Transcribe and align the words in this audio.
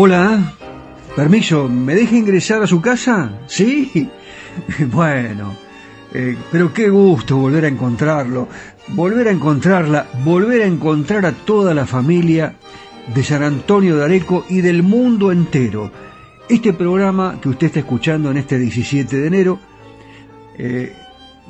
Hola, 0.00 0.54
permiso, 1.16 1.68
¿me 1.68 1.92
deja 1.92 2.14
ingresar 2.14 2.62
a 2.62 2.68
su 2.68 2.80
casa? 2.80 3.32
¿Sí? 3.48 4.08
Bueno, 4.92 5.56
eh, 6.14 6.36
pero 6.52 6.72
qué 6.72 6.88
gusto 6.88 7.36
volver 7.36 7.64
a 7.64 7.68
encontrarlo, 7.68 8.46
volver 8.90 9.26
a 9.26 9.32
encontrarla, 9.32 10.06
volver 10.24 10.62
a 10.62 10.66
encontrar 10.66 11.26
a 11.26 11.32
toda 11.32 11.74
la 11.74 11.84
familia 11.84 12.54
de 13.12 13.24
San 13.24 13.42
Antonio 13.42 13.96
de 13.96 14.04
Areco 14.04 14.46
y 14.48 14.60
del 14.60 14.84
mundo 14.84 15.32
entero. 15.32 15.90
Este 16.48 16.72
programa 16.72 17.40
que 17.40 17.48
usted 17.48 17.66
está 17.66 17.80
escuchando 17.80 18.30
en 18.30 18.36
este 18.36 18.56
17 18.56 19.16
de 19.16 19.26
enero, 19.26 19.58
eh, 20.58 20.92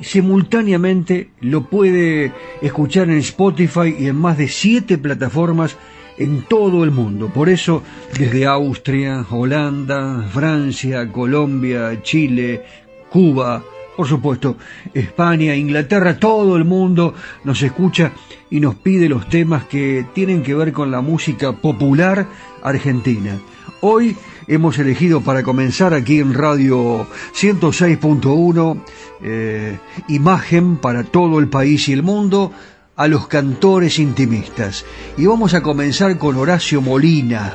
simultáneamente 0.01 1.29
lo 1.41 1.69
puede 1.69 2.33
escuchar 2.63 3.11
en 3.11 3.19
Spotify 3.19 3.95
y 3.99 4.07
en 4.07 4.15
más 4.15 4.39
de 4.39 4.47
siete 4.47 4.97
plataformas 4.97 5.77
en 6.19 6.43
todo 6.43 6.83
el 6.83 6.91
mundo. 6.91 7.29
Por 7.33 7.49
eso, 7.49 7.81
desde 8.17 8.45
Austria, 8.45 9.25
Holanda, 9.29 10.27
Francia, 10.31 11.11
Colombia, 11.11 12.01
Chile, 12.03 12.61
Cuba, 13.09 13.63
por 13.95 14.07
supuesto, 14.07 14.55
España, 14.93 15.55
Inglaterra, 15.55 16.17
todo 16.19 16.55
el 16.55 16.65
mundo 16.65 17.13
nos 17.43 17.61
escucha 17.63 18.11
y 18.49 18.59
nos 18.59 18.75
pide 18.75 19.09
los 19.09 19.27
temas 19.27 19.65
que 19.65 20.05
tienen 20.13 20.43
que 20.43 20.55
ver 20.55 20.71
con 20.71 20.91
la 20.91 21.01
música 21.01 21.53
popular 21.53 22.27
argentina. 22.61 23.39
Hoy 23.81 24.15
hemos 24.47 24.77
elegido 24.79 25.21
para 25.21 25.43
comenzar 25.43 25.93
aquí 25.93 26.19
en 26.19 26.33
Radio 26.33 27.07
106.1 27.33 28.81
eh, 29.21 29.77
imagen 30.07 30.77
para 30.77 31.03
todo 31.03 31.39
el 31.39 31.49
país 31.49 31.89
y 31.89 31.93
el 31.93 32.03
mundo 32.03 32.51
a 32.99 33.07
los 33.07 33.27
cantores 33.27 33.97
intimistas. 33.97 34.85
Y 35.17 35.25
vamos 35.25 35.53
a 35.53 35.63
comenzar 35.63 36.17
con 36.17 36.35
Horacio 36.35 36.81
Molina, 36.81 37.53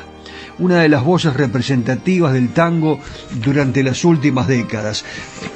una 0.57 0.81
de 0.81 0.89
las 0.89 1.03
voces 1.03 1.35
representativas 1.35 2.33
del 2.33 2.49
tango 2.49 2.99
durante 3.43 3.83
las 3.83 4.03
últimas 4.05 4.47
décadas. 4.47 5.05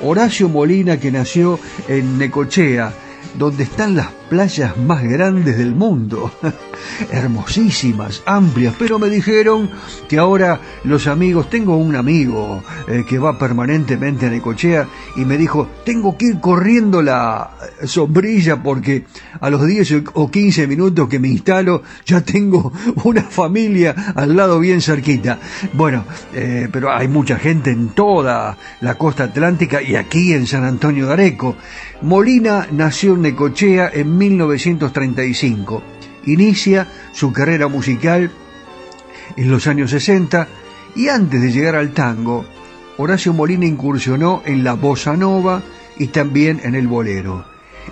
Horacio 0.03 0.47
Molina 0.47 0.99
que 0.99 1.11
nació 1.11 1.59
en 1.87 2.19
Necochea, 2.19 2.93
donde 3.37 3.63
están 3.63 3.95
las 3.95 4.07
playas 4.29 4.77
más 4.77 5.03
grandes 5.03 5.57
del 5.57 5.73
mundo. 5.73 6.31
Hermosísimas, 7.11 8.21
amplias, 8.25 8.75
pero 8.77 8.99
me 8.99 9.09
dijeron 9.09 9.69
que 10.07 10.17
ahora 10.17 10.59
los 10.83 11.07
amigos, 11.07 11.49
tengo 11.49 11.77
un 11.77 11.95
amigo 11.95 12.63
eh, 12.87 13.03
que 13.07 13.17
va 13.17 13.37
permanentemente 13.37 14.27
a 14.27 14.29
Necochea 14.29 14.87
y 15.15 15.25
me 15.25 15.37
dijo, 15.37 15.67
tengo 15.83 16.17
que 16.17 16.27
ir 16.27 16.39
corriendo 16.39 17.01
la 17.01 17.51
sombrilla 17.85 18.61
porque 18.61 19.05
a 19.41 19.49
los 19.49 19.65
10 19.65 20.03
o 20.13 20.29
15 20.29 20.67
minutos 20.67 21.09
que 21.09 21.19
me 21.19 21.27
instalo 21.27 21.83
ya 22.05 22.21
tengo 22.21 22.71
una 23.03 23.23
familia 23.23 24.13
al 24.15 24.35
lado 24.35 24.59
bien 24.59 24.81
cerquita. 24.81 25.39
Bueno, 25.73 26.05
eh, 26.33 26.67
pero 26.71 26.91
hay 26.91 27.07
mucha 27.07 27.37
gente 27.37 27.71
en 27.71 27.89
toda 27.89 28.57
la 28.81 28.95
costa 28.95 29.25
atlántica 29.25 29.81
y 29.81 29.95
aquí 29.95 30.33
en 30.33 30.47
San 30.47 30.63
Antonio 30.63 31.07
de 31.07 31.13
Areco. 31.13 31.55
Molina 32.01 32.67
nació 32.71 33.15
en 33.15 33.23
Necochea 33.23 33.91
en 33.93 34.17
1935. 34.17 35.83
Inicia 36.27 36.87
su 37.11 37.33
carrera 37.33 37.67
musical 37.67 38.31
en 39.35 39.51
los 39.51 39.67
años 39.67 39.91
60 39.91 40.47
y 40.95 41.09
antes 41.09 41.41
de 41.41 41.51
llegar 41.51 41.75
al 41.75 41.91
tango, 41.91 42.45
Horacio 42.97 43.33
Molina 43.33 43.65
incursionó 43.65 44.41
en 44.45 44.63
la 44.63 44.73
bossa 44.73 45.15
nova 45.17 45.61
y 45.97 46.07
también 46.07 46.61
en 46.63 46.75
el 46.75 46.87
bolero. 46.87 47.45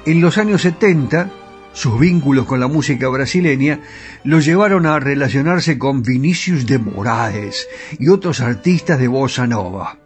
En 0.05 0.21
los 0.21 0.37
años 0.37 0.61
70, 0.61 1.29
sus 1.73 1.99
vínculos 1.99 2.45
con 2.45 2.61
la 2.61 2.67
música 2.67 3.09
brasileña 3.09 3.81
lo 4.23 4.39
llevaron 4.39 4.85
a 4.85 4.99
relacionarse 4.99 5.77
con 5.77 6.01
Vinicius 6.01 6.65
de 6.65 6.79
Moraes 6.79 7.67
y 7.99 8.07
otros 8.07 8.39
artistas 8.39 8.99
de 8.99 9.07
bossa 9.09 9.47
nova. 9.47 9.99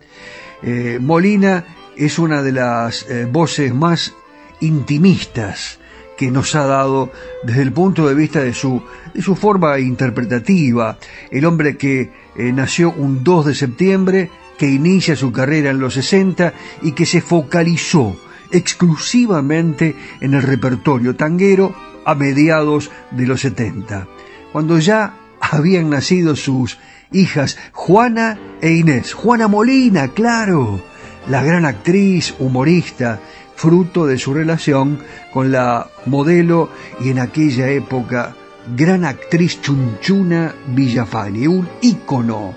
Eh, 0.64 1.00
Molina 1.00 1.66
es 1.98 2.20
una 2.20 2.42
de 2.42 2.52
las 2.52 3.06
eh, 3.10 3.26
voces 3.26 3.74
más 3.74 4.14
intimistas 4.60 5.80
que 6.18 6.32
nos 6.32 6.56
ha 6.56 6.66
dado 6.66 7.12
desde 7.44 7.64
el 7.64 7.74
punto 7.74 8.08
de 8.08 8.14
vista 8.14 8.42
de 8.42 8.54
su, 8.54 8.84
de 9.14 9.22
su 9.22 9.36
forma 9.36 9.80
interpretativa, 9.80 10.98
el 11.32 11.46
hombre 11.46 11.78
que 11.78 12.12
eh, 12.36 12.52
nació 12.54 12.92
un 12.92 13.24
2 13.24 13.48
de 13.48 13.56
septiembre, 13.56 14.30
que 14.58 14.70
inicia 14.70 15.16
su 15.16 15.32
carrera 15.32 15.72
en 15.72 15.80
los 15.80 15.96
60 15.96 16.54
y 16.84 16.92
que 16.92 17.08
se 17.08 17.22
focalizó 17.22 18.16
exclusivamente 18.52 19.96
en 20.20 20.36
el 20.36 20.44
repertorio 20.44 21.16
tanguero 21.16 21.74
a 22.06 22.14
mediados 22.14 22.92
de 23.10 23.26
los 23.26 23.42
70, 23.42 24.08
cuando 24.52 24.78
ya 24.78 25.16
habían 25.40 25.90
nacido 25.90 26.36
sus 26.36 26.78
hijas 27.12 27.58
Juana 27.74 28.40
e 28.62 28.72
Inés. 28.74 29.14
Juana 29.14 29.48
Molina, 29.48 30.10
claro, 30.10 30.82
la 31.30 31.44
gran 31.44 31.66
actriz, 31.66 32.34
humorista, 32.40 33.20
fruto 33.56 34.06
de 34.08 34.18
su 34.18 34.34
relación 34.34 35.00
con 35.34 35.52
la 35.52 35.88
modelo 36.06 36.70
y 37.00 37.10
en 37.10 37.20
aquella 37.20 37.70
época 37.70 38.36
gran 38.76 39.06
actriz 39.06 39.62
Chunchuna 39.62 40.54
Villafani, 40.68 41.48
un 41.48 41.68
ícono 41.82 42.54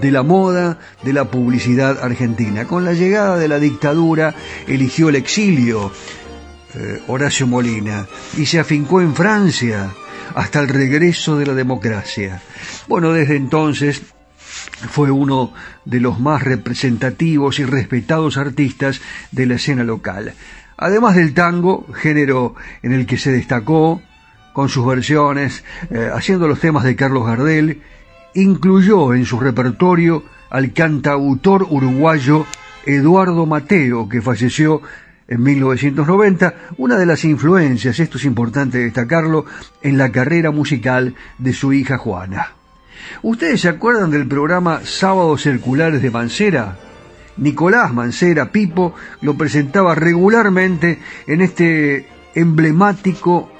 de 0.00 0.10
la 0.10 0.22
moda, 0.22 0.78
de 1.02 1.12
la 1.12 1.24
publicidad 1.24 2.02
argentina. 2.02 2.66
Con 2.66 2.84
la 2.84 2.92
llegada 2.92 3.36
de 3.36 3.48
la 3.48 3.58
dictadura 3.58 4.34
eligió 4.66 5.08
el 5.08 5.16
exilio 5.16 5.90
eh, 6.74 7.00
Horacio 7.08 7.46
Molina 7.46 8.06
y 8.36 8.46
se 8.46 8.58
afincó 8.58 9.00
en 9.00 9.14
Francia 9.14 9.90
hasta 10.34 10.60
el 10.60 10.68
regreso 10.68 11.36
de 11.36 11.46
la 11.46 11.54
democracia. 11.54 12.42
Bueno, 12.88 13.12
desde 13.12 13.36
entonces 13.36 14.02
fue 14.90 15.10
uno 15.10 15.52
de 15.84 16.00
los 16.00 16.20
más 16.20 16.42
representativos 16.42 17.58
y 17.58 17.64
respetados 17.64 18.36
artistas 18.36 19.00
de 19.32 19.46
la 19.46 19.54
escena 19.54 19.84
local. 19.84 20.34
Además 20.76 21.16
del 21.16 21.32
tango, 21.32 21.86
género 21.94 22.54
en 22.82 22.92
el 22.92 23.06
que 23.06 23.16
se 23.16 23.32
destacó 23.32 24.02
con 24.52 24.68
sus 24.68 24.86
versiones, 24.86 25.64
eh, 25.90 26.10
haciendo 26.12 26.48
los 26.48 26.60
temas 26.60 26.84
de 26.84 26.96
Carlos 26.96 27.26
Gardel, 27.26 27.82
incluyó 28.34 29.14
en 29.14 29.24
su 29.24 29.40
repertorio 29.40 30.24
al 30.50 30.72
cantautor 30.72 31.66
uruguayo 31.68 32.46
Eduardo 32.84 33.46
Mateo, 33.46 34.08
que 34.08 34.22
falleció 34.22 34.80
en 35.28 35.42
1990, 35.42 36.54
una 36.78 36.96
de 36.96 37.06
las 37.06 37.24
influencias, 37.24 37.98
esto 37.98 38.18
es 38.18 38.24
importante 38.24 38.78
destacarlo, 38.78 39.44
en 39.82 39.98
la 39.98 40.12
carrera 40.12 40.50
musical 40.50 41.14
de 41.38 41.52
su 41.52 41.72
hija 41.72 41.98
Juana. 41.98 42.52
¿Ustedes 43.22 43.60
se 43.60 43.68
acuerdan 43.68 44.10
del 44.10 44.26
programa 44.26 44.80
Sábados 44.84 45.42
Circulares 45.42 46.02
de 46.02 46.10
Mancera? 46.10 46.76
Nicolás 47.36 47.92
Mancera 47.92 48.50
Pipo 48.50 48.94
lo 49.20 49.34
presentaba 49.36 49.94
regularmente 49.94 51.00
en 51.26 51.42
este 51.42 52.08
emblemático 52.34 53.50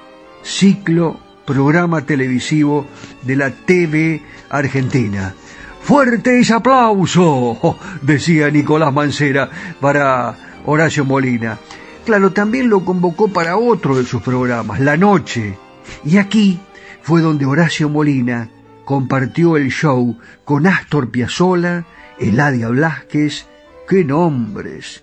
ciclo 0.43 1.21
programa 1.45 2.03
televisivo 2.05 2.87
de 3.23 3.37
la 3.37 3.51
TV 3.51 4.23
Argentina. 4.51 5.35
Fuertes 5.83 6.51
aplausos, 6.51 7.59
decía 8.03 8.51
Nicolás 8.51 8.93
Mancera 8.93 9.49
para 9.81 10.37
Horacio 10.65 11.05
Molina. 11.05 11.59
Claro, 12.05 12.33
también 12.33 12.69
lo 12.69 12.85
convocó 12.85 13.29
para 13.29 13.57
otro 13.57 13.97
de 13.97 14.05
sus 14.05 14.23
programas, 14.23 14.81
La 14.81 14.97
Noche. 14.97 15.57
Y 16.05 16.19
aquí 16.19 16.59
fue 17.03 17.21
donde 17.21 17.47
Horacio 17.47 17.89
Molina 17.89 18.49
compartió 18.87 19.57
el 19.59 19.71
show 19.71 20.17
con 20.45 20.67
Astor 20.67 21.11
Piazzolla, 21.11 21.85
Eladia 22.19 22.69
Blasquez, 22.69 23.45
qué 23.89 24.05
nombres, 24.05 25.03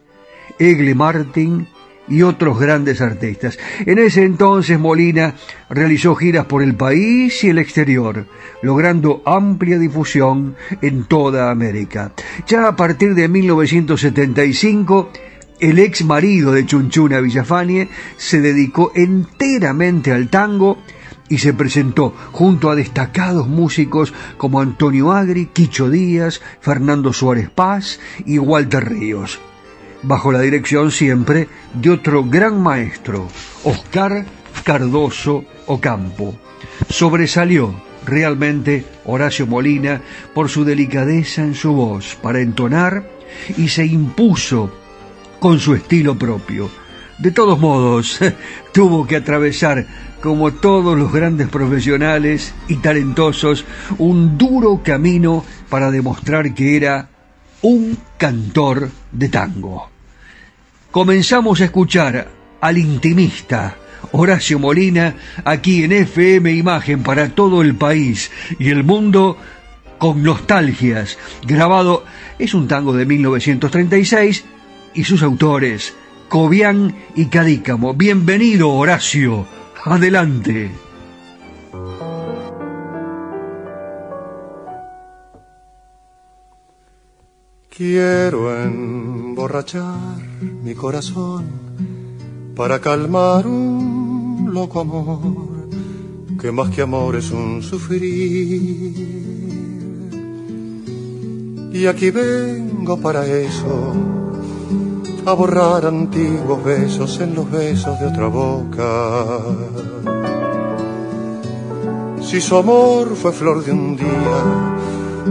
Egle 0.57 0.95
Martin 0.95 1.67
y 2.07 2.21
otros 2.21 2.59
grandes 2.59 3.01
artistas. 3.01 3.59
En 3.85 3.99
ese 3.99 4.23
entonces 4.23 4.79
Molina 4.79 5.35
realizó 5.69 6.15
giras 6.15 6.45
por 6.45 6.63
el 6.63 6.75
país 6.75 7.43
y 7.43 7.49
el 7.49 7.59
exterior, 7.59 8.25
logrando 8.61 9.21
amplia 9.25 9.77
difusión 9.77 10.55
en 10.81 11.03
toda 11.03 11.51
América. 11.51 12.13
Ya 12.47 12.69
a 12.69 12.75
partir 12.77 13.15
de 13.15 13.27
1975, 13.27 15.11
el 15.59 15.77
ex 15.79 16.05
marido 16.05 16.53
de 16.53 16.65
Chunchuna 16.65 17.19
Villafanie 17.19 17.89
se 18.15 18.39
dedicó 18.39 18.93
enteramente 18.95 20.13
al 20.13 20.29
tango 20.29 20.77
y 21.33 21.39
se 21.39 21.51
presentó 21.51 22.13
junto 22.31 22.69
a 22.69 22.75
destacados 22.75 23.47
músicos 23.47 24.13
como 24.37 24.61
Antonio 24.61 25.11
Agri, 25.11 25.47
Quicho 25.47 25.89
Díaz, 25.89 26.41
Fernando 26.61 27.11
Suárez 27.11 27.49
Paz 27.49 27.99
y 28.23 28.37
Walter 28.37 28.87
Ríos 28.87 29.39
bajo 30.03 30.31
la 30.31 30.41
dirección 30.41 30.91
siempre 30.91 31.47
de 31.73 31.89
otro 31.89 32.23
gran 32.25 32.61
maestro, 32.61 33.27
Oscar 33.63 34.25
Cardoso 34.63 35.45
Ocampo. 35.65 36.35
Sobresalió 36.87 37.73
realmente 38.05 38.85
Horacio 39.05 39.47
Molina 39.47 40.01
por 40.35 40.49
su 40.49 40.63
delicadeza 40.65 41.41
en 41.41 41.55
su 41.55 41.73
voz 41.73 42.15
para 42.21 42.41
entonar 42.41 43.09
y 43.57 43.69
se 43.69 43.85
impuso 43.85 44.71
con 45.39 45.59
su 45.59 45.73
estilo 45.73 46.15
propio. 46.15 46.69
De 47.17 47.31
todos 47.31 47.59
modos, 47.59 48.19
tuvo 48.73 49.07
que 49.07 49.15
atravesar, 49.15 49.85
como 50.23 50.53
todos 50.53 50.97
los 50.97 51.11
grandes 51.11 51.49
profesionales 51.49 52.55
y 52.67 52.77
talentosos, 52.77 53.65
un 53.99 54.39
duro 54.39 54.81
camino 54.81 55.45
para 55.69 55.91
demostrar 55.91 56.55
que 56.55 56.77
era 56.77 57.09
un 57.61 57.97
cantor 58.17 58.89
de 59.11 59.29
tango 59.29 59.93
comenzamos 60.93 61.59
a 61.59 61.65
escuchar 61.65 62.27
al 62.61 62.77
intimista 62.77 63.75
Horacio 64.11 64.59
Molina 64.59 65.15
aquí 65.43 65.83
en 65.83 65.91
FM 65.91 66.53
Imagen 66.53 67.01
para 67.01 67.29
todo 67.29 67.63
el 67.63 67.73
país 67.73 68.29
y 68.59 68.69
el 68.69 68.83
mundo 68.83 69.35
con 69.97 70.21
nostalgias. 70.21 71.17
Grabado 71.47 72.05
es 72.37 72.53
un 72.53 72.67
tango 72.67 72.93
de 72.93 73.07
1936 73.07 74.45
y 74.93 75.03
sus 75.03 75.23
autores 75.23 75.95
Cobian 76.29 76.95
y 77.15 77.25
Cadícamo. 77.25 77.95
Bienvenido 77.95 78.69
Horacio, 78.69 79.47
adelante. 79.85 80.71
Quiero 87.75 88.55
emborrachar 88.63 90.21
mi 90.63 90.75
corazón 90.75 91.45
para 92.55 92.79
calmar 92.79 93.47
un 93.47 94.51
loco 94.53 94.79
amor 94.79 95.53
que 96.39 96.51
más 96.51 96.69
que 96.69 96.81
amor 96.83 97.15
es 97.15 97.31
un 97.31 97.63
sufrir. 97.63 98.03
Y 101.73 101.87
aquí 101.87 102.11
vengo 102.11 102.99
para 103.01 103.25
eso, 103.25 103.93
a 105.25 105.33
borrar 105.33 105.85
antiguos 105.85 106.63
besos 106.63 107.19
en 107.19 107.35
los 107.35 107.49
besos 107.49 107.99
de 107.99 108.07
otra 108.07 108.27
boca. 108.27 109.39
Si 112.21 112.41
su 112.41 112.57
amor 112.57 113.15
fue 113.15 113.31
flor 113.31 113.63
de 113.63 113.71
un 113.71 113.95
día, 113.95 114.73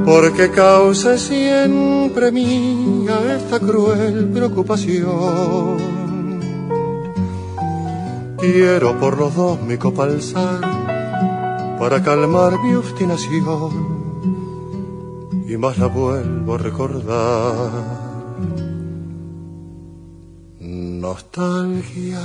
porque 0.04 0.50
causa 0.50 1.18
siempre 1.18 2.32
mía 2.32 3.36
esta 3.36 3.60
cruel 3.60 4.30
preocupación. 4.32 5.76
Quiero 8.38 8.98
por 8.98 9.18
los 9.18 9.34
dos 9.34 9.60
mi 9.62 9.76
copa 9.76 10.04
alzar 10.04 10.60
para 11.78 12.02
calmar 12.02 12.58
mi 12.60 12.74
obstinación 12.74 14.02
y 15.46 15.56
más 15.56 15.78
la 15.78 15.86
vuelvo 15.86 16.54
a 16.54 16.58
recordar. 16.58 18.01
Nostalgia 21.02 22.20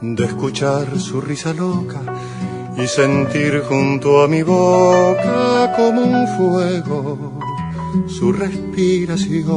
de 0.00 0.24
escuchar 0.24 0.98
su 0.98 1.20
risa 1.20 1.52
loca 1.54 2.00
y 2.76 2.88
sentir 2.88 3.62
junto 3.68 4.24
a 4.24 4.26
mi 4.26 4.42
boca 4.42 5.72
como 5.76 6.00
un 6.02 6.26
fuego 6.36 7.38
su 8.08 8.32
respiración. 8.32 9.52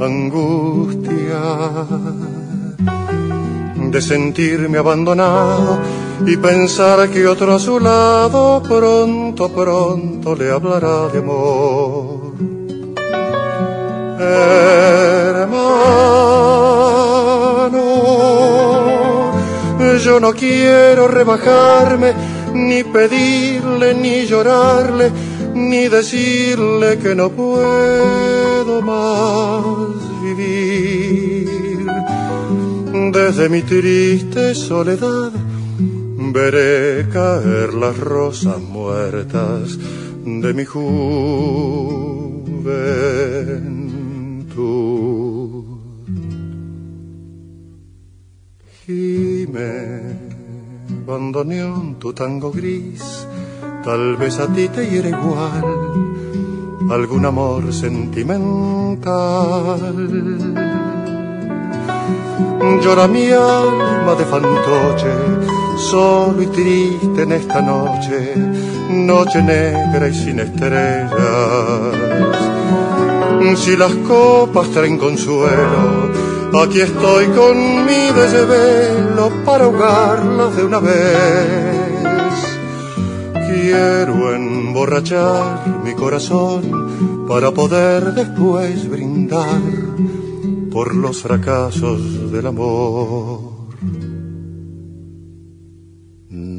Angustia 0.00 1.42
de 3.90 4.00
sentirme 4.00 4.78
abandonado 4.78 5.80
y 6.26 6.36
pensar 6.36 7.08
que 7.10 7.26
otro 7.26 7.54
a 7.54 7.58
su 7.58 7.80
lado 7.80 8.62
pronto, 8.62 9.48
pronto 9.50 10.34
le 10.34 10.50
hablará 10.50 11.08
de 11.08 11.18
amor. 11.18 12.32
yo 20.02 20.18
no 20.18 20.32
quiero 20.32 21.06
rebajarme, 21.06 22.12
ni 22.54 22.82
pedirle, 22.82 23.94
ni 23.94 24.26
llorarle, 24.26 25.10
ni 25.54 25.88
decirle 25.88 26.98
que 26.98 27.14
no 27.14 27.30
puedo 27.30 28.82
más 28.82 30.22
vivir. 30.22 31.86
Desde 33.12 33.48
mi 33.48 33.62
triste 33.62 34.54
soledad 34.54 35.30
veré 36.32 37.08
caer 37.08 37.74
las 37.74 37.98
rosas 37.98 38.60
muertas 38.60 39.78
de 40.24 40.54
mi 40.54 40.64
juventud. 40.64 40.92
Gime, 48.84 50.18
bandoneón, 51.06 51.98
tu 51.98 52.12
tango 52.12 52.50
gris, 52.50 53.26
tal 53.84 54.16
vez 54.16 54.38
a 54.38 54.48
ti 54.48 54.68
te 54.68 54.90
hiere 54.90 55.10
igual 55.10 55.64
algún 56.90 57.24
amor 57.24 57.72
sentimental. 57.72 59.80
Llora 62.82 63.06
mi 63.06 63.30
alma 63.30 64.14
de 64.14 64.24
fantoche, 64.24 65.12
solo 65.90 66.42
y 66.42 66.46
triste 66.46 67.22
en 67.22 67.32
esta 67.32 67.60
noche, 67.60 68.34
noche 68.88 69.42
negra 69.42 70.08
y 70.08 70.14
sin 70.14 70.40
estrellas. 70.40 71.10
Si 73.56 73.76
las 73.76 73.92
copas 74.06 74.70
traen 74.70 74.96
consuelo, 74.98 76.12
Aquí 76.54 76.82
estoy 76.82 77.28
con 77.28 77.86
mi 77.86 78.12
desvelo 78.14 79.30
para 79.42 79.64
ahogarlas 79.64 80.54
de 80.54 80.64
una 80.64 80.80
vez. 80.80 82.02
Quiero 83.48 84.34
emborrachar 84.34 85.82
mi 85.82 85.94
corazón 85.94 87.26
para 87.26 87.52
poder 87.52 88.12
después 88.12 88.86
brindar 88.86 89.62
por 90.70 90.94
los 90.94 91.22
fracasos 91.22 92.30
del 92.30 92.46
amor. 92.46 93.51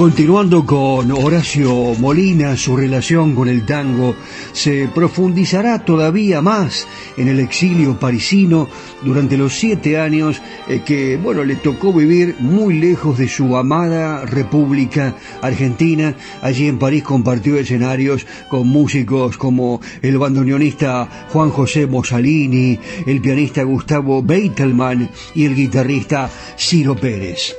Continuando 0.00 0.64
con 0.64 1.12
Horacio 1.12 1.94
Molina, 1.98 2.56
su 2.56 2.74
relación 2.74 3.34
con 3.34 3.50
el 3.50 3.66
tango 3.66 4.14
se 4.54 4.88
profundizará 4.94 5.84
todavía 5.84 6.40
más 6.40 6.88
en 7.18 7.28
el 7.28 7.38
exilio 7.38 8.00
parisino 8.00 8.66
durante 9.02 9.36
los 9.36 9.52
siete 9.52 10.00
años 10.00 10.40
eh, 10.68 10.80
que, 10.86 11.18
bueno, 11.18 11.44
le 11.44 11.56
tocó 11.56 11.92
vivir 11.92 12.36
muy 12.38 12.78
lejos 12.78 13.18
de 13.18 13.28
su 13.28 13.54
amada 13.58 14.24
República 14.24 15.16
Argentina. 15.42 16.14
Allí 16.40 16.66
en 16.66 16.78
París 16.78 17.02
compartió 17.02 17.58
escenarios 17.58 18.26
con 18.48 18.68
músicos 18.68 19.36
como 19.36 19.82
el 20.00 20.16
bandoneonista 20.16 21.26
Juan 21.30 21.50
José 21.50 21.86
Mosalini, 21.86 22.80
el 23.04 23.20
pianista 23.20 23.64
Gustavo 23.64 24.22
Beitelman 24.22 25.10
y 25.34 25.44
el 25.44 25.54
guitarrista 25.54 26.30
Ciro 26.56 26.96
Pérez. 26.96 27.54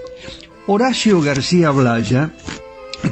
Horacio 0.67 1.21
García 1.21 1.71
Blaya 1.71 2.31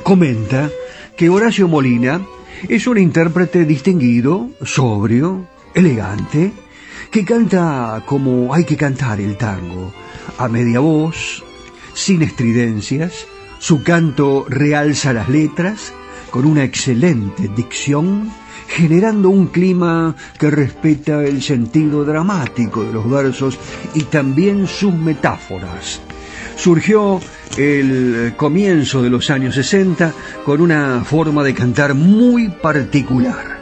comenta 0.03 0.69
que 1.17 1.29
Horacio 1.29 1.67
Molina 1.67 2.21
es 2.67 2.85
un 2.85 2.99
intérprete 2.99 3.65
distinguido, 3.65 4.49
sobrio, 4.63 5.47
elegante, 5.73 6.53
que 7.09 7.25
canta 7.25 8.03
como 8.05 8.53
hay 8.53 8.65
que 8.65 8.77
cantar 8.77 9.19
el 9.19 9.35
tango, 9.35 9.91
a 10.37 10.47
media 10.47 10.79
voz, 10.79 11.43
sin 11.95 12.21
estridencias, 12.21 13.25
su 13.57 13.81
canto 13.81 14.45
realza 14.47 15.11
las 15.11 15.27
letras, 15.27 15.91
con 16.29 16.45
una 16.45 16.63
excelente 16.63 17.49
dicción, 17.55 18.31
generando 18.67 19.29
un 19.29 19.47
clima 19.47 20.15
que 20.37 20.51
respeta 20.51 21.23
el 21.23 21.41
sentido 21.41 22.05
dramático 22.05 22.83
de 22.83 22.93
los 22.93 23.09
versos 23.09 23.57
y 23.95 24.03
también 24.03 24.67
sus 24.67 24.93
metáforas. 24.93 25.99
Surgió 26.59 27.21
el 27.55 28.33
comienzo 28.35 29.01
de 29.01 29.09
los 29.09 29.29
años 29.29 29.55
60 29.55 30.13
con 30.45 30.59
una 30.59 31.05
forma 31.05 31.41
de 31.41 31.53
cantar 31.53 31.93
muy 31.93 32.49
particular 32.49 33.58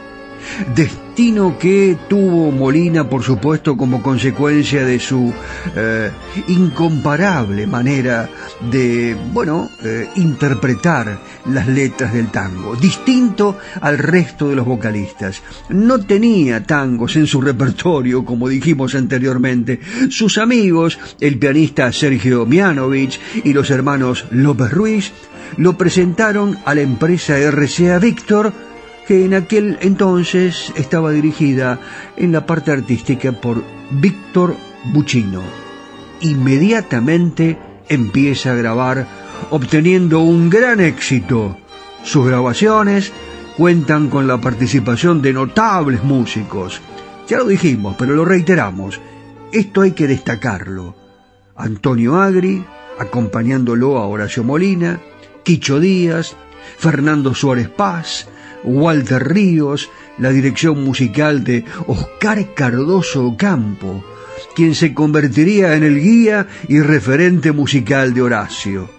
destino 0.74 1.58
que 1.58 1.96
tuvo 2.08 2.50
Molina, 2.52 3.08
por 3.08 3.22
supuesto, 3.22 3.76
como 3.76 4.02
consecuencia 4.02 4.84
de 4.84 5.00
su 5.00 5.32
eh, 5.74 6.10
incomparable 6.48 7.66
manera 7.66 8.28
de, 8.70 9.16
bueno, 9.32 9.68
eh, 9.84 10.08
interpretar 10.16 11.20
las 11.46 11.66
letras 11.66 12.12
del 12.12 12.30
tango, 12.30 12.76
distinto 12.76 13.58
al 13.80 13.98
resto 13.98 14.48
de 14.48 14.56
los 14.56 14.66
vocalistas. 14.66 15.42
No 15.70 15.98
tenía 15.98 16.62
tangos 16.62 17.16
en 17.16 17.26
su 17.26 17.40
repertorio, 17.40 18.24
como 18.24 18.48
dijimos 18.48 18.94
anteriormente. 18.94 19.80
Sus 20.10 20.38
amigos, 20.38 20.98
el 21.20 21.38
pianista 21.38 21.92
Sergio 21.92 22.46
Mianovich 22.46 23.20
y 23.44 23.52
los 23.52 23.70
hermanos 23.70 24.26
López 24.30 24.70
Ruiz, 24.70 25.12
lo 25.56 25.76
presentaron 25.76 26.58
a 26.64 26.74
la 26.74 26.82
empresa 26.82 27.38
RCA 27.38 27.98
Víctor, 27.98 28.52
que 29.08 29.24
en 29.24 29.32
aquel 29.32 29.78
entonces 29.80 30.70
estaba 30.76 31.12
dirigida 31.12 31.80
en 32.18 32.30
la 32.30 32.44
parte 32.44 32.72
artística 32.72 33.32
por 33.32 33.64
Víctor 33.90 34.54
Buccino. 34.92 35.40
Inmediatamente 36.20 37.58
empieza 37.88 38.52
a 38.52 38.56
grabar, 38.56 39.06
obteniendo 39.48 40.20
un 40.20 40.50
gran 40.50 40.80
éxito. 40.80 41.56
Sus 42.02 42.26
grabaciones 42.26 43.10
cuentan 43.56 44.10
con 44.10 44.26
la 44.26 44.42
participación 44.42 45.22
de 45.22 45.32
notables 45.32 46.04
músicos. 46.04 46.82
Ya 47.28 47.38
lo 47.38 47.46
dijimos, 47.46 47.96
pero 47.98 48.14
lo 48.14 48.26
reiteramos. 48.26 49.00
Esto 49.50 49.80
hay 49.80 49.92
que 49.92 50.06
destacarlo. 50.06 50.94
Antonio 51.56 52.20
Agri, 52.20 52.62
acompañándolo 52.98 53.96
a 53.96 54.06
Horacio 54.06 54.44
Molina, 54.44 55.00
Quicho 55.44 55.80
Díaz, 55.80 56.36
Fernando 56.76 57.34
Suárez 57.34 57.70
Paz, 57.70 58.28
Walter 58.64 59.26
Ríos, 59.28 59.90
la 60.18 60.30
dirección 60.30 60.82
musical 60.84 61.44
de 61.44 61.64
Oscar 61.86 62.54
Cardoso 62.54 63.34
Campo, 63.36 64.04
quien 64.54 64.74
se 64.74 64.94
convertiría 64.94 65.74
en 65.74 65.84
el 65.84 66.00
guía 66.00 66.46
y 66.68 66.80
referente 66.80 67.52
musical 67.52 68.14
de 68.14 68.22
Horacio. 68.22 68.90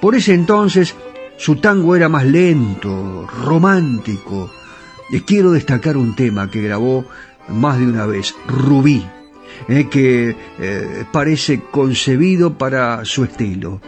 Por 0.00 0.14
ese 0.14 0.34
entonces 0.34 0.94
su 1.36 1.56
tango 1.56 1.96
era 1.96 2.08
más 2.08 2.24
lento, 2.24 3.26
romántico. 3.26 4.50
Les 5.10 5.22
quiero 5.22 5.50
destacar 5.50 5.96
un 5.96 6.14
tema 6.14 6.50
que 6.50 6.62
grabó 6.62 7.06
más 7.48 7.78
de 7.78 7.86
una 7.86 8.06
vez, 8.06 8.34
Rubí, 8.46 9.04
eh, 9.68 9.88
que 9.88 10.36
eh, 10.58 11.04
parece 11.12 11.62
concebido 11.70 12.56
para 12.56 13.04
su 13.04 13.24
estilo. 13.24 13.80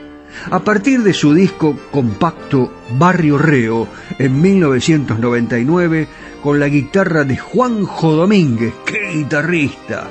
A 0.50 0.60
partir 0.60 1.02
de 1.02 1.12
su 1.12 1.34
disco 1.34 1.76
compacto 1.90 2.72
Barrio 2.98 3.38
Reo 3.38 3.88
en 4.18 4.40
1999, 4.40 6.08
con 6.42 6.60
la 6.60 6.68
guitarra 6.68 7.24
de 7.24 7.36
Juanjo 7.36 8.12
Domínguez, 8.12 8.72
qué 8.84 9.12
guitarrista, 9.12 10.08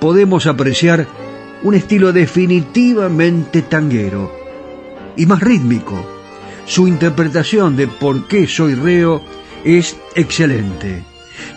podemos 0.00 0.46
apreciar 0.46 1.06
un 1.62 1.74
estilo 1.74 2.12
definitivamente 2.12 3.62
tanguero 3.62 4.32
y 5.16 5.26
más 5.26 5.40
rítmico. 5.40 6.04
Su 6.64 6.88
interpretación 6.88 7.76
de 7.76 7.86
Por 7.86 8.26
qué 8.28 8.46
soy 8.46 8.74
reo 8.74 9.22
es 9.64 9.96
excelente. 10.14 11.04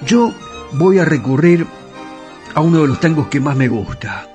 Yo 0.06 0.34
voy 0.74 1.00
a 1.00 1.06
recurrir 1.06 1.66
a 2.54 2.62
uno 2.62 2.82
de 2.82 2.88
los 2.88 3.00
tangos 3.00 3.28
que 3.28 3.40
más 3.40 3.56
me 3.56 3.68
gusta, 3.68 4.28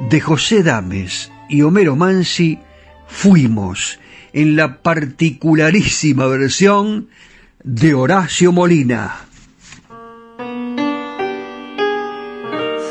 de 0.00 0.20
José 0.20 0.62
Dames 0.62 1.30
y 1.48 1.62
Homero 1.62 1.96
Mansi, 1.96 2.58
fuimos 3.06 3.98
en 4.32 4.56
la 4.56 4.82
particularísima 4.82 6.26
versión 6.26 7.08
de 7.62 7.94
Horacio 7.94 8.52
Molina. 8.52 9.16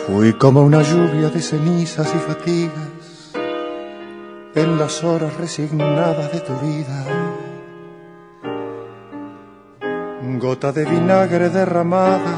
Fui 0.07 0.33
como 0.33 0.63
una 0.63 0.81
lluvia 0.81 1.29
de 1.29 1.41
cenizas 1.41 2.13
y 2.15 2.19
fatigas 2.19 3.33
en 4.55 4.77
las 4.77 5.03
horas 5.03 5.35
resignadas 5.37 6.31
de 6.31 6.39
tu 6.39 6.53
vida. 6.59 7.05
Gota 10.39 10.71
de 10.71 10.85
vinagre 10.85 11.49
derramada, 11.49 12.35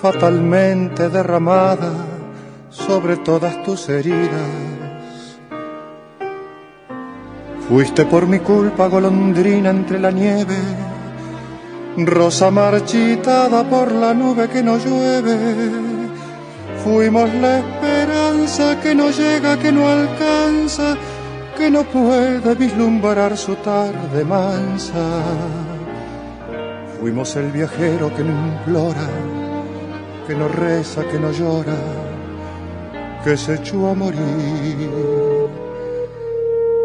fatalmente 0.00 1.08
derramada 1.08 1.92
sobre 2.70 3.16
todas 3.16 3.62
tus 3.64 3.88
heridas 3.88 4.71
Fuiste 7.68 8.04
por 8.04 8.26
mi 8.26 8.40
culpa 8.40 8.88
golondrina 8.88 9.70
entre 9.70 9.98
la 9.98 10.10
nieve, 10.10 10.56
rosa 11.96 12.50
marchitada 12.50 13.64
por 13.64 13.92
la 13.92 14.12
nube 14.12 14.48
que 14.48 14.62
no 14.62 14.76
llueve. 14.76 15.38
Fuimos 16.84 17.32
la 17.34 17.58
esperanza 17.60 18.80
que 18.80 18.94
no 18.94 19.10
llega, 19.10 19.58
que 19.58 19.70
no 19.70 19.88
alcanza, 19.88 20.96
que 21.56 21.70
no 21.70 21.84
puede 21.84 22.54
vislumbrar 22.56 23.36
su 23.36 23.54
tarde 23.56 24.24
mansa. 24.24 25.22
Fuimos 27.00 27.36
el 27.36 27.52
viajero 27.52 28.14
que 28.14 28.24
no 28.24 28.32
implora, 28.48 29.08
que 30.26 30.34
no 30.34 30.48
reza, 30.48 31.04
que 31.04 31.18
no 31.18 31.30
llora, 31.30 31.78
que 33.24 33.36
se 33.36 33.54
echó 33.54 33.88
a 33.88 33.94
morir. 33.94 35.41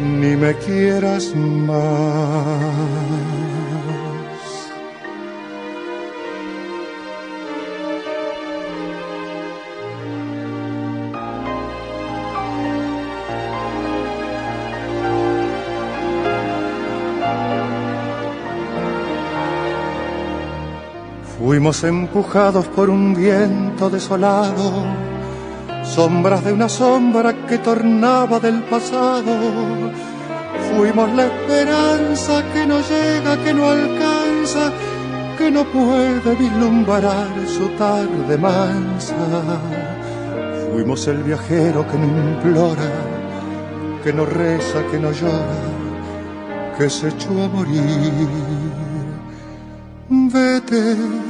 ni 0.00 0.36
me 0.36 0.54
quieras 0.54 1.34
más. 1.36 3.00
Fuimos 21.38 21.82
empujados 21.84 22.66
por 22.68 22.90
un 22.90 23.14
viento 23.14 23.90
desolado, 23.90 24.84
sombras 25.94 26.44
de 26.44 26.52
una 26.52 26.68
sombra 26.68 27.34
que 27.46 27.58
tornaba 27.58 28.38
del 28.38 28.62
pasado. 28.62 29.32
Fuimos 30.68 31.12
la 31.14 31.26
esperanza 31.26 32.44
que 32.52 32.64
no 32.66 32.78
llega, 32.80 33.36
que 33.42 33.52
no 33.52 33.70
alcanza, 33.70 34.72
que 35.36 35.50
no 35.50 35.64
puede 35.64 36.34
vislumbrar 36.36 37.28
su 37.46 37.68
tarde 37.70 38.38
mansa. 38.38 39.16
Fuimos 40.72 41.08
el 41.08 41.24
viajero 41.24 41.84
que 41.88 41.98
no 41.98 42.06
implora, 42.06 42.90
que 44.04 44.12
no 44.12 44.24
reza, 44.24 44.84
que 44.90 44.98
no 44.98 45.10
llora, 45.10 45.58
que 46.78 46.88
se 46.88 47.08
echó 47.08 47.30
a 47.30 47.48
morir. 47.48 48.28
Vete 50.08 51.29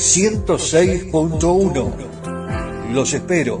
106.1. 0.00 1.92
Los 2.94 3.12
espero. 3.12 3.60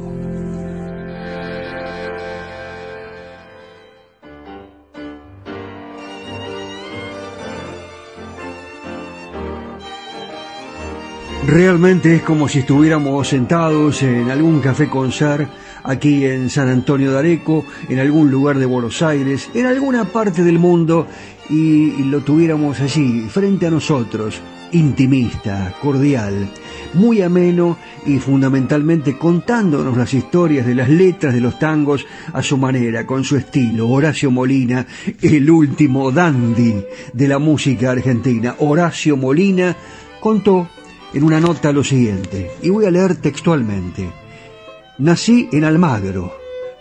Realmente 11.46 12.16
es 12.16 12.22
como 12.22 12.48
si 12.48 12.60
estuviéramos 12.60 13.28
sentados 13.28 14.02
en 14.02 14.30
algún 14.30 14.60
café 14.60 14.88
concert 14.88 15.46
aquí 15.84 16.24
en 16.24 16.48
San 16.48 16.68
Antonio 16.68 17.12
de 17.12 17.18
Areco, 17.18 17.66
en 17.90 17.98
algún 17.98 18.30
lugar 18.30 18.58
de 18.58 18.64
Buenos 18.64 19.02
Aires, 19.02 19.50
en 19.52 19.66
alguna 19.66 20.06
parte 20.06 20.42
del 20.42 20.58
mundo 20.58 21.06
y 21.50 22.04
lo 22.04 22.20
tuviéramos 22.20 22.80
allí, 22.80 23.26
frente 23.28 23.66
a 23.66 23.70
nosotros, 23.70 24.40
intimista, 24.72 25.74
cordial, 25.82 26.48
muy 26.94 27.22
ameno 27.22 27.76
y 28.06 28.18
fundamentalmente 28.18 29.16
contándonos 29.16 29.96
las 29.96 30.12
historias 30.14 30.66
de 30.66 30.74
las 30.74 30.88
letras 30.88 31.34
de 31.34 31.40
los 31.40 31.58
tangos 31.58 32.06
a 32.32 32.42
su 32.42 32.56
manera, 32.56 33.06
con 33.06 33.24
su 33.24 33.36
estilo. 33.36 33.88
Horacio 33.88 34.30
Molina, 34.30 34.86
el 35.22 35.50
último 35.50 36.10
dandy 36.10 36.84
de 37.12 37.28
la 37.28 37.38
música 37.38 37.90
argentina. 37.90 38.56
Horacio 38.58 39.16
Molina 39.16 39.76
contó 40.20 40.68
en 41.12 41.24
una 41.24 41.40
nota 41.40 41.72
lo 41.72 41.82
siguiente, 41.82 42.52
y 42.62 42.70
voy 42.70 42.86
a 42.86 42.90
leer 42.90 43.16
textualmente. 43.16 44.08
Nací 44.98 45.48
en 45.50 45.64
Almagro, 45.64 46.32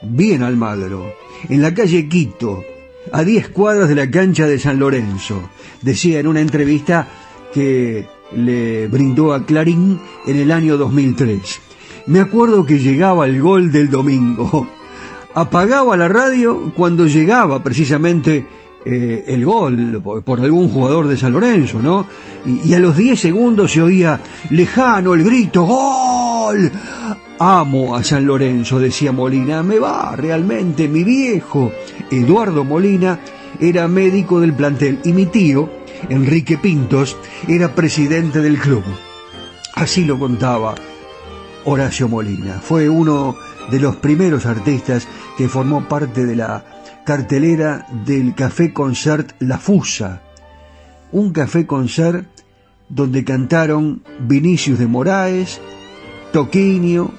bien 0.04 0.44
Almagro, 0.44 1.14
en 1.48 1.62
la 1.62 1.74
calle 1.74 2.08
Quito, 2.08 2.64
a 3.12 3.24
10 3.24 3.50
cuadras 3.50 3.90
de 3.90 3.96
la 3.96 4.10
cancha 4.10 4.48
de 4.48 4.60
San 4.60 4.80
Lorenzo. 4.80 5.50
Decía 5.82 6.20
en 6.20 6.28
una 6.28 6.42
entrevista 6.42 7.08
que 7.54 8.08
le 8.36 8.88
brindó 8.88 9.34
a 9.34 9.46
Clarín 9.46 10.00
en 10.28 10.38
el 10.38 10.52
año 10.52 10.78
2003. 10.78 11.62
Me 12.08 12.20
acuerdo 12.20 12.66
que 12.66 12.80
llegaba 12.80 13.26
el 13.26 13.42
gol 13.42 13.72
del 13.72 13.90
domingo. 13.90 14.68
Apagaba 15.34 15.96
la 15.96 16.08
radio 16.08 16.72
cuando 16.76 17.06
llegaba 17.06 17.64
precisamente 17.64 18.46
eh, 18.86 19.26
el 19.28 19.46
gol 19.46 20.02
por, 20.02 20.40
algún 20.40 20.70
jugador 20.70 21.08
de 21.08 21.18
San 21.18 21.34
Lorenzo, 21.34 21.82
¿no? 21.82 22.08
Y, 22.46 22.70
y 22.70 22.74
a 22.74 22.80
los 22.80 22.98
10 22.98 23.20
segundos 23.20 23.72
se 23.72 23.82
oía 23.82 24.20
lejano 24.50 25.14
el 25.14 25.24
grito, 25.24 25.64
¡Gol! 25.64 26.72
Amo 27.42 27.96
a 27.96 28.04
San 28.04 28.26
Lorenzo, 28.26 28.80
decía 28.80 29.14
Molina, 29.14 29.64
me 29.64 29.80
va 29.80 30.14
realmente, 30.14 30.90
mi 30.90 31.06
viejo. 31.06 31.72
Eduardo 32.12 32.66
Molina 32.66 33.22
era 33.62 33.88
médico 33.88 34.42
del 34.42 34.54
plantel 34.54 35.00
y 35.06 35.14
mi 35.14 35.26
tío, 35.26 35.70
Enrique 36.10 36.58
Pintos, 36.58 37.16
era 37.48 37.74
presidente 37.74 38.42
del 38.42 38.60
club. 38.60 38.84
Así 39.74 40.04
lo 40.04 40.20
contaba 40.20 40.76
Horacio 41.64 42.10
Molina. 42.10 42.60
Fue 42.60 42.90
uno 42.90 43.38
de 43.72 43.80
los 43.80 43.96
primeros 43.96 44.46
artistas 44.46 45.08
que 45.38 45.48
formó 45.48 45.88
parte 45.88 46.26
de 46.26 46.36
la 46.36 46.66
cartelera 47.06 47.88
del 48.06 48.36
Café 48.36 48.74
Concert 48.74 49.32
La 49.40 49.58
Fusa, 49.58 50.22
un 51.14 51.32
café 51.32 51.66
concert 51.66 52.28
donde 52.90 53.24
cantaron 53.24 54.04
Vinicius 54.20 54.78
de 54.78 54.88
Moraes, 54.88 55.62
Toquinho, 56.32 57.12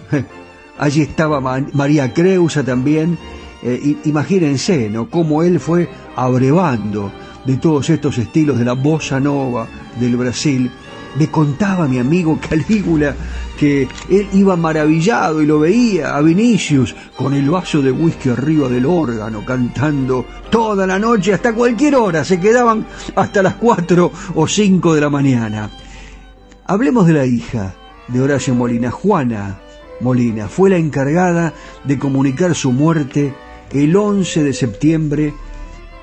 allí 0.78 1.02
estaba 1.02 1.40
María 1.40 2.12
Creusa 2.12 2.64
también, 2.64 3.18
eh, 3.62 3.96
imagínense, 4.04 4.88
¿no? 4.88 5.10
Cómo 5.10 5.42
él 5.42 5.60
fue 5.60 5.88
abrevando 6.16 7.12
de 7.44 7.56
todos 7.56 7.90
estos 7.90 8.18
estilos 8.18 8.58
de 8.58 8.64
la 8.64 8.74
bossa 8.74 9.20
nova 9.20 9.66
del 9.98 10.16
Brasil 10.16 10.70
me 11.16 11.28
contaba 11.28 11.88
mi 11.88 11.98
amigo 11.98 12.38
Calígula 12.48 13.14
que 13.58 13.88
él 14.08 14.28
iba 14.32 14.56
maravillado 14.56 15.42
y 15.42 15.46
lo 15.46 15.58
veía 15.58 16.16
a 16.16 16.22
Vinicius 16.22 16.94
con 17.16 17.34
el 17.34 17.50
vaso 17.50 17.82
de 17.82 17.90
whisky 17.90 18.30
arriba 18.30 18.68
del 18.68 18.86
órgano 18.86 19.44
cantando 19.44 20.24
toda 20.50 20.86
la 20.86 20.98
noche 20.98 21.34
hasta 21.34 21.52
cualquier 21.52 21.96
hora, 21.96 22.24
se 22.24 22.40
quedaban 22.40 22.86
hasta 23.16 23.42
las 23.42 23.54
4 23.54 24.12
o 24.34 24.46
5 24.46 24.94
de 24.94 25.00
la 25.00 25.10
mañana. 25.10 25.70
Hablemos 26.66 27.06
de 27.06 27.12
la 27.12 27.26
hija 27.26 27.74
de 28.12 28.20
Horacio 28.20 28.54
Molina, 28.54 28.90
Juana 28.90 29.60
Molina, 30.00 30.48
fue 30.48 30.70
la 30.70 30.76
encargada 30.76 31.54
de 31.84 31.98
comunicar 31.98 32.54
su 32.54 32.72
muerte 32.72 33.34
el 33.72 33.94
11 33.94 34.44
de 34.44 34.52
septiembre 34.52 35.34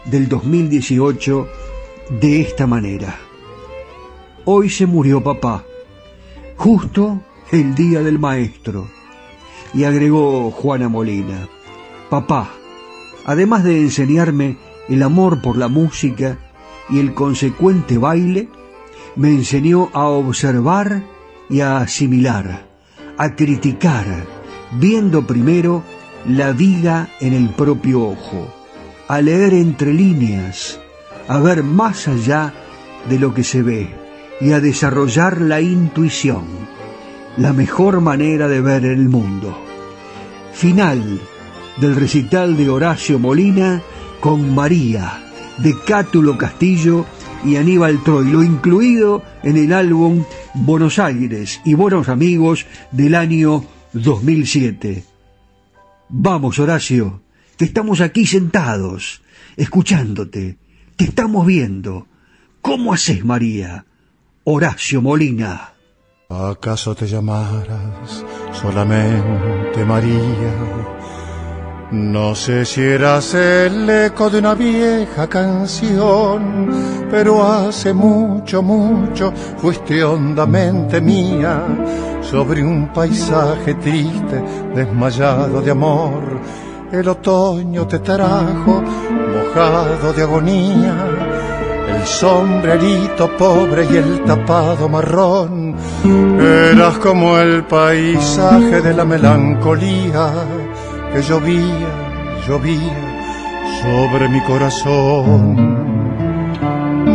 del 0.05 0.27
2018 0.29 1.47
de 2.21 2.41
esta 2.41 2.67
manera 2.67 3.27
hoy 4.49 4.69
se 4.69 4.85
murió 4.85 5.21
papá, 5.21 5.65
justo 6.55 7.19
el 7.51 7.75
día 7.75 8.01
del 8.01 8.17
maestro. 8.17 8.87
Y 9.73 9.83
agregó 9.83 10.51
Juana 10.51 10.87
Molina, 10.87 11.49
papá, 12.09 12.51
además 13.25 13.65
de 13.65 13.81
enseñarme 13.81 14.57
el 14.87 15.03
amor 15.03 15.41
por 15.41 15.57
la 15.57 15.67
música 15.67 16.37
y 16.89 16.99
el 16.99 17.13
consecuente 17.13 17.97
baile, 17.97 18.47
me 19.17 19.31
enseñó 19.31 19.89
a 19.91 20.05
observar 20.05 21.03
y 21.49 21.61
a 21.61 21.77
asimilar, 21.77 22.65
a 23.17 23.35
criticar, 23.35 24.05
viendo 24.73 25.25
primero 25.25 25.83
la 26.25 26.51
viga 26.51 27.09
en 27.19 27.33
el 27.33 27.49
propio 27.49 28.01
ojo, 28.01 28.53
a 29.07 29.21
leer 29.21 29.53
entre 29.53 29.93
líneas, 29.93 30.79
a 31.27 31.39
ver 31.39 31.63
más 31.63 32.07
allá 32.07 32.53
de 33.09 33.19
lo 33.19 33.33
que 33.33 33.43
se 33.43 33.61
ve 33.61 33.89
y 34.41 34.51
a 34.51 34.59
desarrollar 34.59 35.41
la 35.41 35.61
intuición, 35.61 36.45
la 37.37 37.53
mejor 37.53 38.01
manera 38.01 38.47
de 38.47 38.61
ver 38.61 38.85
el 38.85 39.09
mundo. 39.09 39.57
Final 40.53 41.19
del 41.77 41.95
recital 41.95 42.57
de 42.57 42.69
Horacio 42.69 43.19
Molina 43.19 43.81
con 44.19 44.53
María, 44.53 45.23
de 45.57 45.75
Cátulo 45.85 46.37
Castillo 46.37 47.05
y 47.43 47.55
Aníbal 47.55 48.03
Troilo, 48.03 48.43
incluido 48.43 49.23
en 49.43 49.57
el 49.57 49.73
álbum 49.73 50.23
Buenos 50.53 50.99
Aires 50.99 51.61
y 51.65 51.73
Buenos 51.73 52.09
Amigos 52.09 52.65
del 52.91 53.15
año 53.15 53.63
2007. 53.93 55.03
Vamos, 56.09 56.59
Horacio, 56.59 57.21
que 57.57 57.65
estamos 57.65 58.01
aquí 58.01 58.25
sentados, 58.25 59.21
escuchándote, 59.55 60.57
te 60.95 61.05
estamos 61.05 61.45
viendo. 61.45 62.07
¿Cómo 62.61 62.93
haces, 62.93 63.23
María? 63.23 63.85
Horacio 64.43 65.01
Molina. 65.01 65.73
¿Acaso 66.29 66.95
te 66.95 67.07
llamaras 67.07 68.25
solamente 68.51 69.85
María? 69.85 70.96
No 71.91 72.35
sé 72.35 72.65
si 72.65 72.81
eras 72.81 73.33
el 73.33 73.89
eco 73.89 74.29
de 74.29 74.39
una 74.39 74.53
vieja 74.55 75.25
canción, 75.27 76.69
pero 77.09 77.41
hace 77.41 77.93
mucho, 77.93 78.61
mucho 78.61 79.31
fuiste 79.57 80.03
hondamente 80.03 80.99
mía 80.99 81.63
sobre 82.21 82.61
un 82.61 82.91
paisaje 82.91 83.75
triste, 83.75 84.43
desmayado 84.75 85.61
de 85.61 85.71
amor. 85.71 86.41
El 86.91 87.07
otoño 87.07 87.87
te 87.87 87.99
trajo 87.99 88.83
mojado 88.83 90.11
de 90.11 90.23
agonía 90.23 91.05
el 91.87 92.05
sombrerito 92.05 93.29
pobre 93.37 93.87
y 93.89 93.95
el 93.95 94.23
tapado 94.25 94.89
marrón. 94.89 95.75
Eras 96.37 96.97
como 96.97 97.37
el 97.37 97.63
paisaje 97.63 98.81
de 98.81 98.93
la 98.93 99.05
melancolía 99.05 100.33
que 101.17 101.23
llovía, 101.23 101.89
llovía 102.47 102.97
sobre 103.81 104.29
mi 104.29 104.39
corazón. 104.41 105.55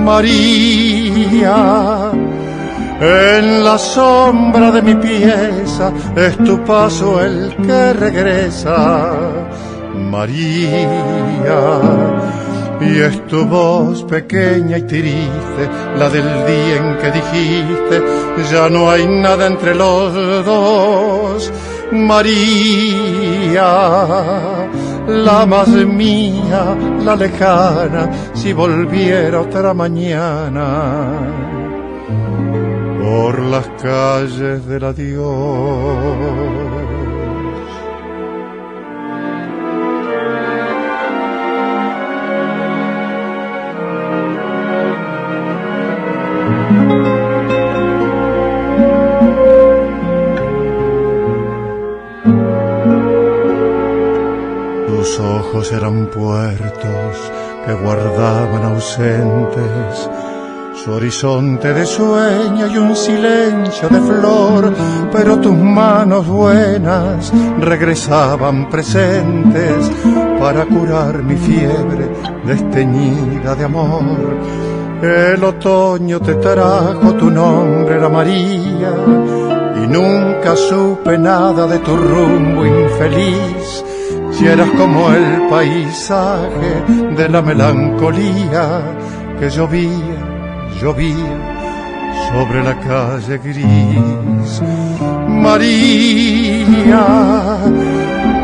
María, 0.04 2.10
en 3.00 3.64
la 3.64 3.78
sombra 3.78 4.72
de 4.72 4.82
mi 4.82 4.96
pieza 4.96 5.92
es 6.16 6.36
tu 6.38 6.58
paso 6.64 7.22
el 7.22 7.54
que 7.64 7.92
regresa. 7.92 9.12
María, 9.94 10.88
y 12.80 12.98
es 12.98 13.24
tu 13.28 13.46
voz 13.46 14.02
pequeña 14.02 14.78
y 14.78 14.82
triste, 14.82 15.70
la 15.96 16.08
del 16.08 16.28
día 16.50 16.76
en 16.78 16.98
que 16.98 17.12
dijiste, 17.12 18.02
ya 18.50 18.68
no 18.68 18.90
hay 18.90 19.06
nada 19.06 19.46
entre 19.46 19.76
los 19.76 20.12
dos. 20.44 21.52
María, 21.92 23.64
la 25.07 25.46
más 25.46 25.68
mía, 25.68 26.76
la 27.05 27.14
lejana, 27.16 28.11
si 28.35 28.52
volviera 28.52 29.40
otra 29.42 29.74
mañana 29.74 31.42
por 33.02 33.38
las 33.40 33.68
calles 33.83 34.66
del 34.66 34.85
adiós. 34.85 36.51
Tus 55.12 55.20
ojos 55.20 55.72
eran 55.72 56.07
puertos 56.07 57.33
que 57.66 57.72
guardaban 57.75 58.64
ausentes 58.64 60.09
su 60.75 60.90
horizonte 60.90 61.75
de 61.75 61.85
sueño 61.85 62.66
y 62.66 62.79
un 62.79 62.96
silencio 62.96 63.90
de 63.90 64.01
flor, 64.01 64.72
pero 65.12 65.38
tus 65.38 65.55
manos 65.55 66.27
buenas 66.27 67.31
regresaban 67.61 68.70
presentes 68.70 69.90
para 70.40 70.64
curar 70.64 71.22
mi 71.22 71.37
fiebre 71.37 72.09
desteñida 72.46 73.55
de 73.55 73.64
amor. 73.66 74.38
El 75.03 75.44
otoño 75.44 76.20
te 76.20 76.37
trajo 76.37 77.12
tu 77.18 77.31
nombre, 77.31 77.96
era 77.96 78.09
María, 78.09 78.94
y 79.77 79.87
nunca 79.88 80.57
supe 80.57 81.18
nada 81.18 81.66
de 81.66 81.81
tu 81.81 81.98
rumbo 81.98 82.64
infeliz 82.64 83.85
si 84.42 84.48
eras 84.48 84.70
como 84.70 85.12
el 85.12 85.46
paisaje 85.48 86.83
de 87.16 87.28
la 87.28 87.40
melancolía 87.42 88.83
que 89.38 89.48
llovía, 89.48 90.18
llovía 90.81 91.37
sobre 92.28 92.64
la 92.64 92.76
calle 92.81 93.38
gris. 93.38 94.62
María, 95.28 97.07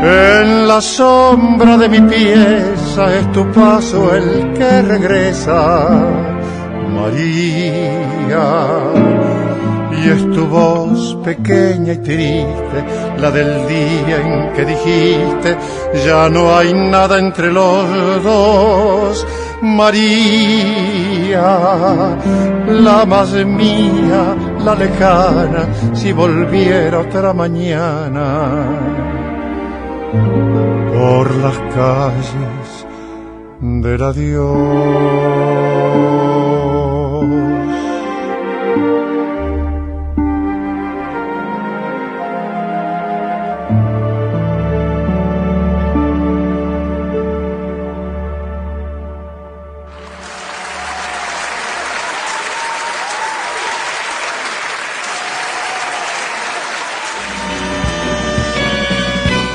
en 0.01 0.69
la 0.69 0.79
sombra 0.79 1.77
de 1.77 1.89
mi 1.89 1.99
pieza 2.01 3.17
es 3.17 3.29
tu 3.33 3.45
paso 3.51 4.15
el 4.15 4.53
que 4.53 4.81
regresa. 4.81 5.89
María 6.95 8.39
y 10.03 10.09
es 10.09 10.29
tu 10.31 10.45
voz 10.47 11.15
pequeña 11.23 11.93
y 11.93 11.97
triste, 11.97 12.85
la 13.17 13.31
del 13.31 13.67
día 13.67 14.17
en 14.23 14.53
que 14.53 14.65
dijiste, 14.65 15.57
ya 16.05 16.29
no 16.29 16.55
hay 16.55 16.73
nada 16.73 17.19
entre 17.19 17.51
los 17.51 18.23
dos. 18.23 19.25
María, 19.61 21.41
la 22.67 23.05
más 23.05 23.33
mía, 23.45 24.35
la 24.63 24.75
lejana, 24.75 25.67
si 25.93 26.13
volviera 26.13 26.99
otra 26.99 27.33
mañana 27.33 28.63
por 30.93 31.35
las 31.35 31.57
calles 31.75 32.85
del 33.59 34.01
adiós. 34.01 35.49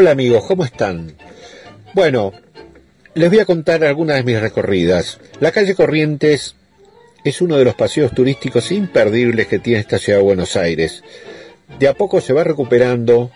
Hola 0.00 0.12
amigos, 0.12 0.44
¿cómo 0.46 0.64
están? 0.64 1.16
Bueno, 1.92 2.32
les 3.14 3.28
voy 3.30 3.40
a 3.40 3.44
contar 3.44 3.82
algunas 3.82 4.18
de 4.18 4.22
mis 4.22 4.40
recorridas. 4.40 5.18
La 5.40 5.50
calle 5.50 5.74
Corrientes 5.74 6.54
es 7.24 7.40
uno 7.40 7.56
de 7.56 7.64
los 7.64 7.74
paseos 7.74 8.12
turísticos 8.12 8.70
imperdibles 8.70 9.48
que 9.48 9.58
tiene 9.58 9.80
esta 9.80 9.98
ciudad 9.98 10.20
de 10.20 10.24
Buenos 10.24 10.54
Aires. 10.54 11.02
De 11.80 11.88
a 11.88 11.94
poco 11.94 12.20
se 12.20 12.32
va 12.32 12.44
recuperando 12.44 13.32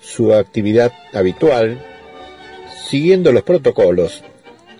su 0.00 0.32
actividad 0.32 0.92
habitual, 1.12 1.84
siguiendo 2.88 3.32
los 3.32 3.42
protocolos, 3.42 4.22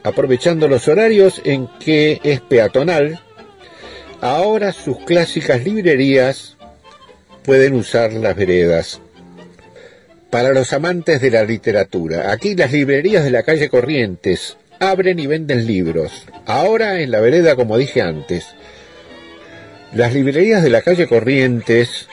aprovechando 0.04 0.68
los 0.68 0.86
horarios 0.86 1.42
en 1.44 1.66
que 1.80 2.20
es 2.22 2.40
peatonal. 2.40 3.18
Ahora 4.20 4.70
sus 4.70 4.98
clásicas 4.98 5.64
librerías 5.64 6.56
pueden 7.42 7.74
usar 7.74 8.12
las 8.12 8.36
veredas 8.36 9.00
para 10.30 10.52
los 10.52 10.72
amantes 10.72 11.20
de 11.20 11.30
la 11.30 11.44
literatura. 11.44 12.32
Aquí 12.32 12.54
las 12.54 12.72
librerías 12.72 13.24
de 13.24 13.30
la 13.30 13.42
calle 13.42 13.68
Corrientes 13.68 14.56
abren 14.78 15.18
y 15.18 15.26
venden 15.26 15.66
libros. 15.66 16.26
Ahora 16.46 17.00
en 17.00 17.10
la 17.10 17.20
vereda, 17.20 17.56
como 17.56 17.76
dije 17.76 18.00
antes. 18.00 18.46
Las 19.92 20.14
librerías 20.14 20.62
de 20.62 20.70
la 20.70 20.82
calle 20.82 21.08
Corrientes 21.08 22.08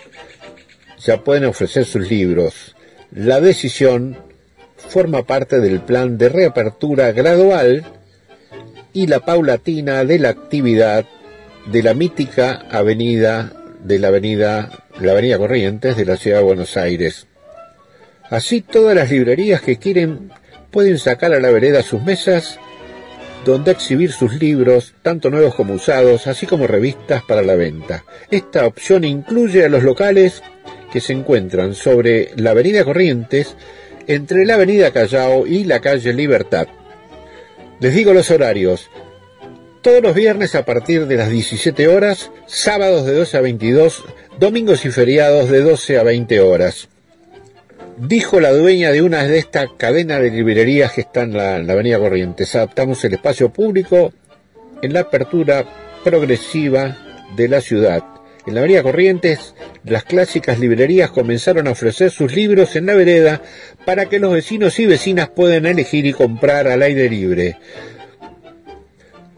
ya 1.00 1.24
pueden 1.24 1.46
ofrecer 1.46 1.86
sus 1.86 2.10
libros. 2.10 2.76
La 3.12 3.40
decisión 3.40 4.18
forma 4.76 5.24
parte 5.24 5.60
del 5.60 5.82
plan 5.82 6.18
de 6.18 6.30
reapertura 6.30 7.12
gradual 7.12 7.86
y 8.94 9.08
la 9.08 9.20
paulatina 9.20 10.04
de 10.04 10.20
la 10.20 10.30
actividad 10.30 11.06
de 11.68 11.84
la 11.84 11.94
mítica 11.94 12.66
avenida 12.72 13.54
de 13.84 14.00
la 14.00 14.08
avenida 14.08 14.72
la 15.00 15.12
avenida 15.12 15.38
Corrientes 15.38 15.96
de 15.96 16.06
la 16.06 16.18
ciudad 16.18 16.38
de 16.38 16.44
Buenos 16.44 16.76
Aires. 16.78 17.28
Así 18.30 18.62
todas 18.62 18.96
las 18.96 19.12
librerías 19.12 19.62
que 19.62 19.78
quieren 19.78 20.32
pueden 20.72 20.98
sacar 21.00 21.34
a 21.34 21.40
la 21.40 21.52
vereda 21.52 21.82
sus 21.82 22.02
mesas 22.04 22.60
donde 23.48 23.72
exhibir 23.72 24.12
sus 24.12 24.34
libros, 24.34 24.94
tanto 25.02 25.30
nuevos 25.30 25.56
como 25.56 25.74
usados, 25.74 26.28
así 26.28 26.46
como 26.46 26.68
revistas 26.68 27.24
para 27.24 27.42
la 27.42 27.56
venta. 27.56 28.04
Esta 28.30 28.66
opción 28.66 29.06
incluye 29.06 29.64
a 29.64 29.70
los 29.70 29.84
locales 29.84 30.44
que 30.92 31.00
se 31.00 31.14
encuentran 31.14 31.74
sobre 31.74 32.32
la 32.36 32.52
Avenida 32.52 32.84
Corrientes, 32.84 33.56
entre 34.06 34.46
la 34.46 34.56
Avenida 34.56 34.92
Callao 34.92 35.48
y 35.48 35.64
la 35.64 35.80
calle 35.80 36.14
Libertad. 36.14 36.68
Les 37.80 37.94
digo 37.94 38.14
los 38.14 38.32
horarios. 38.32 38.90
Todos 39.82 40.02
los 40.02 40.14
viernes 40.14 40.54
a 40.56 40.66
partir 40.66 41.08
de 41.08 41.16
las 41.16 41.30
17 41.30 41.88
horas, 41.88 42.32
sábados 42.48 43.06
de 43.06 43.14
12 43.14 43.38
a 43.38 43.42
22, 43.42 44.04
domingos 44.40 44.84
y 44.84 44.92
feriados 44.92 45.50
de 45.50 45.62
12 45.62 46.00
a 46.00 46.04
20 46.04 46.42
horas. 46.42 46.90
Dijo 47.98 48.40
la 48.40 48.52
dueña 48.52 48.92
de 48.92 49.02
una 49.02 49.24
de 49.24 49.40
estas 49.40 49.70
cadenas 49.76 50.22
de 50.22 50.30
librerías 50.30 50.94
que 50.94 51.02
está 51.02 51.24
en 51.24 51.34
la, 51.34 51.56
Avenida 51.56 51.98
Corrientes, 51.98 52.56
adaptamos 52.56 53.04
el 53.04 53.16
espacio 53.16 53.50
público 53.50 54.14
en 54.84 54.94
la 54.94 55.00
apertura 55.00 55.66
progresiva 56.04 56.96
de 57.36 57.48
la 57.48 57.60
ciudad. 57.60 58.04
En 58.46 58.54
la 58.54 58.60
Avenida 58.60 58.84
Corrientes, 58.84 59.56
las 59.84 60.04
clásicas 60.04 60.60
librerías 60.60 61.10
comenzaron 61.10 61.68
a 61.68 61.72
ofrecer 61.72 62.12
sus 62.12 62.36
libros 62.36 62.76
en 62.76 62.86
la 62.86 62.94
vereda 62.94 63.42
para 63.84 64.06
que 64.06 64.20
los 64.20 64.32
vecinos 64.32 64.78
y 64.78 64.86
vecinas 64.86 65.30
puedan 65.30 65.66
elegir 65.66 66.06
y 66.06 66.14
comprar 66.14 66.68
al 66.68 66.84
aire 66.84 67.10
libre. 67.10 67.58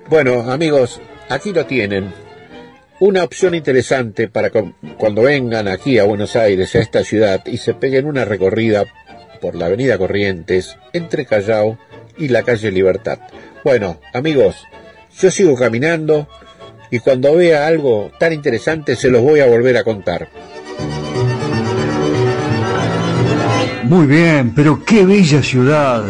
Bueno, 0.10 0.52
amigos, 0.52 1.00
aquí 1.30 1.54
lo 1.54 1.65
tienen. 1.65 2.12
Una 3.01 3.23
opción 3.23 3.55
interesante 3.55 4.27
para 4.27 4.51
cuando 4.97 5.21
vengan 5.21 5.69
aquí 5.69 5.97
a 5.99 6.03
Buenos 6.03 6.35
Aires, 6.35 6.75
a 6.75 6.79
esta 6.79 7.05
ciudad, 7.05 7.45
y 7.45 7.55
se 7.55 7.73
peguen 7.73 8.05
una 8.05 8.25
recorrida 8.25 8.83
por 9.39 9.55
la 9.55 9.67
avenida 9.67 9.97
Corrientes, 9.97 10.75
entre 10.91 11.25
Callao 11.25 11.77
y 12.17 12.27
la 12.27 12.43
calle 12.43 12.71
Libertad. 12.71 13.19
Bueno, 13.63 14.01
amigos, 14.13 14.57
yo 15.17 15.31
sigo 15.31 15.55
caminando 15.55 16.27
y 16.91 16.99
cuando 16.99 17.33
vea 17.35 17.67
algo 17.67 18.12
tan 18.19 18.33
interesante 18.33 18.97
se 18.97 19.09
los 19.09 19.21
voy 19.21 19.39
a 19.39 19.45
volver 19.45 19.77
a 19.77 19.85
contar. 19.85 20.27
Muy 23.83 24.07
bien, 24.07 24.53
pero 24.53 24.83
qué 24.83 25.05
bella 25.05 25.41
ciudad. 25.41 26.03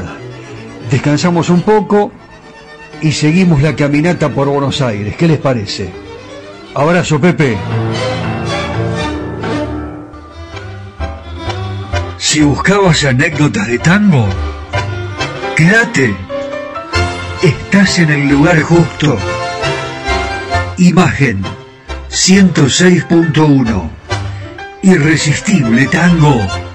Descansamos 0.90 1.52
un 1.52 1.62
poco 1.62 2.12
y 3.00 3.12
seguimos 3.12 3.62
la 3.62 3.76
caminata 3.76 4.30
por 4.30 4.48
Buenos 4.48 4.82
Aires. 4.82 5.16
¿Qué 5.16 5.28
les 5.28 5.38
parece? 5.38 6.09
Abrazo, 6.76 7.20
Pepe. 7.20 7.58
Si 12.18 12.42
buscabas 12.42 13.04
anécdotas 13.06 13.68
de 13.68 13.80
tango, 13.80 14.28
quédate. 15.56 16.16
Estás 17.42 17.98
en 18.00 18.12
el 18.12 18.30
lugar 18.30 18.62
justo. 18.62 19.18
Imagen 20.78 21.44
106.1. 22.10 23.90
Irresistible 24.84 25.88
tango. 25.88 26.69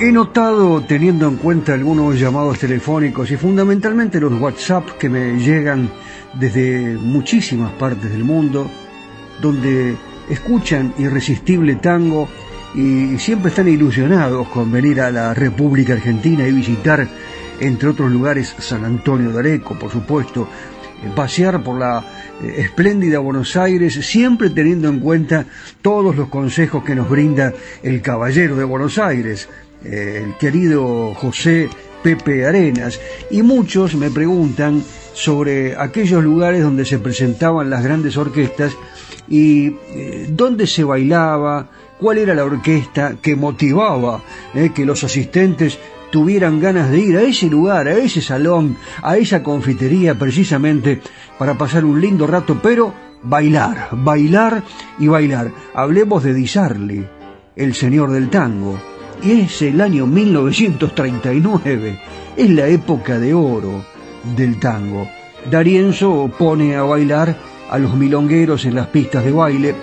He 0.00 0.12
notado, 0.12 0.80
teniendo 0.82 1.26
en 1.26 1.38
cuenta 1.38 1.74
algunos 1.74 2.20
llamados 2.20 2.60
telefónicos 2.60 3.32
y 3.32 3.36
fundamentalmente 3.36 4.20
los 4.20 4.40
WhatsApp 4.40 4.90
que 4.96 5.08
me 5.08 5.40
llegan 5.40 5.90
desde 6.34 6.96
muchísimas 6.96 7.72
partes 7.72 8.08
del 8.08 8.22
mundo, 8.22 8.70
donde 9.42 9.96
escuchan 10.30 10.94
Irresistible 10.98 11.74
Tango 11.76 12.28
y 12.76 13.18
siempre 13.18 13.48
están 13.48 13.66
ilusionados 13.66 14.46
con 14.50 14.70
venir 14.70 15.00
a 15.00 15.10
la 15.10 15.34
República 15.34 15.94
Argentina 15.94 16.46
y 16.46 16.52
visitar, 16.52 17.08
entre 17.58 17.88
otros 17.88 18.08
lugares, 18.08 18.54
San 18.56 18.84
Antonio 18.84 19.32
de 19.32 19.40
Areco, 19.40 19.76
por 19.76 19.90
supuesto, 19.90 20.48
eh, 21.02 21.10
pasear 21.12 21.60
por 21.64 21.76
la 21.76 22.04
eh, 22.40 22.54
espléndida 22.58 23.18
Buenos 23.18 23.56
Aires, 23.56 23.94
siempre 23.94 24.50
teniendo 24.50 24.88
en 24.88 25.00
cuenta 25.00 25.44
todos 25.82 26.14
los 26.14 26.28
consejos 26.28 26.84
que 26.84 26.94
nos 26.94 27.10
brinda 27.10 27.52
el 27.82 28.00
caballero 28.00 28.54
de 28.54 28.62
Buenos 28.62 28.96
Aires, 28.98 29.48
eh, 29.84 30.24
el 30.24 30.36
querido 30.36 31.14
José 31.14 31.68
Pepe 32.02 32.46
Arenas, 32.46 33.00
y 33.30 33.42
muchos 33.42 33.94
me 33.94 34.10
preguntan 34.10 34.82
sobre 35.14 35.76
aquellos 35.76 36.22
lugares 36.22 36.62
donde 36.62 36.84
se 36.84 36.98
presentaban 36.98 37.70
las 37.70 37.82
grandes 37.82 38.16
orquestas 38.16 38.76
y 39.28 39.66
eh, 39.94 40.28
dónde 40.30 40.66
se 40.66 40.84
bailaba, 40.84 41.68
cuál 41.98 42.18
era 42.18 42.34
la 42.34 42.44
orquesta 42.44 43.16
que 43.20 43.34
motivaba 43.34 44.22
eh, 44.54 44.70
que 44.74 44.86
los 44.86 45.02
asistentes 45.02 45.78
tuvieran 46.10 46.60
ganas 46.60 46.90
de 46.90 47.00
ir 47.00 47.16
a 47.16 47.22
ese 47.22 47.46
lugar, 47.46 47.88
a 47.88 47.98
ese 47.98 48.22
salón, 48.22 48.76
a 49.02 49.16
esa 49.16 49.42
confitería 49.42 50.14
precisamente 50.14 51.00
para 51.38 51.58
pasar 51.58 51.84
un 51.84 52.00
lindo 52.00 52.26
rato, 52.26 52.58
pero 52.62 52.94
bailar, 53.22 53.88
bailar 53.92 54.62
y 54.98 55.08
bailar. 55.08 55.50
Hablemos 55.74 56.22
de 56.22 56.34
Di 56.34 56.48
el 57.56 57.74
señor 57.74 58.12
del 58.12 58.30
tango 58.30 58.78
y 59.22 59.40
es 59.40 59.62
el 59.62 59.80
año 59.80 60.06
1939, 60.06 61.98
es 62.36 62.50
la 62.50 62.68
época 62.68 63.18
de 63.18 63.34
oro 63.34 63.84
del 64.36 64.58
tango. 64.60 65.08
Darienzo 65.50 66.30
pone 66.38 66.76
a 66.76 66.82
bailar 66.82 67.36
a 67.70 67.78
los 67.78 67.94
milongueros 67.94 68.64
en 68.64 68.74
las 68.74 68.88
pistas 68.88 69.24
de 69.24 69.32
baile, 69.32 69.74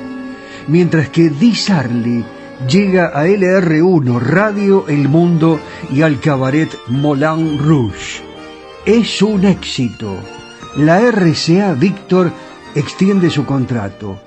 mientras 0.67 1.09
que 1.09 1.29
Di 1.29 1.55
Sarli 1.55 2.23
llega 2.69 3.07
a 3.07 3.25
LR1, 3.25 4.19
Radio 4.19 4.87
El 4.87 5.09
Mundo 5.09 5.59
y 5.91 6.01
al 6.01 6.19
cabaret 6.19 6.69
Moulin 6.87 7.59
Rouge. 7.59 8.23
Es 8.85 9.21
un 9.21 9.45
éxito. 9.45 10.15
La 10.77 10.99
RCA 10.99 11.73
Víctor 11.73 12.31
extiende 12.75 13.29
su 13.29 13.45
contrato. 13.45 14.19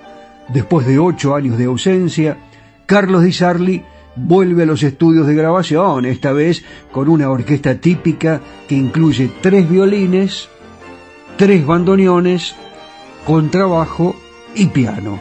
Después 0.49 0.87
de 0.87 0.99
ocho 0.99 1.35
años 1.35 1.59
de 1.59 1.67
ausencia, 1.67 2.39
Carlos 2.87 3.23
Di 3.23 3.33
Sarli 3.33 3.85
vuelve 4.27 4.65
a 4.65 4.67
los 4.67 4.83
estudios 4.83 5.27
de 5.27 5.35
grabación, 5.35 6.05
esta 6.05 6.33
vez 6.33 6.65
con 6.93 7.09
una 7.09 7.31
orquesta 7.31 7.77
típica 7.77 8.41
que 8.69 8.75
incluye 8.75 9.31
tres 9.41 9.69
violines, 9.69 10.49
tres 11.37 11.67
bandoneones, 11.67 12.55
contrabajo 13.27 14.17
y 14.55 14.67
piano. 14.67 15.21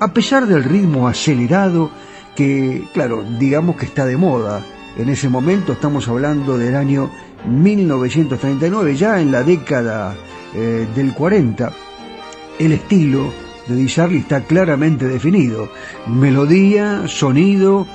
A 0.00 0.12
pesar 0.12 0.46
del 0.46 0.64
ritmo 0.64 1.08
acelerado 1.08 1.90
que, 2.36 2.84
claro, 2.92 3.24
digamos 3.38 3.76
que 3.76 3.86
está 3.86 4.06
de 4.06 4.16
moda, 4.16 4.64
en 4.96 5.08
ese 5.08 5.28
momento 5.28 5.72
estamos 5.72 6.08
hablando 6.08 6.58
del 6.58 6.76
año 6.76 7.10
1939, 7.46 8.96
ya 8.96 9.20
en 9.20 9.32
la 9.32 9.42
década 9.42 10.14
eh, 10.54 10.86
del 10.94 11.14
40, 11.14 11.72
el 12.58 12.72
estilo 12.72 13.32
de 13.66 13.76
Di 13.76 13.86
está 13.86 14.42
claramente 14.42 15.06
definido. 15.06 15.70
Melodía, 16.06 17.06
sonido, 17.06 17.86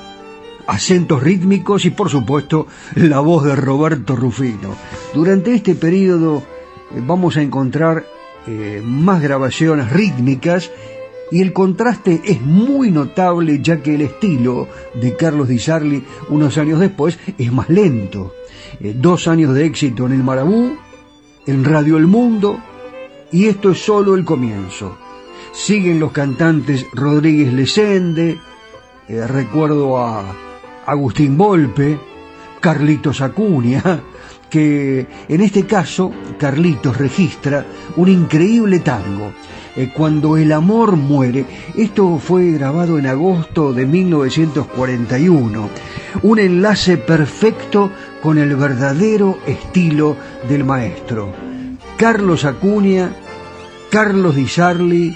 acentos 0.67 1.23
rítmicos 1.23 1.85
y 1.85 1.89
por 1.89 2.09
supuesto 2.09 2.67
la 2.95 3.21
voz 3.21 3.45
de 3.45 3.55
Roberto 3.55 4.15
Rufino. 4.15 4.75
Durante 5.13 5.55
este 5.55 5.75
periodo 5.75 6.43
eh, 6.91 7.01
vamos 7.05 7.37
a 7.37 7.41
encontrar 7.41 8.05
eh, 8.45 8.81
más 8.83 9.21
grabaciones 9.21 9.91
rítmicas 9.91 10.69
y 11.31 11.41
el 11.41 11.51
contraste 11.51 12.21
es 12.23 12.41
muy 12.41 12.91
notable 12.91 13.59
ya 13.61 13.81
que 13.81 13.95
el 13.95 14.01
estilo 14.01 14.67
de 14.93 15.15
Carlos 15.15 15.47
Di 15.47 15.59
Sarli 15.59 16.03
unos 16.29 16.57
años 16.57 16.79
después 16.79 17.17
es 17.37 17.51
más 17.51 17.69
lento. 17.69 18.33
Eh, 18.79 18.93
dos 18.95 19.27
años 19.27 19.53
de 19.53 19.65
éxito 19.65 20.05
en 20.05 20.13
el 20.13 20.23
Marabú, 20.23 20.77
en 21.45 21.63
Radio 21.63 21.97
El 21.97 22.07
Mundo 22.07 22.59
y 23.31 23.47
esto 23.47 23.71
es 23.71 23.79
solo 23.79 24.15
el 24.15 24.25
comienzo. 24.25 24.97
Siguen 25.53 25.99
los 25.99 26.11
cantantes 26.11 26.85
Rodríguez 26.93 27.51
Lesende, 27.51 28.37
recuerdo 29.07 29.97
a 29.97 30.46
Agustín 30.87 31.37
Volpe, 31.37 31.99
Carlitos 32.61 33.19
Acuña, 33.21 34.01
que 34.49 35.05
en 35.27 35.41
este 35.41 35.65
caso 35.65 36.11
Carlitos 36.39 36.97
registra 36.97 37.65
un 37.97 38.07
increíble 38.07 38.79
tango. 38.79 39.33
Eh, 39.75 39.91
cuando 39.93 40.37
el 40.37 40.51
amor 40.53 40.95
muere, 40.95 41.45
esto 41.75 42.17
fue 42.19 42.51
grabado 42.51 42.97
en 42.97 43.05
agosto 43.05 43.73
de 43.73 43.85
1941, 43.85 45.69
un 46.23 46.39
enlace 46.39 46.97
perfecto 46.97 47.91
con 48.23 48.37
el 48.37 48.55
verdadero 48.55 49.39
estilo 49.45 50.15
del 50.47 50.63
maestro. 50.63 51.33
Carlos 51.97 52.45
Acuña, 52.45 53.11
Carlos 53.91 54.35
Di 54.35 54.47
Sarli, 54.47 55.15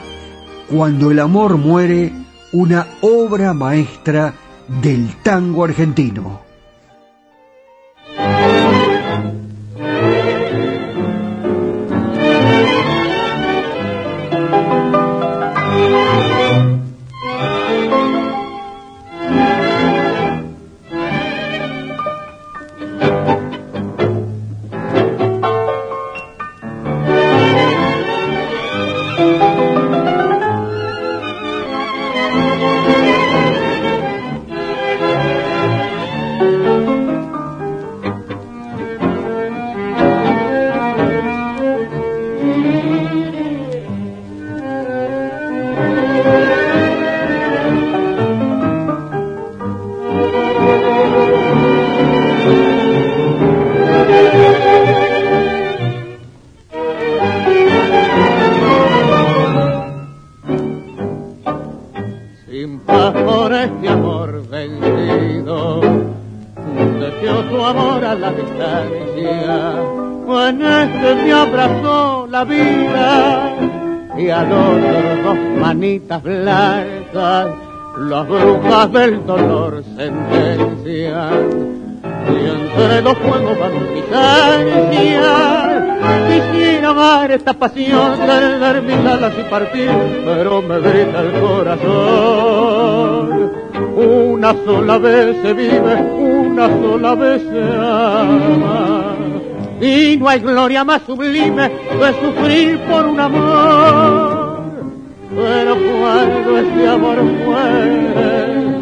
Cuando 0.70 1.12
el 1.12 1.20
amor 1.20 1.58
muere, 1.58 2.14
una 2.54 2.88
obra 3.02 3.54
maestra 3.54 4.34
del 4.80 5.16
tango 5.24 5.64
argentino. 5.66 6.51
Perder 88.72 88.84
mis 88.84 89.06
alas 89.06 89.34
y 89.38 89.44
partir, 89.50 89.90
pero 90.24 90.62
me 90.62 90.80
grita 90.80 91.22
el 91.22 91.32
corazón. 91.42 92.52
Una 93.96 94.54
sola 94.66 94.98
vez 94.98 95.36
se 95.42 95.54
vive, 95.54 95.96
una 96.18 96.68
sola 96.68 97.16
vez 97.16 97.42
se 97.42 97.62
ama. 97.62 99.16
Y 99.82 100.18
no 100.18 100.30
hay 100.30 100.40
gloria 100.40 100.84
más 100.84 101.02
sublime 101.04 101.72
que 101.72 102.14
sufrir 102.26 102.80
por 102.82 103.06
un 103.08 103.20
amor. 103.20 104.62
Pero 105.36 105.76
cuando 105.76 106.58
este 106.58 106.88
amor 106.88 107.24
muere, 107.24 108.80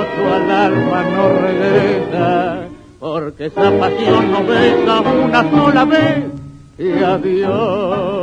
otro 0.00 0.34
al 0.34 0.50
alma 0.50 1.04
no 1.04 1.28
regresa 1.38 2.58
porque 2.98 3.46
esa 3.46 3.78
pasión 3.78 4.30
no 4.30 4.44
besa 4.44 5.00
una 5.00 5.50
sola 5.50 5.84
vez 5.84 6.24
y 6.78 7.02
adiós. 7.02 8.21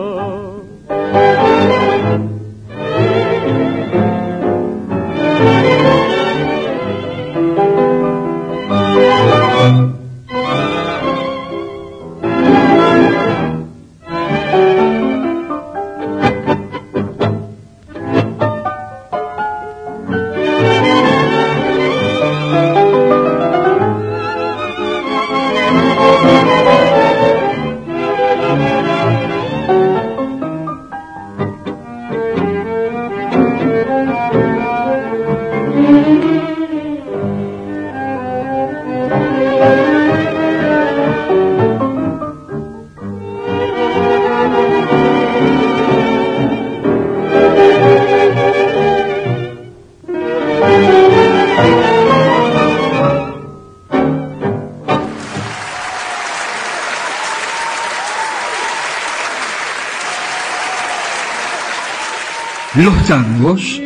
Tangos. 63.10 63.82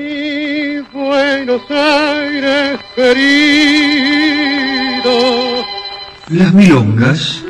Buenos 0.92 1.62
Aires 1.72 2.80
querido. 2.94 3.24
Las 6.28 6.54
milongas. 6.54 7.42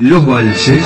Los 0.00 0.26
valses. 0.26 0.84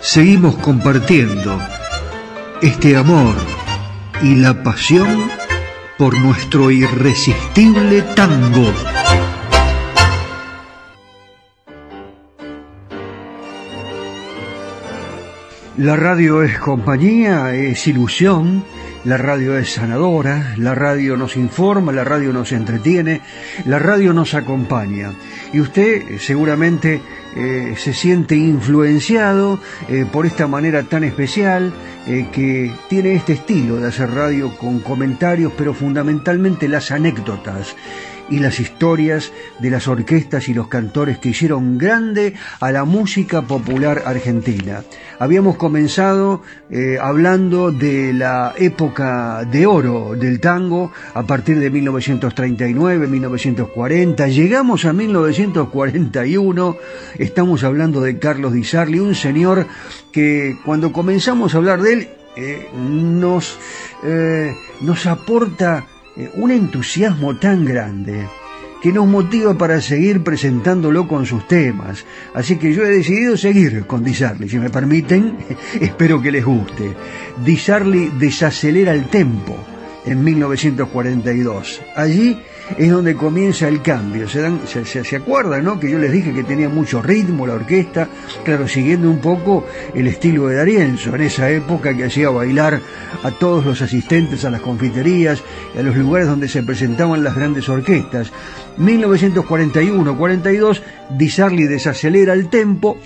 Seguimos 0.00 0.54
compartiendo 0.58 1.58
este 2.60 2.96
amor 2.96 3.34
y 4.22 4.36
la 4.36 4.62
pasión 4.62 5.41
por 6.02 6.18
nuestro 6.18 6.68
irresistible 6.68 8.02
tango. 8.16 8.72
La 15.76 15.94
radio 15.94 16.42
es 16.42 16.58
compañía, 16.58 17.54
es 17.54 17.86
ilusión, 17.86 18.64
la 19.04 19.16
radio 19.16 19.56
es 19.56 19.74
sanadora, 19.74 20.54
la 20.56 20.74
radio 20.74 21.16
nos 21.16 21.36
informa, 21.36 21.92
la 21.92 22.02
radio 22.02 22.32
nos 22.32 22.50
entretiene, 22.50 23.20
la 23.64 23.78
radio 23.78 24.12
nos 24.12 24.34
acompaña. 24.34 25.12
Y 25.52 25.60
usted 25.60 26.18
seguramente 26.18 27.00
eh, 27.36 27.74
se 27.76 27.92
siente 27.92 28.34
influenciado 28.34 29.60
eh, 29.88 30.04
por 30.10 30.26
esta 30.26 30.48
manera 30.48 30.82
tan 30.82 31.04
especial 31.04 31.72
eh, 32.06 32.28
que 32.32 32.72
tiene 32.88 33.14
este 33.14 33.34
estilo 33.34 33.76
de 33.76 33.88
hacer 33.88 34.10
radio 34.10 34.56
con 34.56 34.80
comentarios, 34.80 35.52
pero 35.56 35.72
fundamentalmente 35.72 36.68
las 36.68 36.90
anécdotas 36.90 37.76
y 38.30 38.38
las 38.38 38.60
historias 38.60 39.32
de 39.60 39.70
las 39.70 39.88
orquestas 39.88 40.48
y 40.48 40.54
los 40.54 40.68
cantores 40.68 41.18
que 41.18 41.30
hicieron 41.30 41.78
grande 41.78 42.34
a 42.60 42.72
la 42.72 42.84
música 42.84 43.42
popular 43.42 44.02
argentina. 44.06 44.84
Habíamos 45.18 45.56
comenzado 45.56 46.42
eh, 46.70 46.98
hablando 47.00 47.70
de 47.70 48.12
la 48.12 48.54
época 48.56 49.44
de 49.44 49.66
oro 49.66 50.14
del 50.16 50.40
tango 50.40 50.92
a 51.14 51.22
partir 51.24 51.58
de 51.58 51.70
1939, 51.70 53.06
1940, 53.06 54.28
llegamos 54.28 54.84
a 54.84 54.92
1941, 54.92 56.76
estamos 57.18 57.64
hablando 57.64 58.00
de 58.00 58.18
Carlos 58.18 58.52
Di 58.52 58.64
Sarli, 58.64 58.98
un 58.98 59.14
señor 59.14 59.66
que 60.10 60.56
cuando 60.64 60.92
comenzamos 60.92 61.54
a 61.54 61.58
hablar 61.58 61.82
de 61.82 61.92
él 61.92 62.08
eh, 62.34 62.68
nos, 62.74 63.58
eh, 64.04 64.54
nos 64.80 65.06
aporta 65.06 65.86
un 66.34 66.50
entusiasmo 66.50 67.36
tan 67.36 67.64
grande 67.64 68.26
que 68.82 68.92
nos 68.92 69.06
motiva 69.06 69.56
para 69.56 69.80
seguir 69.80 70.24
presentándolo 70.24 71.06
con 71.06 71.24
sus 71.24 71.46
temas. 71.46 72.04
Así 72.34 72.56
que 72.56 72.74
yo 72.74 72.84
he 72.84 72.90
decidido 72.90 73.36
seguir 73.36 73.86
con 73.86 74.02
Disarly, 74.02 74.48
si 74.48 74.58
me 74.58 74.70
permiten, 74.70 75.36
espero 75.80 76.20
que 76.20 76.32
les 76.32 76.44
guste. 76.44 76.92
Disarly 77.44 78.10
desacelera 78.18 78.92
el 78.92 79.04
tempo 79.06 79.56
en 80.04 80.24
1942. 80.24 81.80
Allí 81.94 82.42
es 82.76 82.90
donde 82.90 83.14
comienza 83.14 83.68
el 83.68 83.82
cambio. 83.82 84.28
Se, 84.28 84.40
dan, 84.40 84.60
se, 84.66 85.16
acuerdan, 85.16 85.64
¿no? 85.64 85.78
Que 85.78 85.90
yo 85.90 85.98
les 85.98 86.12
dije 86.12 86.32
que 86.32 86.44
tenía 86.44 86.68
mucho 86.68 87.02
ritmo 87.02 87.46
la 87.46 87.54
orquesta, 87.54 88.08
claro, 88.44 88.68
siguiendo 88.68 89.10
un 89.10 89.18
poco 89.18 89.66
el 89.94 90.06
estilo 90.06 90.48
de 90.48 90.56
Darienzo, 90.56 91.14
en 91.14 91.22
esa 91.22 91.50
época 91.50 91.96
que 91.96 92.04
hacía 92.04 92.30
bailar 92.30 92.80
a 93.22 93.30
todos 93.32 93.64
los 93.64 93.82
asistentes 93.82 94.44
a 94.44 94.50
las 94.50 94.60
confiterías 94.60 95.42
y 95.74 95.78
a 95.78 95.82
los 95.82 95.96
lugares 95.96 96.28
donde 96.28 96.48
se 96.48 96.62
presentaban 96.62 97.24
las 97.24 97.34
grandes 97.34 97.68
orquestas. 97.68 98.32
1941-42, 98.78 100.80
Di 101.10 101.28
Sarli 101.28 101.64
desacelera 101.64 102.32
el 102.32 102.48
tempo, 102.48 102.96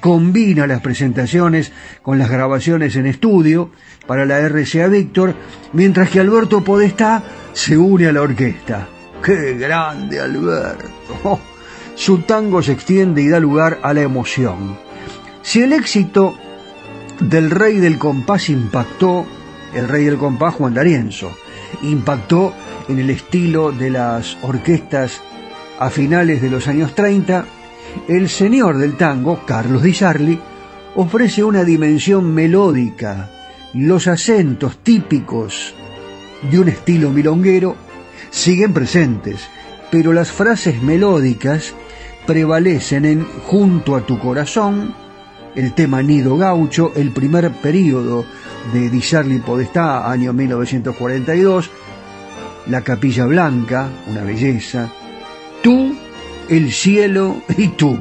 combina 0.00 0.66
las 0.66 0.82
presentaciones 0.82 1.72
con 2.02 2.18
las 2.18 2.30
grabaciones 2.30 2.96
en 2.96 3.06
estudio 3.06 3.70
para 4.06 4.26
la 4.26 4.46
RCA 4.46 4.88
Víctor, 4.88 5.34
mientras 5.72 6.10
que 6.10 6.20
Alberto 6.20 6.62
Podestá 6.62 7.22
se 7.54 7.78
une 7.78 8.06
a 8.06 8.12
la 8.12 8.22
orquesta. 8.22 8.88
¡Qué 9.24 9.54
grande 9.54 10.20
Alberto! 10.20 11.40
Su 11.94 12.18
tango 12.18 12.62
se 12.62 12.72
extiende 12.72 13.22
y 13.22 13.28
da 13.28 13.40
lugar 13.40 13.80
a 13.82 13.94
la 13.94 14.02
emoción. 14.02 14.78
Si 15.42 15.62
el 15.62 15.72
éxito 15.72 16.36
del 17.20 17.50
rey 17.50 17.78
del 17.78 17.98
compás 17.98 18.50
impactó, 18.50 19.24
el 19.74 19.88
rey 19.88 20.04
del 20.04 20.18
compás 20.18 20.54
Juan 20.54 20.74
D'Arienzo, 20.74 21.30
impactó 21.82 22.52
en 22.88 22.98
el 22.98 23.10
estilo 23.10 23.72
de 23.72 23.90
las 23.90 24.36
orquestas 24.42 25.22
a 25.78 25.90
finales 25.90 26.42
de 26.42 26.50
los 26.50 26.68
años 26.68 26.94
30, 26.94 27.46
el 28.08 28.28
señor 28.28 28.76
del 28.78 28.96
tango, 28.96 29.44
Carlos 29.46 29.82
Di 29.82 29.94
Sarli, 29.94 30.38
ofrece 30.94 31.42
una 31.42 31.64
dimensión 31.64 32.32
melódica, 32.32 33.30
los 33.72 34.06
acentos 34.06 34.78
típicos 34.78 35.74
de 36.50 36.58
un 36.58 36.68
estilo 36.68 37.10
milonguero 37.10 37.85
siguen 38.36 38.72
presentes, 38.74 39.48
pero 39.90 40.12
las 40.12 40.30
frases 40.30 40.82
melódicas 40.82 41.72
prevalecen 42.26 43.06
en 43.06 43.26
Junto 43.46 43.96
a 43.96 44.04
tu 44.04 44.18
corazón, 44.18 44.94
el 45.54 45.72
tema 45.72 46.02
Nido 46.02 46.36
Gaucho, 46.36 46.92
el 46.96 47.12
primer 47.12 47.50
periodo 47.50 48.26
de 48.74 48.90
Di 48.90 49.00
Charlie 49.00 49.38
Podestá, 49.38 50.10
año 50.10 50.34
1942, 50.34 51.70
La 52.66 52.82
Capilla 52.82 53.24
Blanca, 53.24 53.88
una 54.06 54.22
belleza, 54.22 54.92
Tú, 55.62 55.96
el 56.50 56.72
cielo 56.72 57.36
y 57.56 57.68
tú, 57.68 57.98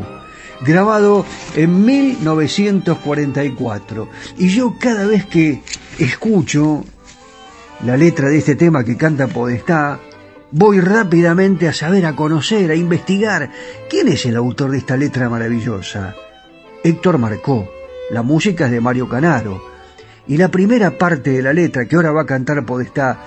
grabado 0.66 1.26
en 1.56 1.86
1944. 1.86 4.10
Y 4.38 4.50
yo 4.50 4.76
cada 4.78 5.08
vez 5.08 5.26
que 5.26 5.62
escucho 5.98 6.84
la 7.86 7.96
letra 7.96 8.28
de 8.28 8.40
este 8.40 8.56
tema 8.56 8.84
que 8.84 8.98
canta 8.98 9.28
Podestá, 9.28 10.02
voy 10.52 10.80
rápidamente 10.80 11.68
a 11.68 11.74
saber, 11.74 12.06
a 12.06 12.16
conocer, 12.16 12.72
a 12.72 12.76
investigar 12.76 13.52
quién 13.90 14.08
es 14.08 14.26
el 14.26 14.36
autor 14.36 14.72
de 14.72 14.78
esta 14.78 14.98
letra 14.98 15.30
maravillosa. 15.30 16.16
Héctor 16.84 17.18
Marcó. 17.18 17.70
La 18.12 18.22
música 18.22 18.66
es 18.66 18.72
de 18.72 18.82
Mario 18.82 19.10
Canaro. 19.10 19.64
Y 20.28 20.38
la 20.38 20.50
primera 20.50 20.98
parte 20.98 21.32
de 21.32 21.42
la 21.42 21.54
letra 21.54 21.86
que 21.86 21.96
ahora 21.96 22.12
va 22.12 22.22
a 22.22 22.26
cantar 22.26 22.66
Podestá 22.66 23.20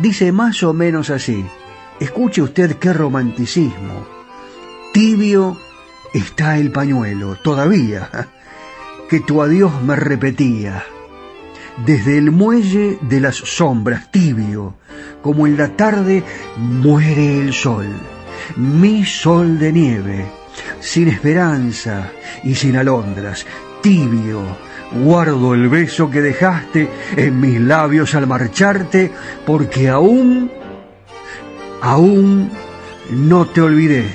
dice 0.00 0.32
más 0.32 0.62
o 0.62 0.72
menos 0.72 1.10
así. 1.10 1.44
Escuche 2.00 2.42
usted 2.42 2.76
qué 2.76 2.92
romanticismo. 2.92 4.06
Tibio 4.92 5.58
está 6.12 6.58
el 6.58 6.70
pañuelo, 6.70 7.36
todavía, 7.36 8.28
que 9.08 9.20
tu 9.20 9.42
adiós 9.42 9.82
me 9.82 9.96
repetía. 9.96 10.84
Desde 11.84 12.16
el 12.16 12.30
muelle 12.30 12.98
de 13.02 13.20
las 13.20 13.36
sombras, 13.36 14.10
tibio, 14.10 14.76
como 15.22 15.46
en 15.46 15.58
la 15.58 15.68
tarde 15.76 16.24
muere 16.56 17.38
el 17.40 17.52
sol, 17.52 17.86
mi 18.56 19.04
sol 19.04 19.58
de 19.58 19.72
nieve, 19.72 20.26
sin 20.80 21.08
esperanza 21.08 22.10
y 22.44 22.54
sin 22.54 22.76
alondras, 22.76 23.44
tibio, 23.82 24.40
guardo 25.04 25.52
el 25.52 25.68
beso 25.68 26.10
que 26.10 26.22
dejaste 26.22 26.88
en 27.16 27.40
mis 27.40 27.60
labios 27.60 28.14
al 28.14 28.26
marcharte, 28.26 29.12
porque 29.44 29.90
aún 29.90 30.50
aún 31.82 32.50
no 33.10 33.46
te 33.46 33.60
olvidé. 33.60 34.08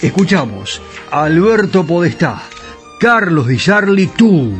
Escuchamos 0.00 0.80
Alberto 1.10 1.84
Podestá, 1.84 2.42
Carlos 3.00 3.48
Di 3.48 3.58
Charlie, 3.58 4.06
tú, 4.06 4.52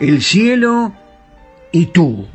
el 0.00 0.20
cielo 0.20 0.92
y 1.72 1.86
tú. 1.86 2.26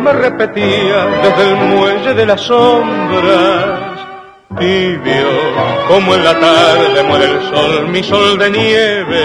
Me 0.00 0.12
repetía 0.12 1.06
desde 1.22 1.50
el 1.50 1.56
muelle 1.56 2.14
de 2.14 2.26
las 2.26 2.40
sombras. 2.40 3.90
Tibio, 4.58 5.28
como 5.86 6.14
en 6.14 6.24
la 6.24 6.38
tarde 6.38 7.02
muere 7.04 7.24
el 7.24 7.42
sol, 7.48 7.88
mi 7.88 8.02
sol 8.02 8.36
de 8.36 8.50
nieve, 8.50 9.22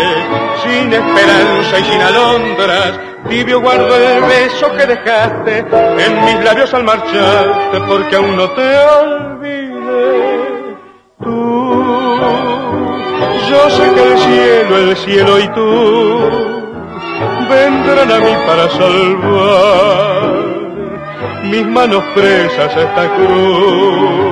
sin 0.63 0.93
esperanza 0.93 1.79
y 1.79 1.83
sin 1.83 2.01
alondras. 2.01 2.99
Tibio 3.27 3.59
guardo 3.59 3.95
el 3.97 4.21
beso 4.23 4.71
que 4.77 4.85
dejaste 4.85 5.65
en 5.97 6.25
mis 6.25 6.43
labios 6.43 6.71
al 6.75 6.83
marcharte, 6.83 7.81
porque 7.87 8.15
aún 8.15 8.37
no 8.37 8.49
te 8.51 8.77
olvidé. 9.01 10.77
Tú, 11.23 12.19
yo 13.49 13.69
sé 13.71 13.93
que 13.93 14.03
el 14.03 14.17
cielo, 14.19 14.77
el 14.77 14.97
cielo 14.97 15.39
y 15.39 15.47
tú 15.49 16.55
vendrán 17.49 18.11
a 18.11 18.19
mí 18.19 18.33
para 18.45 18.69
salvar 18.69 20.04
mis 21.49 21.65
manos 21.65 22.03
presas 22.13 22.75
a 22.75 22.81
esta 22.81 23.15
cruz. 23.15 24.24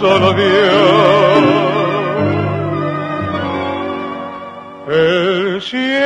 Solo 0.00 0.32
Dios. 0.34 1.74
El 4.86 5.62
cielo 5.62 6.04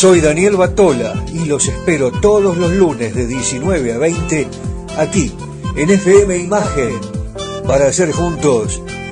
Soy 0.00 0.20
Daniel 0.20 0.54
Batola 0.54 1.12
y 1.32 1.46
los 1.46 1.66
espero 1.66 2.12
todos 2.12 2.56
los 2.56 2.70
lunes 2.70 3.16
de 3.16 3.26
19 3.26 3.94
a 3.94 3.98
20 3.98 4.46
aquí 4.96 5.32
en 5.74 5.90
FM 5.90 6.38
Imagen 6.38 7.00
para 7.66 7.88
hacer 7.88 8.12
juntos 8.12 8.80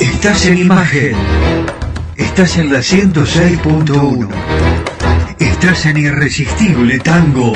Estás 0.00 0.46
en 0.46 0.58
imagen. 0.58 1.14
Estás 2.16 2.58
en 2.58 2.72
la 2.72 2.80
106.1. 2.80 4.28
Estás 5.38 5.86
en 5.86 5.96
Irresistible 5.96 6.98
Tango. 7.00 7.52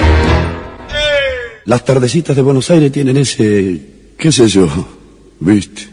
Las 1.66 1.84
tardecitas 1.84 2.34
de 2.34 2.43
Buenos 2.43 2.70
Aires 2.70 2.91
tienen 2.91 3.16
ese, 3.18 3.80
qué 4.18 4.32
sé 4.32 4.49
yo, 4.49 4.68
viste. 5.38 5.88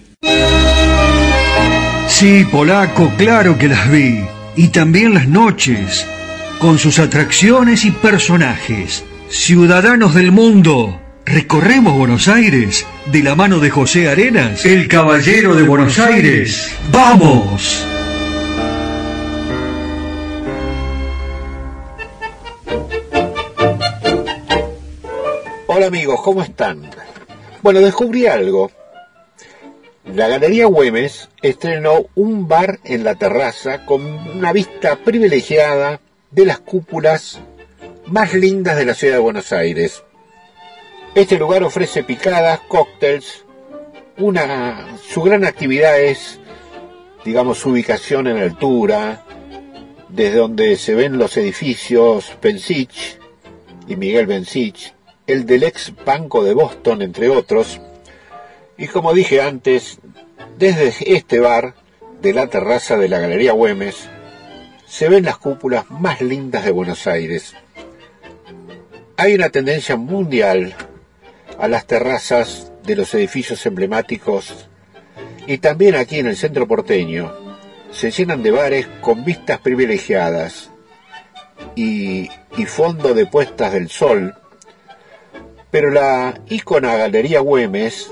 Sí, 2.08 2.46
polaco, 2.50 3.12
claro 3.18 3.58
que 3.58 3.68
las 3.68 3.92
vi. 3.92 4.22
Y 4.56 4.70
también 4.70 5.14
las 5.14 5.28
noches, 5.28 6.06
con 6.60 6.80
sus 6.80 7.00
atracciones 7.00 7.86
y 7.86 7.92
personajes. 7.92 9.04
Ciudadanos 9.30 10.16
del 10.16 10.32
mundo, 10.32 11.00
recorremos 11.28 11.94
Buenos 11.98 12.30
Aires 12.30 12.88
de 13.12 13.22
la 13.22 13.36
mano 13.36 13.60
de 13.60 13.70
José 13.70 14.08
Arenas, 14.08 14.66
el 14.66 14.88
caballero 14.88 15.56
de 15.56 15.64
Buenos 15.64 16.00
Aires. 16.00 16.74
¡Vamos! 16.90 17.86
Hola 25.68 25.88
amigos, 25.88 26.22
¿cómo 26.24 26.42
están? 26.42 26.90
Bueno, 27.62 27.82
descubrí 27.82 28.26
algo. 28.26 28.72
La 30.06 30.30
Galería 30.30 30.68
Güemes 30.68 31.28
estrenó 31.42 32.06
un 32.16 32.48
bar 32.48 32.80
en 32.86 33.04
la 33.04 33.16
terraza 33.16 33.86
con 33.86 34.02
una 34.06 34.54
vista 34.54 34.96
privilegiada 34.96 36.00
de 36.32 36.46
las 36.46 36.60
cúpulas 36.60 37.42
más 38.06 38.34
lindas 38.34 38.78
de 38.78 38.86
la 38.86 38.94
ciudad 38.94 39.16
de 39.16 39.20
Buenos 39.20 39.52
Aires. 39.52 40.04
Este 41.18 41.40
lugar 41.40 41.64
ofrece 41.64 42.04
picadas, 42.04 42.60
cócteles, 42.68 43.44
una, 44.20 45.00
su 45.04 45.24
gran 45.24 45.46
actividad 45.46 46.00
es, 46.00 46.40
digamos, 47.26 47.58
su 47.58 47.72
ubicación 47.72 48.28
en 48.28 48.38
altura, 48.38 49.26
desde 50.10 50.38
donde 50.38 50.76
se 50.76 50.94
ven 50.94 51.18
los 51.18 51.36
edificios 51.38 52.38
Pensich 52.40 53.18
y 53.88 53.96
Miguel 53.96 54.28
Bensich, 54.28 54.94
el 55.26 55.48
del 55.48 55.64
ex 55.64 55.92
Banco 56.06 56.44
de 56.44 56.54
Boston, 56.54 57.02
entre 57.02 57.30
otros. 57.30 57.82
Y 58.78 58.86
como 58.86 59.12
dije 59.16 59.42
antes, 59.42 59.98
desde 60.60 61.16
este 61.16 61.40
bar, 61.40 61.74
de 62.22 62.32
la 62.32 62.46
terraza 62.46 62.96
de 62.96 63.10
la 63.10 63.18
Galería 63.18 63.54
Güemes, 63.54 64.08
se 64.86 65.10
ven 65.10 65.26
las 65.26 65.40
cúpulas 65.40 65.90
más 65.90 66.22
lindas 66.22 66.64
de 66.64 66.70
Buenos 66.70 67.08
Aires. 67.08 67.56
Hay 69.16 69.34
una 69.34 69.50
tendencia 69.50 69.96
mundial 69.96 70.76
a 71.60 71.68
las 71.68 71.86
terrazas 71.86 72.72
de 72.84 72.96
los 72.96 73.14
edificios 73.14 73.66
emblemáticos. 73.66 74.68
Y 75.46 75.58
también 75.60 75.96
aquí 75.96 76.20
en 76.20 76.28
el 76.28 76.36
centro 76.36 76.68
porteño 76.68 77.34
se 77.92 78.12
llenan 78.12 78.44
de 78.44 78.52
bares 78.52 78.88
con 79.02 79.24
vistas 79.24 79.60
privilegiadas 79.60 80.72
y, 81.76 82.30
y 82.58 82.66
fondo 82.66 83.14
de 83.14 83.26
puestas 83.26 83.74
del 83.74 83.90
sol, 83.90 84.36
pero 85.72 85.90
la 85.90 86.40
ícona 86.48 86.96
Galería 86.96 87.40
Güemes, 87.40 88.12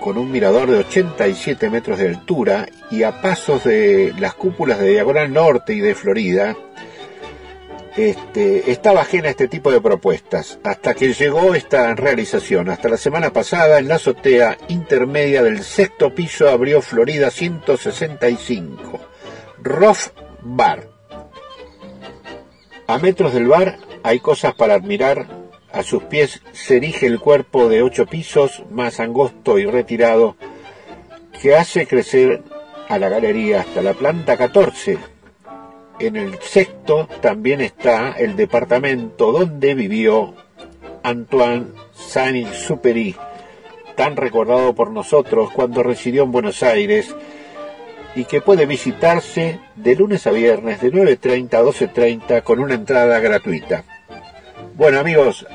con 0.00 0.18
un 0.18 0.30
mirador 0.32 0.70
de 0.70 0.78
87 0.78 1.70
metros 1.70 1.98
de 1.98 2.08
altura 2.08 2.66
y 2.90 3.04
a 3.04 3.22
pasos 3.22 3.64
de 3.64 4.12
las 4.18 4.34
cúpulas 4.34 4.78
de 4.80 4.90
Diagonal 4.90 5.32
Norte 5.32 5.74
y 5.74 5.80
de 5.80 5.94
Florida, 5.94 6.56
este, 7.96 8.70
estaba 8.70 9.02
ajena 9.02 9.28
a 9.28 9.30
este 9.32 9.48
tipo 9.48 9.70
de 9.70 9.80
propuestas, 9.80 10.58
hasta 10.64 10.94
que 10.94 11.12
llegó 11.12 11.54
esta 11.54 11.94
realización. 11.94 12.70
Hasta 12.70 12.88
la 12.88 12.96
semana 12.96 13.32
pasada, 13.32 13.78
en 13.78 13.88
la 13.88 13.96
azotea 13.96 14.56
intermedia 14.68 15.42
del 15.42 15.62
sexto 15.62 16.14
piso 16.14 16.48
abrió 16.48 16.80
Florida 16.80 17.30
165, 17.30 19.00
Rough 19.62 20.12
Bar. 20.42 20.88
A 22.86 22.98
metros 22.98 23.34
del 23.34 23.46
bar 23.46 23.78
hay 24.02 24.20
cosas 24.20 24.54
para 24.54 24.74
admirar. 24.74 25.42
A 25.72 25.82
sus 25.82 26.02
pies 26.02 26.42
se 26.52 26.76
erige 26.76 27.06
el 27.06 27.18
cuerpo 27.18 27.70
de 27.70 27.82
ocho 27.82 28.04
pisos, 28.04 28.62
más 28.70 29.00
angosto 29.00 29.58
y 29.58 29.64
retirado, 29.64 30.36
que 31.40 31.56
hace 31.56 31.86
crecer 31.86 32.42
a 32.88 32.98
la 32.98 33.08
galería 33.08 33.60
hasta 33.60 33.80
la 33.80 33.94
planta 33.94 34.36
14, 34.36 34.98
en 36.06 36.16
el 36.16 36.38
sexto 36.40 37.08
también 37.20 37.60
está 37.60 38.12
el 38.12 38.34
departamento 38.34 39.30
donde 39.30 39.74
vivió 39.74 40.34
Antoine 41.02 41.66
Saint-Exupéry, 41.92 43.14
tan 43.94 44.16
recordado 44.16 44.74
por 44.74 44.90
nosotros 44.90 45.50
cuando 45.52 45.82
residió 45.82 46.24
en 46.24 46.32
Buenos 46.32 46.62
Aires 46.62 47.14
y 48.14 48.24
que 48.24 48.40
puede 48.40 48.66
visitarse 48.66 49.60
de 49.76 49.94
lunes 49.94 50.26
a 50.26 50.32
viernes 50.32 50.80
de 50.80 50.92
9.30 50.92 51.54
a 51.54 51.62
12.30 51.62 52.42
con 52.42 52.58
una 52.58 52.74
entrada 52.74 53.20
gratuita. 53.20 53.84
Bueno 54.74 54.98
amigos, 54.98 55.46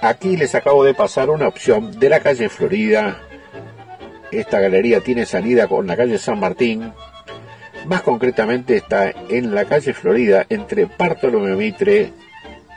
aquí 0.00 0.36
les 0.36 0.54
acabo 0.54 0.84
de 0.84 0.94
pasar 0.94 1.28
una 1.28 1.48
opción 1.48 1.98
de 1.98 2.08
la 2.08 2.20
calle 2.20 2.48
Florida. 2.48 3.20
Esta 4.30 4.60
galería 4.60 5.00
tiene 5.00 5.26
salida 5.26 5.66
con 5.66 5.86
la 5.86 5.96
calle 5.96 6.18
San 6.18 6.38
Martín, 6.38 6.92
más 7.86 8.02
concretamente 8.02 8.76
está 8.76 9.10
en 9.28 9.54
la 9.54 9.64
calle 9.64 9.92
Florida, 9.92 10.46
entre 10.48 10.86
Bartolomé 10.86 11.54
Mitre 11.56 12.12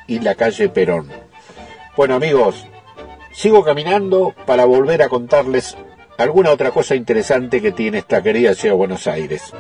y 0.08 0.20
la 0.20 0.36
calle 0.36 0.70
Perón. 0.70 1.10
Bueno 1.96 2.16
amigos, 2.16 2.66
sigo 3.32 3.64
caminando 3.64 4.34
para 4.46 4.66
volver 4.66 5.02
a 5.02 5.10
contarles 5.10 5.78
alguna 6.18 6.52
otra 6.52 6.72
cosa 6.72 6.96
interesante 6.96 7.62
que 7.62 7.72
tiene 7.72 8.00
esta 8.00 8.22
querida 8.22 8.54
ciudad 8.54 8.74
de 8.74 8.78
Buenos 8.78 9.08
Aires. 9.08 9.54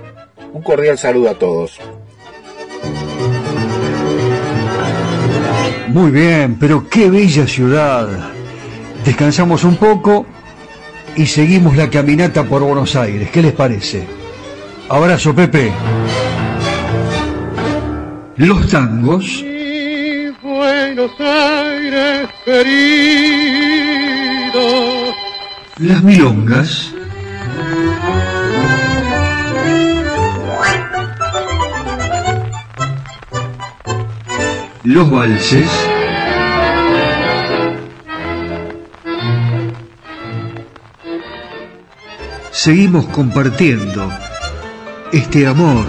Un 0.54 0.62
cordial 0.62 0.98
saludo 0.98 1.30
a 1.30 1.36
todos. 1.36 1.80
Muy 5.88 6.12
bien, 6.12 6.58
pero 6.60 6.89
qué 6.89 7.10
bella 7.10 7.48
ciudad. 7.48 8.08
Descansamos 9.06 9.64
un 9.64 9.78
poco 9.78 10.26
y 11.16 11.26
seguimos 11.26 11.78
la 11.78 11.89
caminata 11.89 12.43
por 12.43 12.64
Buenos 12.64 12.96
Aires. 12.96 13.30
¿Qué 13.32 13.41
les 13.41 13.54
parece? 13.54 14.24
Abrazo, 14.89 15.33
Pepe. 15.33 15.71
Los 18.38 18.67
tangos. 18.69 19.43
Buenos 20.43 21.11
Aires 21.19 22.29
querido. 22.45 22.65
Las 25.79 26.03
milongas. 26.03 26.93
Los 34.83 35.09
valses. 35.09 35.67
Seguimos 42.51 43.05
compartiendo 43.07 44.11
este 45.12 45.47
amor 45.47 45.86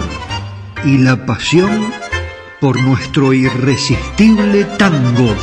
y 0.85 0.97
la 0.99 1.25
pasión 1.25 1.91
por 2.59 2.81
nuestro 2.81 3.33
irresistible 3.33 4.65
tango. 4.77 5.33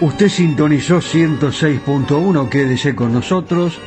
Usted 0.00 0.28
sintonizó 0.28 1.00
106.1, 1.00 2.48
quédese 2.48 2.94
con 2.94 3.12
nosotros. 3.12 3.78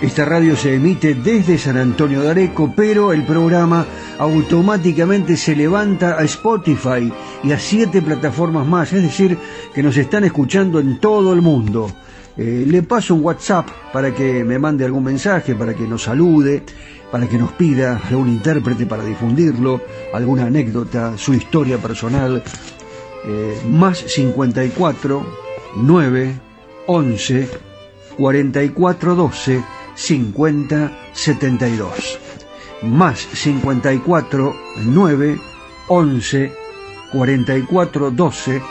Esta 0.00 0.24
radio 0.24 0.56
se 0.56 0.74
emite 0.74 1.14
desde 1.14 1.56
San 1.56 1.76
Antonio 1.76 2.20
de 2.20 2.30
Areco, 2.30 2.72
pero 2.76 3.12
el 3.12 3.24
programa 3.24 3.86
automáticamente 4.18 5.36
se 5.36 5.54
levanta 5.54 6.18
a 6.18 6.24
Spotify 6.24 7.12
y 7.44 7.52
a 7.52 7.58
siete 7.58 8.02
plataformas 8.02 8.66
más, 8.66 8.92
es 8.92 9.02
decir, 9.02 9.38
que 9.72 9.82
nos 9.84 9.96
están 9.96 10.24
escuchando 10.24 10.80
en 10.80 10.98
todo 10.98 11.32
el 11.32 11.42
mundo. 11.42 11.90
Eh, 12.36 12.64
le 12.66 12.82
paso 12.82 13.14
un 13.14 13.24
WhatsApp 13.24 13.68
para 13.92 14.12
que 14.12 14.42
me 14.42 14.58
mande 14.58 14.84
algún 14.84 15.04
mensaje, 15.04 15.54
para 15.54 15.74
que 15.74 15.86
nos 15.86 16.02
salude, 16.02 16.64
para 17.12 17.28
que 17.28 17.38
nos 17.38 17.52
pida 17.52 18.00
algún 18.08 18.28
intérprete 18.28 18.86
para 18.86 19.04
difundirlo, 19.04 19.80
alguna 20.12 20.46
anécdota, 20.46 21.16
su 21.16 21.32
historia 21.34 21.78
personal. 21.78 22.42
Eh, 23.26 23.62
más 23.70 23.98
54 23.98 25.24
9 25.76 26.34
11 26.88 27.48
44 28.16 29.14
12 29.14 29.62
50 29.94 30.92
72. 31.12 32.18
Más 32.82 33.18
54 33.20 34.56
9 34.84 35.40
11 35.88 36.52
44 37.12 38.10
12 38.10 38.62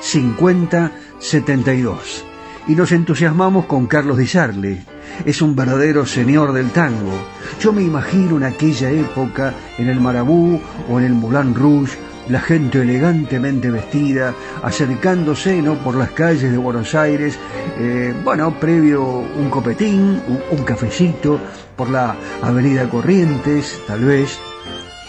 50 0.00 0.92
72 1.18 2.24
y 2.68 2.74
nos 2.74 2.92
entusiasmamos 2.92 3.66
con 3.66 3.86
Carlos 3.86 4.18
Di 4.18 4.26
Sarli. 4.26 4.80
Es 5.24 5.42
un 5.42 5.54
verdadero 5.54 6.06
señor 6.06 6.52
del 6.52 6.70
tango. 6.70 7.12
Yo 7.60 7.72
me 7.72 7.82
imagino 7.82 8.36
en 8.36 8.44
aquella 8.44 8.90
época, 8.90 9.54
en 9.78 9.88
el 9.88 10.00
Marabú 10.00 10.60
o 10.88 10.98
en 10.98 11.06
el 11.06 11.12
Moulin 11.12 11.54
Rouge, 11.54 11.98
la 12.28 12.40
gente 12.40 12.82
elegantemente 12.82 13.70
vestida, 13.70 14.34
acercándose 14.62 15.60
¿no? 15.60 15.74
por 15.74 15.96
las 15.96 16.10
calles 16.10 16.50
de 16.50 16.58
Buenos 16.58 16.94
Aires, 16.94 17.38
eh, 17.78 18.14
bueno, 18.24 18.52
previo 18.58 19.02
un 19.04 19.50
copetín, 19.50 20.22
un, 20.28 20.40
un 20.50 20.64
cafecito, 20.64 21.40
por 21.76 21.90
la 21.90 22.14
avenida 22.42 22.88
Corrientes, 22.88 23.80
tal 23.86 24.04
vez, 24.04 24.38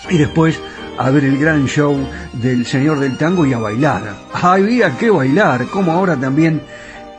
y 0.09 0.17
después 0.17 0.59
a 0.97 1.09
ver 1.09 1.25
el 1.25 1.37
gran 1.37 1.65
show 1.65 1.97
del 2.33 2.65
señor 2.65 2.99
del 2.99 3.17
tango 3.17 3.45
y 3.45 3.53
a 3.53 3.57
bailar. 3.57 4.15
Había 4.33 4.97
que 4.97 5.09
bailar, 5.09 5.65
como 5.67 5.91
ahora 5.91 6.15
también 6.15 6.61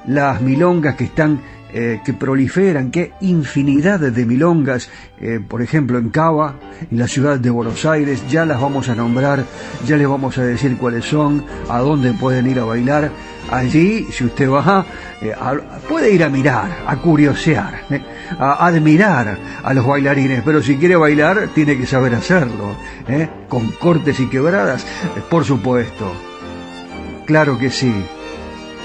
las 0.06 0.40
milongas 0.40 0.96
que 0.96 1.04
están 1.04 1.40
eh, 1.76 2.00
que 2.04 2.14
proliferan, 2.14 2.92
qué 2.92 3.14
infinidad 3.20 3.98
de 3.98 4.24
milongas, 4.24 4.88
eh, 5.20 5.40
por 5.40 5.60
ejemplo 5.60 5.98
en 5.98 6.10
Cava, 6.10 6.54
en 6.88 7.00
la 7.00 7.08
ciudad 7.08 7.36
de 7.40 7.50
Buenos 7.50 7.84
Aires, 7.84 8.22
ya 8.30 8.46
las 8.46 8.60
vamos 8.60 8.88
a 8.88 8.94
nombrar, 8.94 9.44
ya 9.84 9.96
les 9.96 10.06
vamos 10.06 10.38
a 10.38 10.44
decir 10.44 10.76
cuáles 10.76 11.04
son, 11.04 11.44
a 11.68 11.80
dónde 11.80 12.12
pueden 12.12 12.46
ir 12.46 12.60
a 12.60 12.64
bailar. 12.64 13.10
Allí, 13.50 14.06
si 14.12 14.24
usted 14.24 14.48
va, 14.48 14.86
eh, 15.20 15.34
puede 15.88 16.12
ir 16.12 16.22
a 16.22 16.28
mirar, 16.28 16.84
a 16.86 16.94
curiosear, 16.94 17.80
a 18.38 18.66
admirar 18.66 19.36
a 19.60 19.74
los 19.74 19.84
bailarines, 19.84 20.42
pero 20.44 20.62
si 20.62 20.76
quiere 20.76 20.94
bailar, 20.94 21.48
tiene 21.56 21.76
que 21.76 21.86
saber 21.86 22.14
hacerlo, 22.14 22.76
con 23.48 23.72
cortes 23.72 24.20
y 24.20 24.28
quebradas, 24.28 24.86
por 25.28 25.44
supuesto. 25.44 26.12
Claro 27.26 27.58
que 27.58 27.70
sí. 27.70 27.92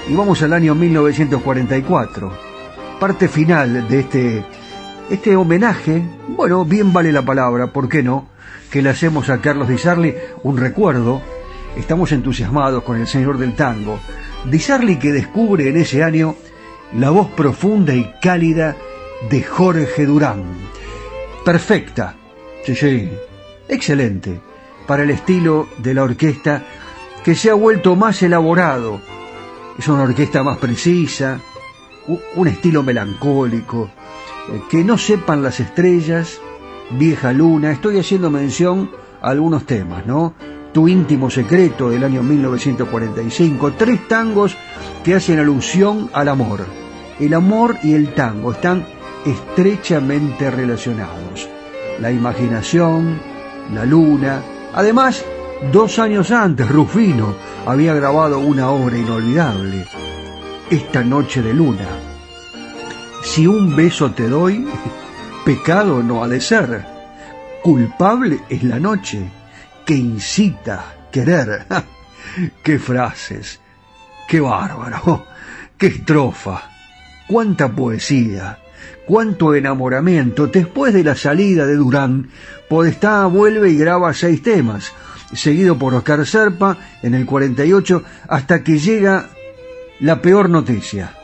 Y 0.08 0.14
vamos 0.16 0.42
al 0.42 0.54
año 0.54 0.74
1944, 0.74 2.49
parte 3.00 3.28
final 3.28 3.88
de 3.88 4.00
este, 4.00 4.44
este 5.08 5.34
homenaje, 5.34 6.02
bueno, 6.28 6.66
bien 6.66 6.92
vale 6.92 7.10
la 7.10 7.22
palabra, 7.22 7.72
¿por 7.72 7.88
qué 7.88 8.02
no? 8.02 8.28
Que 8.70 8.82
le 8.82 8.90
hacemos 8.90 9.30
a 9.30 9.40
Carlos 9.40 9.68
Di 9.68 9.78
Sarli 9.78 10.14
un 10.42 10.58
recuerdo, 10.58 11.22
estamos 11.78 12.12
entusiasmados 12.12 12.82
con 12.82 13.00
el 13.00 13.06
señor 13.06 13.38
del 13.38 13.56
tango, 13.56 13.98
Di 14.44 14.58
Sarli 14.58 14.98
que 14.98 15.12
descubre 15.12 15.70
en 15.70 15.78
ese 15.78 16.04
año 16.04 16.36
la 16.92 17.08
voz 17.08 17.30
profunda 17.30 17.94
y 17.94 18.12
cálida 18.20 18.76
de 19.30 19.42
Jorge 19.44 20.04
Durán. 20.04 20.44
Perfecta, 21.42 22.16
sí, 22.66 22.74
sí, 22.74 23.10
excelente, 23.66 24.38
para 24.86 25.04
el 25.04 25.10
estilo 25.10 25.68
de 25.78 25.94
la 25.94 26.02
orquesta 26.02 26.62
que 27.24 27.34
se 27.34 27.48
ha 27.48 27.54
vuelto 27.54 27.96
más 27.96 28.22
elaborado, 28.22 29.00
es 29.78 29.88
una 29.88 30.02
orquesta 30.02 30.42
más 30.42 30.58
precisa, 30.58 31.40
un 32.36 32.48
estilo 32.48 32.82
melancólico, 32.82 33.90
eh, 34.48 34.62
que 34.70 34.84
no 34.84 34.98
sepan 34.98 35.42
las 35.42 35.60
estrellas, 35.60 36.40
vieja 36.90 37.32
luna, 37.32 37.70
estoy 37.70 37.98
haciendo 37.98 38.30
mención 38.30 38.90
a 39.22 39.30
algunos 39.30 39.64
temas, 39.64 40.06
¿no? 40.06 40.34
Tu 40.72 40.88
íntimo 40.88 41.30
secreto 41.30 41.90
del 41.90 42.04
año 42.04 42.22
1945, 42.22 43.72
tres 43.76 44.08
tangos 44.08 44.56
que 45.04 45.14
hacen 45.14 45.38
alusión 45.38 46.10
al 46.12 46.28
amor. 46.28 46.64
El 47.18 47.34
amor 47.34 47.76
y 47.82 47.94
el 47.94 48.14
tango 48.14 48.52
están 48.52 48.86
estrechamente 49.24 50.50
relacionados. 50.50 51.48
La 52.00 52.10
imaginación, 52.10 53.20
la 53.74 53.84
luna, 53.84 54.42
además, 54.72 55.24
dos 55.72 55.98
años 55.98 56.30
antes, 56.30 56.68
Rufino, 56.68 57.34
había 57.66 57.94
grabado 57.94 58.38
una 58.38 58.70
obra 58.70 58.96
inolvidable, 58.96 59.86
Esta 60.70 61.02
noche 61.02 61.42
de 61.42 61.52
luna. 61.52 61.88
Si 63.24 63.44
un 63.44 63.74
beso 63.74 64.12
te 64.12 64.28
doy, 64.28 64.68
pecado 65.44 66.00
no 66.00 66.22
ha 66.22 66.28
de 66.28 66.40
ser. 66.40 66.86
Culpable 67.60 68.38
es 68.48 68.62
la 68.62 68.78
noche 68.78 69.20
que 69.84 69.96
incita 69.96 70.94
querer. 71.10 71.66
¡Qué 72.62 72.78
frases! 72.78 73.58
¡Qué 74.28 74.38
bárbaro! 74.38 75.26
¡Qué 75.76 75.88
estrofa! 75.88 76.62
¡Cuánta 77.26 77.68
poesía! 77.68 78.58
cuánto 79.06 79.56
enamoramiento. 79.56 80.46
Después 80.46 80.94
de 80.94 81.02
la 81.02 81.16
salida 81.16 81.66
de 81.66 81.74
Durán, 81.74 82.30
Podestá 82.68 83.26
vuelve 83.26 83.70
y 83.70 83.76
graba 83.76 84.14
seis 84.14 84.40
temas, 84.40 84.92
seguido 85.32 85.76
por 85.76 85.92
Oscar 85.94 86.24
Serpa 86.24 86.76
en 87.02 87.14
el 87.14 87.26
48, 87.26 88.04
hasta 88.28 88.62
que 88.62 88.78
llega 88.78 89.30
la 90.00 90.20
peor 90.20 90.48
noticia. 90.48 91.14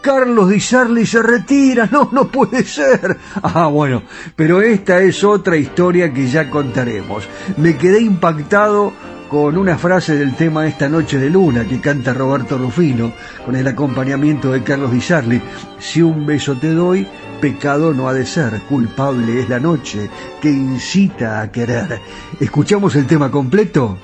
Carlos 0.00 0.48
Di 0.48 0.60
Sarli 0.60 1.04
se 1.04 1.20
retira, 1.20 1.88
no, 1.90 2.08
no 2.12 2.28
puede 2.28 2.64
ser. 2.64 3.16
Ah, 3.42 3.66
bueno, 3.66 4.02
pero 4.36 4.60
esta 4.60 5.00
es 5.00 5.24
otra 5.24 5.56
historia 5.56 6.12
que 6.12 6.28
ya 6.28 6.48
contaremos. 6.48 7.28
Me 7.56 7.76
quedé 7.76 8.00
impactado 8.00 8.92
con 9.28 9.58
una 9.58 9.76
frase 9.76 10.16
del 10.16 10.36
tema 10.36 10.68
Esta 10.68 10.88
noche 10.88 11.18
de 11.18 11.28
luna 11.28 11.66
que 11.66 11.80
canta 11.80 12.14
Roberto 12.14 12.56
Rufino 12.56 13.12
con 13.44 13.56
el 13.56 13.66
acompañamiento 13.66 14.52
de 14.52 14.62
Carlos 14.62 14.92
Di 14.92 15.00
Sarli. 15.00 15.42
Si 15.80 16.00
un 16.00 16.24
beso 16.24 16.56
te 16.56 16.72
doy, 16.72 17.06
Pecado 17.40 17.92
no 17.92 18.08
ha 18.08 18.14
de 18.14 18.24
ser, 18.24 18.60
culpable 18.62 19.40
es 19.40 19.48
la 19.48 19.58
noche 19.58 20.08
que 20.40 20.50
incita 20.50 21.40
a 21.40 21.50
querer. 21.50 22.00
¿Escuchamos 22.38 22.94
el 22.94 23.06
tema 23.06 23.30
completo? 23.30 23.98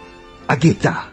Aquí 0.48 0.70
está. 0.70 1.12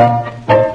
Thank 0.00 0.64
you. 0.64 0.69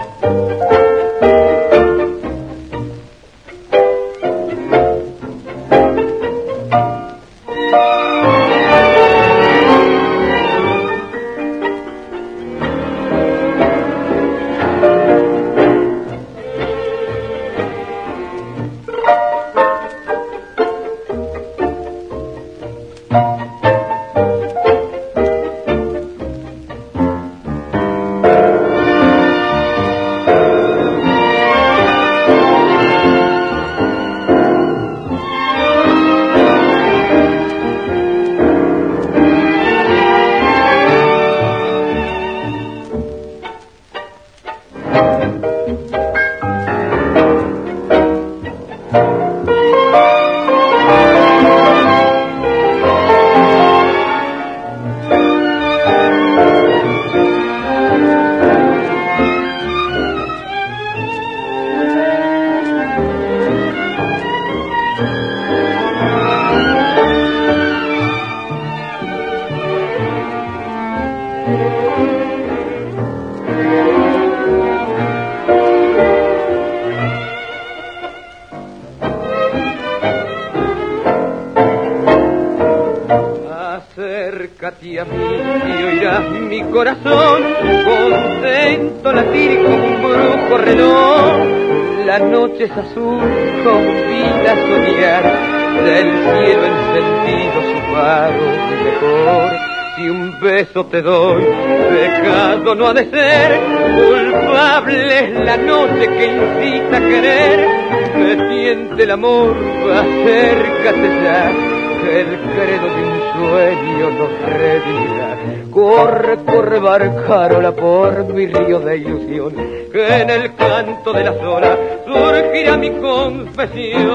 Barcarola 116.97 117.73
por 117.73 118.33
mi 118.33 118.47
río 118.47 118.79
de 118.79 118.97
ilusión, 118.97 119.53
que 119.91 120.21
en 120.21 120.29
el 120.29 120.55
canto 120.55 121.11
de 121.11 121.23
las 121.25 121.35
olas 121.35 121.77
surgirá 122.05 122.77
mi 122.77 122.91
confesión. 122.91 124.14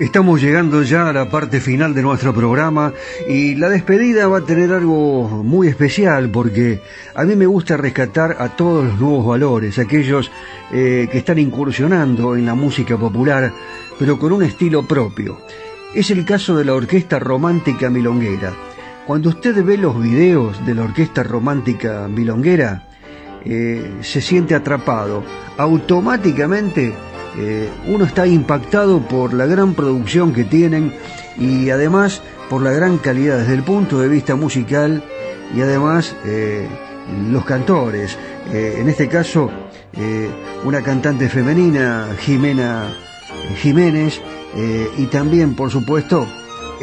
Estamos 0.00 0.42
llegando 0.42 0.82
ya 0.82 1.08
a 1.08 1.12
la 1.12 1.30
parte 1.30 1.60
final 1.60 1.94
de 1.94 2.02
nuestro 2.02 2.34
programa 2.34 2.92
y 3.28 3.54
la 3.54 3.68
despedida 3.68 4.26
va 4.26 4.38
a 4.38 4.44
tener 4.44 4.72
algo 4.72 5.44
muy 5.44 5.68
especial 5.68 6.30
porque 6.30 6.80
a 7.14 7.22
mí 7.22 7.36
me 7.36 7.46
gusta 7.46 7.76
rescatar 7.76 8.34
a 8.40 8.56
todos 8.56 8.84
los 8.84 8.98
nuevos 8.98 9.24
valores, 9.24 9.78
aquellos 9.78 10.32
eh, 10.72 11.06
que 11.12 11.18
están 11.18 11.38
incursionando 11.38 12.34
en 12.34 12.44
la 12.44 12.56
música 12.56 12.98
popular, 12.98 13.52
pero 13.96 14.18
con 14.18 14.32
un 14.32 14.42
estilo 14.42 14.82
propio. 14.82 15.38
Es 15.94 16.10
el 16.10 16.24
caso 16.24 16.56
de 16.56 16.64
la 16.64 16.74
Orquesta 16.74 17.20
Romántica 17.20 17.88
Milonguera. 17.88 18.52
Cuando 19.06 19.28
usted 19.28 19.64
ve 19.64 19.78
los 19.78 20.02
videos 20.02 20.66
de 20.66 20.74
la 20.74 20.82
Orquesta 20.82 21.22
Romántica 21.22 22.08
Milonguera, 22.08 22.88
eh, 23.44 23.92
se 24.00 24.20
siente 24.20 24.56
atrapado. 24.56 25.22
Automáticamente 25.56 26.94
eh, 27.36 27.68
uno 27.86 28.04
está 28.04 28.26
impactado 28.26 29.00
por 29.00 29.34
la 29.34 29.46
gran 29.46 29.74
producción 29.74 30.32
que 30.32 30.44
tienen 30.44 30.92
y 31.36 31.70
además 31.70 32.22
por 32.48 32.62
la 32.62 32.70
gran 32.70 32.98
calidad 32.98 33.38
desde 33.38 33.54
el 33.54 33.64
punto 33.64 34.00
de 34.00 34.08
vista 34.08 34.36
musical 34.36 35.02
y 35.54 35.60
además 35.60 36.14
eh, 36.24 36.68
los 37.30 37.44
cantores. 37.44 38.16
Eh, 38.52 38.76
en 38.78 38.88
este 38.88 39.08
caso, 39.08 39.50
una 40.64 40.82
cantante 40.82 41.28
femenina, 41.28 42.08
Jimena 42.18 42.92
Jiménez, 43.62 44.20
y 44.98 45.06
también, 45.06 45.54
por 45.54 45.70
supuesto, 45.70 46.26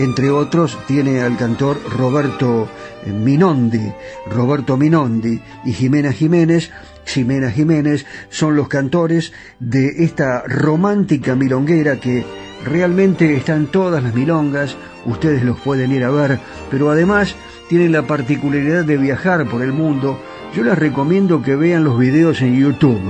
entre 0.03 0.31
otros, 0.31 0.77
tiene 0.87 1.21
al 1.21 1.37
cantor 1.37 1.79
Roberto 1.97 2.67
Minondi, 3.05 3.91
Roberto 4.29 4.77
Minondi 4.77 5.39
y 5.65 5.73
Jimena 5.73 6.11
Jiménez, 6.11 6.71
Ximena 7.05 7.51
Jiménez 7.51 8.05
son 8.29 8.55
los 8.55 8.67
cantores 8.67 9.33
de 9.59 10.03
esta 10.03 10.43
romántica 10.47 11.35
milonguera 11.35 11.99
que 11.99 12.23
realmente 12.65 13.35
están 13.35 13.67
todas 13.67 14.03
las 14.03 14.13
milongas, 14.13 14.75
ustedes 15.05 15.43
los 15.43 15.59
pueden 15.59 15.91
ir 15.91 16.03
a 16.03 16.11
ver, 16.11 16.39
pero 16.69 16.89
además 16.89 17.35
tienen 17.69 17.91
la 17.91 18.03
particularidad 18.03 18.85
de 18.85 18.97
viajar 18.97 19.47
por 19.49 19.61
el 19.61 19.73
mundo. 19.73 20.19
Yo 20.55 20.63
les 20.63 20.77
recomiendo 20.77 21.41
que 21.41 21.55
vean 21.55 21.83
los 21.83 21.97
videos 21.97 22.41
en 22.41 22.59
YouTube, 22.59 23.01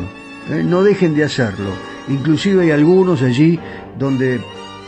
¿eh? 0.49 0.63
no 0.63 0.83
dejen 0.83 1.15
de 1.15 1.23
hacerlo. 1.23 1.71
Inclusive 2.07 2.63
hay 2.63 2.71
algunos 2.71 3.21
allí 3.21 3.59
donde 3.97 4.39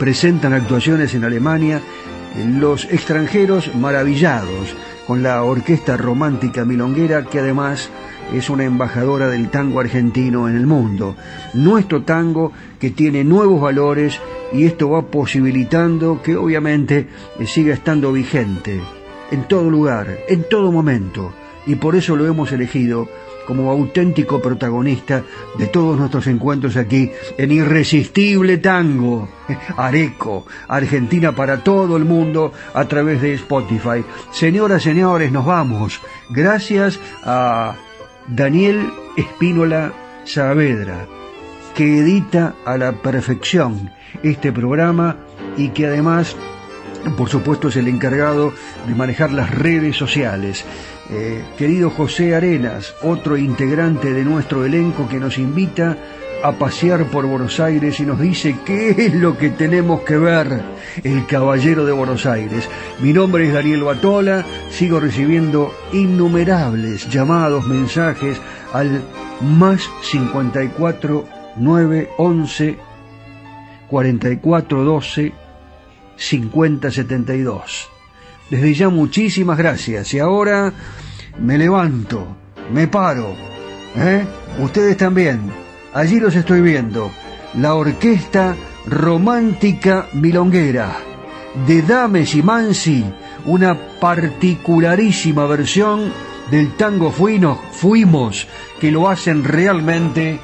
presentan 0.04 0.52
actuaciones 0.52 1.14
en 1.14 1.24
Alemania, 1.24 1.80
los 2.58 2.84
extranjeros 2.84 3.74
maravillados 3.74 4.76
con 5.06 5.22
la 5.22 5.42
orquesta 5.42 5.96
romántica 5.96 6.66
milonguera 6.66 7.24
que 7.24 7.38
además 7.38 7.88
es 8.30 8.50
una 8.50 8.64
embajadora 8.64 9.30
del 9.30 9.48
tango 9.48 9.80
argentino 9.80 10.46
en 10.46 10.56
el 10.56 10.66
mundo. 10.66 11.16
Nuestro 11.54 12.02
tango 12.02 12.52
que 12.78 12.90
tiene 12.90 13.24
nuevos 13.24 13.62
valores 13.62 14.20
y 14.52 14.66
esto 14.66 14.90
va 14.90 15.06
posibilitando 15.06 16.20
que 16.20 16.36
obviamente 16.36 17.08
eh, 17.38 17.46
siga 17.46 17.72
estando 17.72 18.12
vigente 18.12 18.82
en 19.30 19.44
todo 19.44 19.70
lugar, 19.70 20.18
en 20.28 20.44
todo 20.50 20.70
momento. 20.70 21.32
Y 21.66 21.76
por 21.76 21.96
eso 21.96 22.14
lo 22.14 22.26
hemos 22.26 22.52
elegido 22.52 23.08
como 23.46 23.70
auténtico 23.70 24.40
protagonista 24.40 25.22
de 25.58 25.66
todos 25.66 25.98
nuestros 25.98 26.26
encuentros 26.26 26.76
aquí 26.76 27.10
en 27.36 27.52
Irresistible 27.52 28.58
Tango, 28.58 29.28
Areco, 29.76 30.46
Argentina 30.68 31.32
para 31.32 31.62
todo 31.62 31.96
el 31.96 32.04
mundo 32.04 32.52
a 32.72 32.84
través 32.86 33.20
de 33.22 33.34
Spotify. 33.34 34.04
Señoras, 34.32 34.82
señores, 34.82 35.30
nos 35.32 35.46
vamos. 35.46 36.00
Gracias 36.30 36.98
a 37.22 37.76
Daniel 38.28 38.90
Espínola 39.16 39.92
Saavedra, 40.24 41.06
que 41.74 41.98
edita 41.98 42.54
a 42.64 42.78
la 42.78 42.92
perfección 42.92 43.90
este 44.22 44.52
programa 44.52 45.16
y 45.56 45.68
que 45.68 45.86
además, 45.86 46.36
por 47.16 47.28
supuesto, 47.28 47.68
es 47.68 47.76
el 47.76 47.88
encargado 47.88 48.52
de 48.86 48.94
manejar 48.94 49.32
las 49.32 49.50
redes 49.50 49.96
sociales. 49.96 50.64
Eh, 51.10 51.44
querido 51.58 51.90
José 51.90 52.34
Arenas, 52.34 52.94
otro 53.02 53.36
integrante 53.36 54.12
de 54.12 54.24
nuestro 54.24 54.64
elenco 54.64 55.06
que 55.06 55.20
nos 55.20 55.36
invita 55.36 55.98
a 56.42 56.52
pasear 56.52 57.04
por 57.06 57.26
Buenos 57.26 57.60
Aires 57.60 58.00
y 58.00 58.04
nos 58.04 58.20
dice 58.20 58.56
qué 58.64 58.90
es 58.90 59.14
lo 59.14 59.36
que 59.36 59.50
tenemos 59.50 60.00
que 60.00 60.16
ver, 60.16 60.62
el 61.02 61.26
Caballero 61.26 61.84
de 61.84 61.92
Buenos 61.92 62.26
Aires. 62.26 62.68
Mi 63.00 63.12
nombre 63.12 63.46
es 63.46 63.52
Daniel 63.52 63.82
Batola, 63.82 64.44
sigo 64.70 65.00
recibiendo 65.00 65.74
innumerables 65.92 67.08
llamados, 67.08 67.66
mensajes 67.66 68.38
al 68.72 69.02
más 69.40 69.88
54 70.02 71.24
9 71.56 72.10
11 72.18 72.78
44 73.88 74.84
12 74.84 75.32
5072. 76.16 77.93
Desde 78.54 78.72
ya 78.72 78.88
muchísimas 78.88 79.58
gracias. 79.58 80.14
Y 80.14 80.20
ahora 80.20 80.72
me 81.40 81.58
levanto, 81.58 82.36
me 82.72 82.86
paro. 82.86 83.34
¿eh? 83.96 84.24
Ustedes 84.60 84.96
también. 84.96 85.50
Allí 85.92 86.20
los 86.20 86.36
estoy 86.36 86.60
viendo. 86.60 87.10
La 87.54 87.74
orquesta 87.74 88.54
romántica 88.86 90.06
milonguera 90.12 90.94
de 91.66 91.82
Dames 91.82 92.32
y 92.36 92.44
Mansi, 92.44 93.04
una 93.44 93.76
particularísima 93.98 95.46
versión 95.46 96.12
del 96.52 96.76
tango 96.76 97.10
Fuimos, 97.10 97.58
Fuimos, 97.72 98.46
que 98.80 98.92
lo 98.92 99.08
hacen 99.08 99.42
realmente 99.42 100.38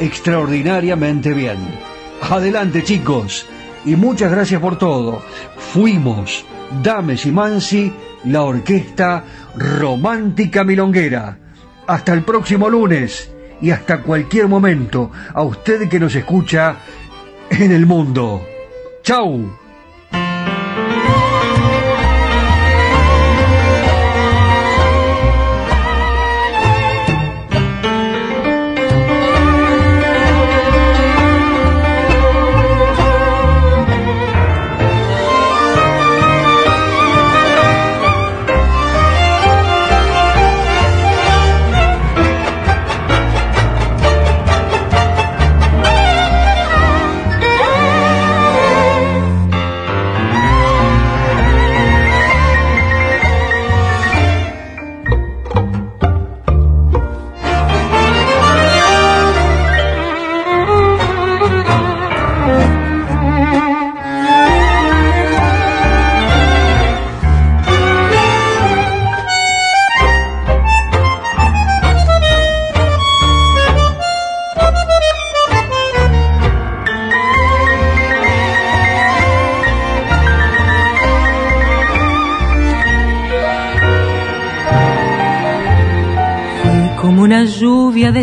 extraordinariamente 0.00 1.32
bien. 1.32 1.58
Adelante 2.20 2.82
chicos, 2.82 3.46
y 3.84 3.94
muchas 3.94 4.32
gracias 4.32 4.60
por 4.60 4.76
todo. 4.76 5.22
Fuimos, 5.72 6.44
Dames 6.82 7.26
y 7.26 7.32
Mansi, 7.32 7.92
la 8.24 8.42
orquesta 8.42 9.24
romántica 9.56 10.64
milonguera. 10.64 11.38
Hasta 11.86 12.12
el 12.12 12.22
próximo 12.22 12.68
lunes 12.68 13.30
y 13.60 13.70
hasta 13.70 14.02
cualquier 14.02 14.48
momento 14.48 15.10
a 15.32 15.42
usted 15.42 15.88
que 15.88 16.00
nos 16.00 16.14
escucha 16.14 16.76
en 17.50 17.72
el 17.72 17.86
mundo. 17.86 18.42
¡Chao! 19.02 19.63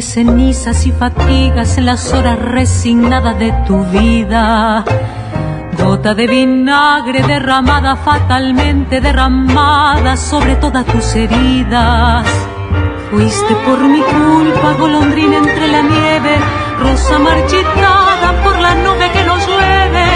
Cenizas 0.02 0.86
y 0.86 0.92
fatigas 0.92 1.78
en 1.78 1.86
las 1.86 2.14
horas 2.14 2.40
resignadas 2.40 3.38
de 3.40 3.52
tu 3.68 3.84
vida. 3.86 4.84
Gota 5.78 6.14
de 6.14 6.28
vinagre 6.28 7.24
derramada 7.24 7.96
fatalmente 7.96 9.02
derramada 9.02 10.18
sobre 10.18 10.56
todas 10.56 10.86
tus 10.86 11.16
heridas. 11.16 12.26
Fuiste 13.12 13.56
por 13.66 13.80
mi 13.80 14.02
culpa, 14.02 14.74
golondrina 14.80 15.38
entre 15.38 15.68
la 15.68 15.82
nieve, 15.82 16.38
rosa 16.80 17.20
marchitada 17.20 18.44
por 18.44 18.60
la 18.60 18.76
nube 18.76 19.10
que 19.12 19.24
nos 19.24 19.48
llueve. 19.48 20.08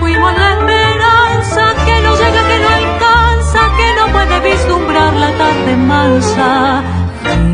Fuimos 0.00 0.32
la 0.38 0.52
esperanza 0.52 1.62
que 1.84 2.00
no 2.02 2.16
llega, 2.16 2.42
que 2.48 2.58
no 2.64 2.68
alcanza, 2.80 3.60
que 3.76 3.94
no 3.98 4.12
puede 4.12 4.50
vislumbrar 4.50 5.12
la 5.14 5.30
tarde 5.32 5.76
mansa 5.76 6.99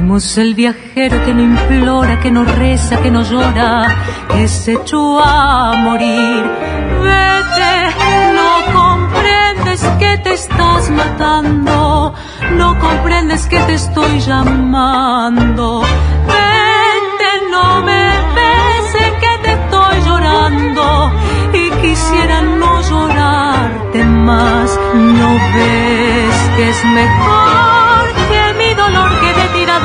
Fuimos 0.07 0.39
el 0.39 0.55
viajero 0.55 1.25
que 1.25 1.35
no 1.35 1.43
implora, 1.43 2.21
que 2.21 2.31
no 2.31 2.45
reza, 2.45 3.03
que 3.03 3.11
no 3.11 3.23
llora, 3.23 3.89
que 4.29 4.47
se 4.47 4.79
a 4.79 5.73
morir. 5.79 6.45
Vete, 7.03 7.73
no 8.39 8.51
comprendes 8.73 9.81
que 9.99 10.17
te 10.19 10.35
estás 10.35 10.91
matando, 10.91 12.15
no 12.53 12.79
comprendes 12.79 13.47
que 13.47 13.59
te 13.59 13.75
estoy 13.75 14.21
llamando. 14.21 15.83
Vete, 16.29 17.33
no 17.51 17.83
me 17.83 18.05
ves 18.37 18.93
que 19.23 19.33
te 19.43 19.53
estoy 19.55 19.97
llorando 20.07 21.11
y 21.53 21.69
quisiera 21.83 22.43
no 22.43 22.81
llorarte 22.81 24.05
más. 24.05 24.79
No 24.95 25.31
ves 25.57 26.37
que 26.57 26.71
es 26.71 26.85
mejor 26.85 27.77
que 28.31 28.55
mi 28.59 28.75
dolor 28.75 29.11
quede 29.21 29.36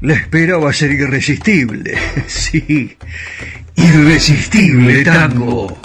la 0.00 0.14
espera 0.14 0.56
va 0.56 0.70
a 0.70 0.72
ser 0.72 0.92
irresistible. 0.92 1.96
Sí, 2.26 2.96
irresistible 3.76 5.04
tango. 5.04 5.78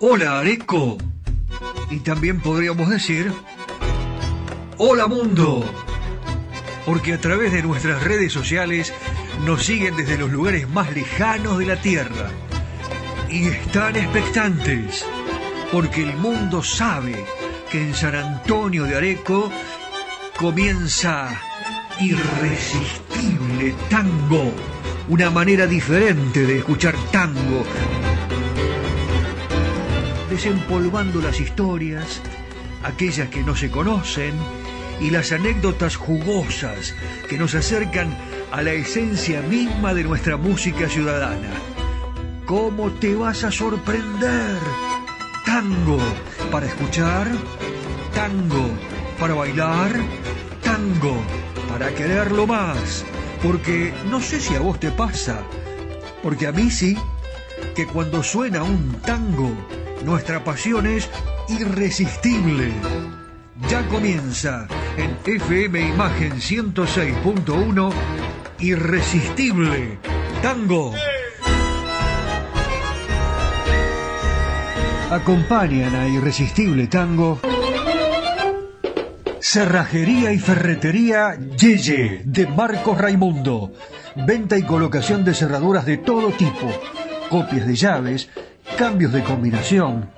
Hola 0.00 0.40
Areco. 0.40 0.98
Y 1.90 2.00
también 2.00 2.40
podríamos 2.40 2.90
decir, 2.90 3.32
hola 4.76 5.06
mundo 5.06 5.64
porque 6.88 7.12
a 7.12 7.20
través 7.20 7.52
de 7.52 7.62
nuestras 7.62 8.02
redes 8.02 8.32
sociales 8.32 8.94
nos 9.44 9.66
siguen 9.66 9.94
desde 9.94 10.16
los 10.16 10.32
lugares 10.32 10.66
más 10.70 10.90
lejanos 10.94 11.58
de 11.58 11.66
la 11.66 11.76
Tierra. 11.76 12.30
Y 13.28 13.46
están 13.46 13.94
expectantes 13.94 15.04
porque 15.70 16.02
el 16.02 16.16
mundo 16.16 16.62
sabe 16.62 17.26
que 17.70 17.82
en 17.82 17.94
San 17.94 18.14
Antonio 18.14 18.84
de 18.84 18.96
Areco 18.96 19.52
comienza 20.38 21.28
irresistible 22.00 23.74
tango, 23.90 24.50
una 25.10 25.28
manera 25.28 25.66
diferente 25.66 26.46
de 26.46 26.56
escuchar 26.56 26.94
tango, 27.12 27.66
desempolvando 30.30 31.20
las 31.20 31.38
historias, 31.38 32.22
aquellas 32.82 33.28
que 33.28 33.42
no 33.42 33.54
se 33.54 33.70
conocen, 33.70 34.32
y 35.00 35.10
las 35.10 35.32
anécdotas 35.32 35.96
jugosas 35.96 36.94
que 37.28 37.38
nos 37.38 37.54
acercan 37.54 38.16
a 38.50 38.62
la 38.62 38.72
esencia 38.72 39.42
misma 39.42 39.94
de 39.94 40.04
nuestra 40.04 40.36
música 40.36 40.88
ciudadana. 40.88 41.50
¿Cómo 42.46 42.90
te 42.92 43.14
vas 43.14 43.44
a 43.44 43.50
sorprender? 43.50 44.58
Tango 45.44 45.98
para 46.50 46.66
escuchar, 46.66 47.28
tango 48.14 48.70
para 49.20 49.34
bailar, 49.34 49.92
tango 50.62 51.22
para 51.68 51.94
quererlo 51.94 52.46
más. 52.46 53.04
Porque 53.42 53.92
no 54.10 54.20
sé 54.20 54.40
si 54.40 54.54
a 54.54 54.60
vos 54.60 54.80
te 54.80 54.90
pasa, 54.90 55.42
porque 56.22 56.46
a 56.46 56.52
mí 56.52 56.70
sí, 56.70 56.96
que 57.74 57.86
cuando 57.86 58.22
suena 58.22 58.62
un 58.62 58.94
tango, 59.02 59.52
nuestra 60.04 60.42
pasión 60.42 60.86
es 60.86 61.08
irresistible. 61.48 62.72
Ya 63.66 63.86
comienza 63.88 64.68
en 64.96 65.16
FM 65.24 65.80
Imagen 65.80 66.32
106.1 66.34 67.92
Irresistible 68.60 69.98
Tango. 70.40 70.94
Acompañan 75.10 75.94
a 75.94 76.06
Irresistible 76.06 76.86
Tango 76.86 77.40
Cerrajería 79.40 80.32
y 80.32 80.38
Ferretería 80.38 81.38
Yeye 81.56 82.22
de 82.24 82.46
Marcos 82.46 82.98
Raimundo. 82.98 83.72
Venta 84.14 84.58
y 84.58 84.62
colocación 84.62 85.24
de 85.24 85.34
cerraduras 85.34 85.86
de 85.86 85.96
todo 85.96 86.30
tipo, 86.30 86.70
copias 87.30 87.66
de 87.66 87.74
llaves, 87.74 88.28
cambios 88.76 89.12
de 89.12 89.22
combinación. 89.22 90.17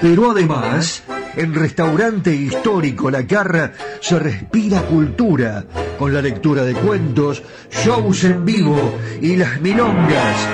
Pero 0.00 0.30
además, 0.30 1.02
en 1.36 1.54
Restaurante 1.54 2.34
Histórico 2.34 3.10
La 3.10 3.26
Carra 3.26 3.72
se 4.00 4.18
respira 4.18 4.82
cultura 4.82 5.64
con 5.98 6.12
la 6.12 6.22
lectura 6.22 6.64
de 6.64 6.74
cuentos, 6.74 7.42
shows 7.70 8.24
en 8.24 8.44
vivo 8.44 8.98
y 9.20 9.36
las 9.36 9.60
milongas. 9.60 10.48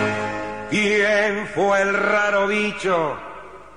¿Quién 0.71 1.47
fue 1.55 1.83
el 1.83 1.95
raro 1.95 2.49
bicho? 2.49 3.17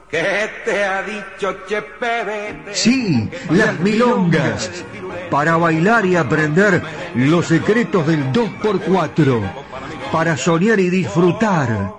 ¿Qué 0.09 0.49
te 0.65 0.83
ha 0.83 1.03
dicho 1.03 1.57
Chepe? 1.67 2.73
Sí, 2.73 3.29
las 3.51 3.79
milongas. 3.79 4.83
Para 5.29 5.55
bailar 5.57 6.05
y 6.07 6.15
aprender 6.15 6.81
los 7.13 7.45
secretos 7.45 8.07
del 8.07 8.31
2x4. 8.31 9.51
Para 10.11 10.35
soñar 10.35 10.79
y 10.79 10.89
disfrutar 10.89 11.98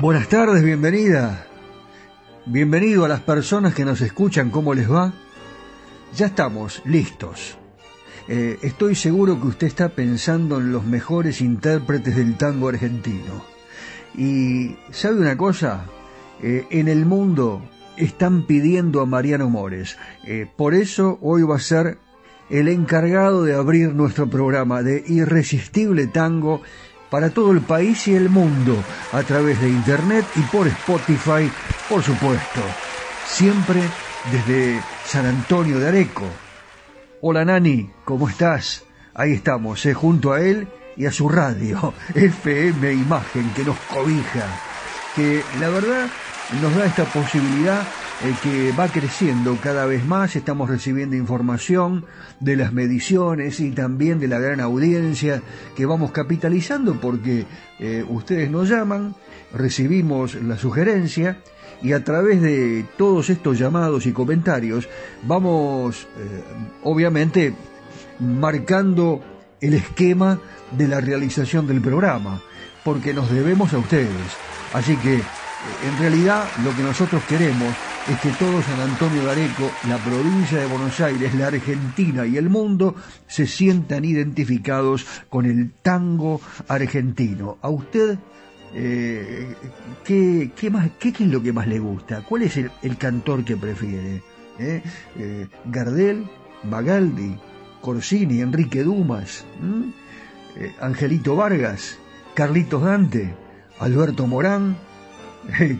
Buenas 0.00 0.28
tardes, 0.28 0.62
bienvenida. 0.62 1.46
Bienvenido 2.46 3.04
a 3.04 3.08
las 3.08 3.20
personas 3.20 3.74
que 3.74 3.84
nos 3.84 4.00
escuchan, 4.00 4.48
¿cómo 4.50 4.72
les 4.72 4.90
va? 4.90 5.12
Ya 6.16 6.26
estamos 6.26 6.80
listos. 6.86 7.58
Eh, 8.26 8.58
estoy 8.62 8.94
seguro 8.94 9.38
que 9.38 9.48
usted 9.48 9.66
está 9.66 9.90
pensando 9.90 10.56
en 10.56 10.72
los 10.72 10.86
mejores 10.86 11.42
intérpretes 11.42 12.16
del 12.16 12.38
tango 12.38 12.70
argentino. 12.70 13.44
Y 14.16 14.76
sabe 14.90 15.20
una 15.20 15.36
cosa, 15.36 15.84
Eh, 16.42 16.64
en 16.70 16.88
el 16.88 17.04
mundo 17.04 17.60
están 17.98 18.46
pidiendo 18.46 19.02
a 19.02 19.06
Mariano 19.06 19.50
Mores. 19.50 19.98
Eh, 20.24 20.46
por 20.56 20.72
eso 20.72 21.18
hoy 21.20 21.42
va 21.42 21.56
a 21.56 21.60
ser 21.60 21.98
el 22.48 22.68
encargado 22.68 23.44
de 23.44 23.52
abrir 23.54 23.92
nuestro 23.92 24.30
programa 24.30 24.82
de 24.82 25.04
Irresistible 25.06 26.06
Tango 26.06 26.62
para 27.10 27.30
todo 27.30 27.52
el 27.52 27.60
país 27.60 28.06
y 28.08 28.14
el 28.14 28.28
mundo 28.28 28.76
a 29.12 29.22
través 29.22 29.60
de 29.60 29.68
internet 29.68 30.24
y 30.36 30.40
por 30.42 30.66
Spotify, 30.68 31.50
por 31.88 32.02
supuesto. 32.02 32.60
Siempre 33.26 33.80
desde 34.30 34.80
San 35.04 35.26
Antonio 35.26 35.78
de 35.78 35.88
Areco. 35.88 36.24
Hola 37.20 37.44
Nani, 37.44 37.90
¿cómo 38.04 38.28
estás? 38.28 38.84
Ahí 39.14 39.32
estamos, 39.32 39.84
eh, 39.86 39.94
junto 39.94 40.32
a 40.32 40.40
él 40.40 40.68
y 40.96 41.06
a 41.06 41.12
su 41.12 41.28
radio, 41.28 41.92
FM 42.14 42.92
Imagen, 42.92 43.52
que 43.54 43.64
nos 43.64 43.78
cobija, 43.92 44.46
que 45.16 45.42
la 45.58 45.68
verdad 45.68 46.08
nos 46.58 46.74
da 46.74 46.84
esta 46.84 47.04
posibilidad 47.04 47.82
eh, 48.24 48.34
que 48.42 48.72
va 48.72 48.88
creciendo 48.88 49.56
cada 49.62 49.86
vez 49.86 50.04
más, 50.04 50.34
estamos 50.34 50.68
recibiendo 50.68 51.14
información 51.14 52.04
de 52.40 52.56
las 52.56 52.72
mediciones 52.72 53.60
y 53.60 53.70
también 53.70 54.18
de 54.18 54.26
la 54.26 54.40
gran 54.40 54.60
audiencia 54.60 55.42
que 55.76 55.86
vamos 55.86 56.10
capitalizando 56.10 57.00
porque 57.00 57.46
eh, 57.78 58.04
ustedes 58.08 58.50
nos 58.50 58.68
llaman, 58.68 59.14
recibimos 59.54 60.34
la 60.34 60.58
sugerencia 60.58 61.38
y 61.82 61.92
a 61.92 62.02
través 62.02 62.42
de 62.42 62.84
todos 62.98 63.30
estos 63.30 63.58
llamados 63.58 64.04
y 64.06 64.12
comentarios 64.12 64.88
vamos 65.22 66.08
eh, 66.18 66.42
obviamente 66.82 67.54
marcando 68.18 69.22
el 69.60 69.74
esquema 69.74 70.40
de 70.76 70.88
la 70.88 71.00
realización 71.00 71.66
del 71.68 71.80
programa 71.80 72.42
porque 72.84 73.14
nos 73.14 73.30
debemos 73.30 73.72
a 73.72 73.78
ustedes. 73.78 74.10
Así 74.72 74.96
que 74.96 75.20
en 75.84 75.98
realidad 75.98 76.48
lo 76.64 76.74
que 76.74 76.82
nosotros 76.82 77.22
queremos 77.24 77.74
es 78.08 78.18
que 78.20 78.30
todo 78.30 78.62
San 78.62 78.80
Antonio 78.80 79.24
de 79.24 79.30
Areco, 79.30 79.70
la 79.88 79.98
provincia 79.98 80.58
de 80.58 80.66
Buenos 80.66 80.98
Aires, 81.00 81.34
la 81.34 81.48
Argentina 81.48 82.26
y 82.26 82.36
el 82.36 82.48
mundo 82.48 82.94
se 83.26 83.46
sientan 83.46 84.04
identificados 84.04 85.06
con 85.28 85.46
el 85.46 85.70
tango 85.82 86.40
argentino. 86.66 87.58
¿A 87.60 87.68
usted 87.68 88.18
eh, 88.74 89.54
¿qué, 90.04 90.50
qué, 90.56 90.70
más, 90.70 90.90
qué, 90.98 91.10
es 91.10 91.20
lo 91.20 91.42
que 91.42 91.52
más 91.52 91.66
le 91.66 91.78
gusta? 91.78 92.22
¿Cuál 92.22 92.42
es 92.42 92.56
el, 92.56 92.96
cantor 92.96 93.44
que 93.44 93.56
prefiere? 93.56 94.22
¿Eh? 94.58 94.82
Eh, 95.18 95.46
Gardel, 95.66 96.26
Magaldi, 96.64 97.38
Corsini, 97.80 98.40
Enrique 98.40 98.82
Dumas, 98.82 99.44
Angelito 100.80 101.36
Vargas, 101.36 101.98
Carlitos 102.34 102.82
Dante, 102.82 103.34
Alberto 103.78 104.26
Morán, 104.26 104.76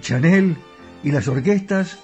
Chanel 0.00 0.56
y 1.02 1.12
las 1.12 1.28
orquestas. 1.28 1.98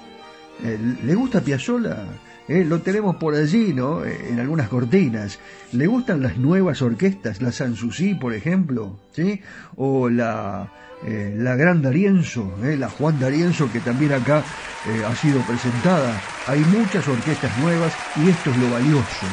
¿Le 1.04 1.14
gusta 1.14 1.42
Piazzolla? 1.42 2.06
lo 2.48 2.80
tenemos 2.80 3.16
por 3.16 3.34
allí, 3.34 3.74
¿no? 3.74 4.04
En 4.04 4.38
algunas 4.38 4.68
cortinas. 4.68 5.38
¿Le 5.72 5.86
gustan 5.86 6.22
las 6.22 6.38
nuevas 6.38 6.80
orquestas? 6.80 7.42
La 7.42 7.50
Sanssouci, 7.50 8.14
por 8.14 8.34
ejemplo, 8.34 9.00
¿sí? 9.10 9.40
O 9.74 10.08
la, 10.08 10.72
eh, 11.04 11.34
la 11.36 11.56
Gran 11.56 11.82
Darienzo, 11.82 12.54
la 12.62 12.88
Juan 12.88 13.18
Darienzo, 13.18 13.70
que 13.70 13.80
también 13.80 14.12
acá 14.12 14.42
eh, 14.86 15.02
ha 15.04 15.14
sido 15.14 15.40
presentada. 15.42 16.20
Hay 16.46 16.60
muchas 16.60 17.06
orquestas 17.08 17.56
nuevas 17.58 17.92
y 18.16 18.28
esto 18.30 18.50
es 18.50 18.56
lo 18.56 18.70
valioso, 18.70 19.26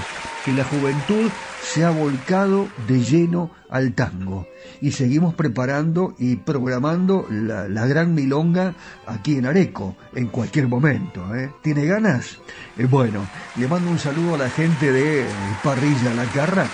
que 0.44 0.52
la 0.52 0.64
juventud 0.65 1.32
se 1.61 1.86
ha 1.86 1.90
volcado 1.90 2.68
de 2.88 2.99
lleno 2.99 3.52
al 3.70 3.94
tango 3.94 4.45
y 4.82 4.91
seguimos 4.91 5.34
preparando 5.34 6.14
y 6.20 6.36
programando 6.36 7.26
la, 7.30 7.88
gran 7.88 8.14
milonga 8.14 8.74
aquí 9.07 9.38
en 9.38 9.45
Areco 9.45 9.95
en 10.14 10.28
cualquier 10.28 10.68
momento. 10.68 11.34
¿eh? 11.36 11.52
¿Tiene 11.61 11.86
ganas? 11.86 12.38
Eh, 12.78 12.86
bueno, 12.86 13.26
le 13.56 13.68
mando 13.68 13.90
un 13.90 13.99
saludo 13.99 14.36
a 14.36 14.38
la 14.38 14.49
gente 14.49 14.91
de 14.91 15.26
Parrilla 15.64 16.14
La 16.14 16.26
Carra 16.26 16.68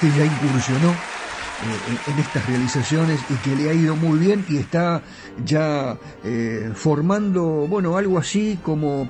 que 0.00 0.08
ya 0.10 0.24
incursionó 0.24 0.90
eh, 0.90 2.10
en 2.12 2.18
estas 2.18 2.46
realizaciones 2.48 3.20
y 3.30 3.34
que 3.34 3.54
le 3.54 3.70
ha 3.70 3.74
ido 3.74 3.94
muy 3.94 4.18
bien 4.18 4.44
y 4.48 4.56
está 4.56 5.02
ya 5.44 5.96
formando, 6.74 7.66
bueno, 7.68 7.96
algo 7.96 8.18
así 8.18 8.58
como 8.62 9.08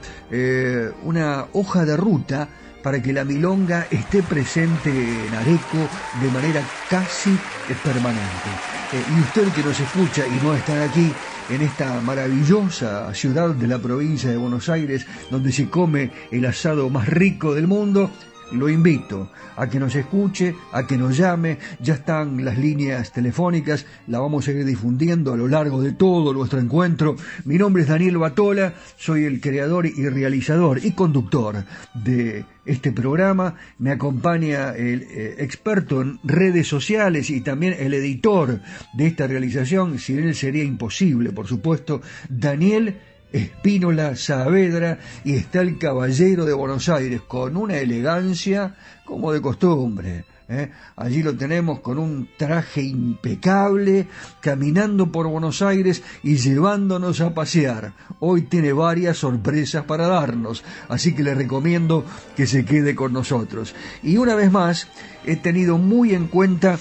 una 1.05 1.47
hoja 1.53 1.85
de 1.85 1.97
ruta 1.97 2.49
para 2.83 3.03
que 3.03 3.13
la 3.13 3.25
milonga 3.25 3.87
esté 3.91 4.23
presente 4.23 4.91
en 4.91 5.35
Areco 5.35 5.89
de 6.21 6.31
manera 6.31 6.63
casi 6.89 7.37
permanente. 7.85 8.51
Eh, 8.93 9.03
y 9.17 9.21
usted 9.21 9.49
que 9.53 9.63
nos 9.63 9.79
escucha 9.79 10.27
y 10.27 10.45
no 10.45 10.55
está 10.55 10.85
aquí 10.85 11.13
en 11.49 11.63
esta 11.63 12.01
maravillosa 12.01 13.13
ciudad 13.15 13.51
de 13.51 13.67
la 13.67 13.79
provincia 13.79 14.31
de 14.31 14.37
Buenos 14.37 14.69
Aires, 14.69 15.07
donde 15.31 15.53
se 15.53 15.69
come 15.69 16.11
el 16.31 16.45
asado 16.45 16.91
más 16.91 17.09
rico 17.09 17.55
del 17.55 17.67
mundo, 17.67 18.11
lo 18.53 18.69
invito 18.69 19.31
a 19.57 19.69
que 19.69 19.79
nos 19.79 19.95
escuche, 19.95 20.55
a 20.73 20.87
que 20.87 20.97
nos 20.97 21.17
llame, 21.17 21.59
ya 21.81 21.95
están 21.95 22.45
las 22.45 22.59
líneas 22.59 23.13
telefónicas, 23.13 23.87
la 24.07 24.21
vamos 24.21 24.45
a 24.45 24.47
seguir 24.47 24.65
difundiendo 24.65 25.33
a 25.33 25.37
lo 25.37 25.49
largo 25.49 25.83
de 25.83 25.93
todo 25.93 26.33
nuestro 26.33 26.59
encuentro. 26.59 27.17
Mi 27.45 27.59
nombre 27.59 27.83
es 27.83 27.89
Daniel 27.89 28.19
Batola, 28.19 28.75
soy 28.97 29.25
el 29.25 29.41
creador 29.41 29.87
y 29.87 30.09
realizador 30.09 30.85
y 30.85 30.93
conductor 30.93 31.65
de 31.95 32.45
este 32.65 32.93
programa, 32.93 33.57
me 33.79 33.91
acompaña 33.91 34.71
el 34.77 35.03
eh, 35.03 35.37
experto 35.39 36.03
en 36.03 36.21
redes 36.23 36.69
sociales 36.69 37.31
y 37.31 37.41
también 37.41 37.75
el 37.79 37.95
editor 37.95 38.61
de 38.93 39.07
esta 39.07 39.27
realización, 39.27 39.99
si 39.99 40.17
él 40.17 40.35
sería 40.35 40.63
imposible, 40.63 41.33
por 41.33 41.47
supuesto, 41.47 42.01
Daniel 42.29 43.01
Espínola 43.33 44.17
Saavedra 44.17 44.99
y 45.25 45.35
está 45.35 45.61
el 45.61 45.79
Caballero 45.79 46.45
de 46.45 46.53
Buenos 46.53 46.89
Aires 46.89 47.23
con 47.23 47.57
una 47.57 47.77
elegancia 47.79 48.75
como 49.05 49.33
de 49.33 49.41
costumbre. 49.41 50.25
¿eh? 50.51 50.71
Allí 50.97 51.23
lo 51.23 51.37
tenemos 51.37 51.81
con 51.81 51.99
un 51.99 52.29
traje 52.37 52.83
impecable, 52.83 54.09
caminando 54.41 55.11
por 55.11 55.29
Buenos 55.29 55.63
Aires 55.63 56.03
y 56.23 56.37
llevándonos 56.37 57.21
a 57.21 57.33
pasear. 57.33 57.93
Hoy 58.19 58.43
tiene 58.43 58.73
varias 58.73 59.19
sorpresas 59.19 59.85
para 59.85 60.09
darnos, 60.09 60.65
así 60.89 61.15
que 61.15 61.23
le 61.23 61.35
recomiendo 61.35 62.05
que 62.37 62.47
se 62.47 62.65
quede 62.65 62.95
con 62.95 63.13
nosotros. 63.13 63.75
Y 64.03 64.17
una 64.17 64.35
vez 64.35 64.51
más, 64.51 64.89
he 65.25 65.37
tenido 65.37 65.79
muy 65.79 66.15
en 66.15 66.27
cuenta 66.27 66.79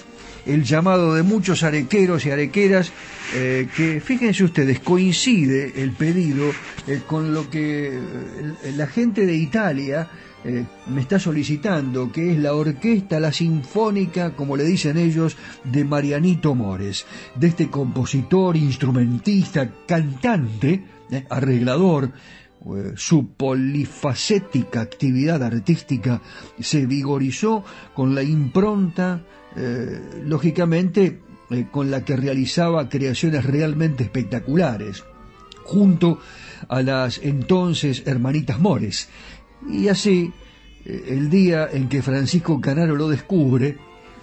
el 0.49 0.63
llamado 0.63 1.13
de 1.13 1.23
muchos 1.23 1.63
arequeros 1.63 2.25
y 2.25 2.31
arequeras, 2.31 2.91
eh, 3.35 3.67
que 3.75 4.01
fíjense 4.01 4.43
ustedes, 4.43 4.79
coincide 4.79 5.81
el 5.81 5.91
pedido 5.91 6.51
eh, 6.87 7.01
con 7.05 7.33
lo 7.33 7.49
que 7.49 7.97
eh, 7.97 8.73
la 8.75 8.87
gente 8.87 9.25
de 9.25 9.35
Italia 9.35 10.09
me 10.87 11.01
está 11.01 11.19
solicitando, 11.19 12.13
que 12.13 12.31
es 12.31 12.39
la 12.39 12.53
orquesta, 12.53 13.19
la 13.19 13.33
sinfónica, 13.33 14.37
como 14.37 14.55
le 14.55 14.63
dicen 14.63 14.97
ellos, 14.97 15.35
de 15.65 15.83
Marianito 15.83 16.55
Mores, 16.55 17.05
de 17.35 17.47
este 17.47 17.69
compositor, 17.69 18.55
instrumentista, 18.55 19.69
cantante, 19.85 20.81
arreglador, 21.29 22.13
su 22.95 23.33
polifacética 23.33 24.79
actividad 24.79 25.43
artística 25.43 26.21
se 26.57 26.85
vigorizó 26.85 27.65
con 27.93 28.15
la 28.15 28.23
impronta 28.23 29.21
eh, 29.55 30.21
lógicamente 30.25 31.19
eh, 31.49 31.67
con 31.71 31.89
la 31.89 32.05
que 32.05 32.15
realizaba 32.15 32.89
creaciones 32.89 33.43
realmente 33.45 34.03
espectaculares, 34.03 35.03
junto 35.63 36.19
a 36.67 36.81
las 36.81 37.19
entonces 37.23 38.03
hermanitas 38.05 38.59
Mores. 38.59 39.09
Y 39.67 39.87
así, 39.87 40.31
eh, 40.85 41.05
el 41.07 41.29
día 41.29 41.67
en 41.71 41.89
que 41.89 42.01
Francisco 42.01 42.61
Canaro 42.61 42.95
lo 42.95 43.09
descubre, 43.09 43.77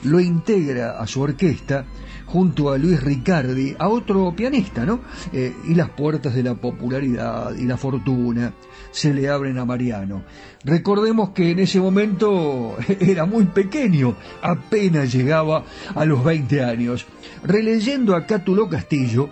lo 0.04 0.20
integra 0.20 1.00
a 1.00 1.06
su 1.06 1.20
orquesta 1.20 1.84
junto 2.26 2.70
a 2.70 2.78
Luis 2.78 3.02
Ricardi, 3.02 3.74
a 3.78 3.88
otro 3.88 4.34
pianista, 4.34 4.84
¿no? 4.84 5.00
y 5.32 5.74
las 5.74 5.90
puertas 5.90 6.34
de 6.34 6.42
la 6.42 6.54
popularidad 6.54 7.54
y 7.56 7.64
la 7.64 7.76
fortuna 7.76 8.52
se 8.90 9.12
le 9.12 9.28
abren 9.28 9.58
a 9.58 9.64
Mariano. 9.64 10.22
Recordemos 10.64 11.30
que 11.30 11.50
en 11.50 11.58
ese 11.58 11.80
momento 11.80 12.76
era 13.00 13.26
muy 13.26 13.44
pequeño, 13.44 14.16
apenas 14.42 15.12
llegaba 15.12 15.64
a 15.94 16.04
los 16.04 16.24
20 16.24 16.64
años. 16.64 17.06
Releyendo 17.44 18.16
a 18.16 18.26
Cátulo 18.26 18.68
Castillo, 18.68 19.28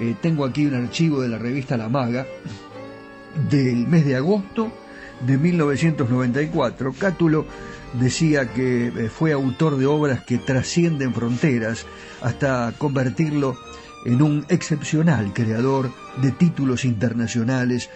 eh, 0.00 0.16
tengo 0.20 0.44
aquí 0.44 0.66
un 0.66 0.74
archivo 0.74 1.20
de 1.20 1.28
la 1.28 1.38
revista 1.38 1.76
La 1.76 1.88
Maga, 1.88 2.26
del 3.48 3.86
mes 3.86 4.04
de 4.04 4.16
agosto 4.16 4.72
de 5.26 5.38
1994. 5.38 6.94
Cátulo 6.98 7.46
decía 7.94 8.52
que 8.52 8.88
eh, 8.88 9.08
fue 9.08 9.32
autor 9.32 9.76
de 9.76 9.86
obras 9.86 10.24
que 10.24 10.38
trascienden 10.38 11.14
fronteras 11.14 11.86
hasta 12.22 12.72
convertirlo 12.78 13.58
en 14.04 14.22
un 14.22 14.46
excepcional 14.48 15.32
creador 15.32 15.92
de 16.22 16.30
títulos 16.30 16.84
internacionales 16.84 17.90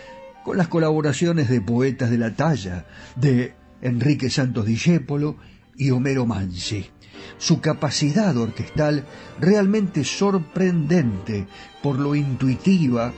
con 0.45 0.59
las 0.59 0.69
colaboraciones 0.69 1.49
de 1.49 1.61
poetas 1.61 2.11
de 2.11 2.19
la 2.19 2.35
talla 2.35 2.87
de 3.17 3.55
Enrique 3.81 4.29
Santos 4.31 4.67
Discépolo 4.67 5.37
y 5.77 5.91
Homero 5.91 6.27
Mansi. 6.27 6.87
Su 7.39 7.61
capacidad 7.61 8.37
orquestal 8.37 9.05
realmente 9.41 10.05
sorprendente 10.05 11.47
por 11.83 11.99
lo 11.99 12.15
intuitiva, 12.15 13.13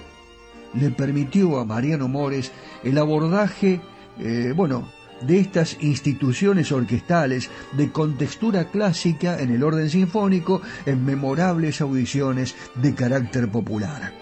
le 0.75 0.91
permitió 0.91 1.59
a 1.59 1.65
Mariano 1.65 2.09
Mores 2.09 2.53
el 2.85 2.99
abordaje, 2.99 3.81
eh, 4.19 4.53
bueno, 4.55 4.89
de 5.21 5.39
estas 5.39 5.77
instituciones 5.81 6.73
orquestales 6.73 7.51
de 7.73 7.91
contextura 7.91 8.71
clásica 8.71 9.41
en 9.41 9.51
el 9.51 9.63
orden 9.63 9.91
sinfónico 9.91 10.63
en 10.85 11.05
memorables 11.05 11.81
audiciones 11.81 12.55
de 12.75 12.95
carácter 12.95 13.49
popular. 13.49 14.13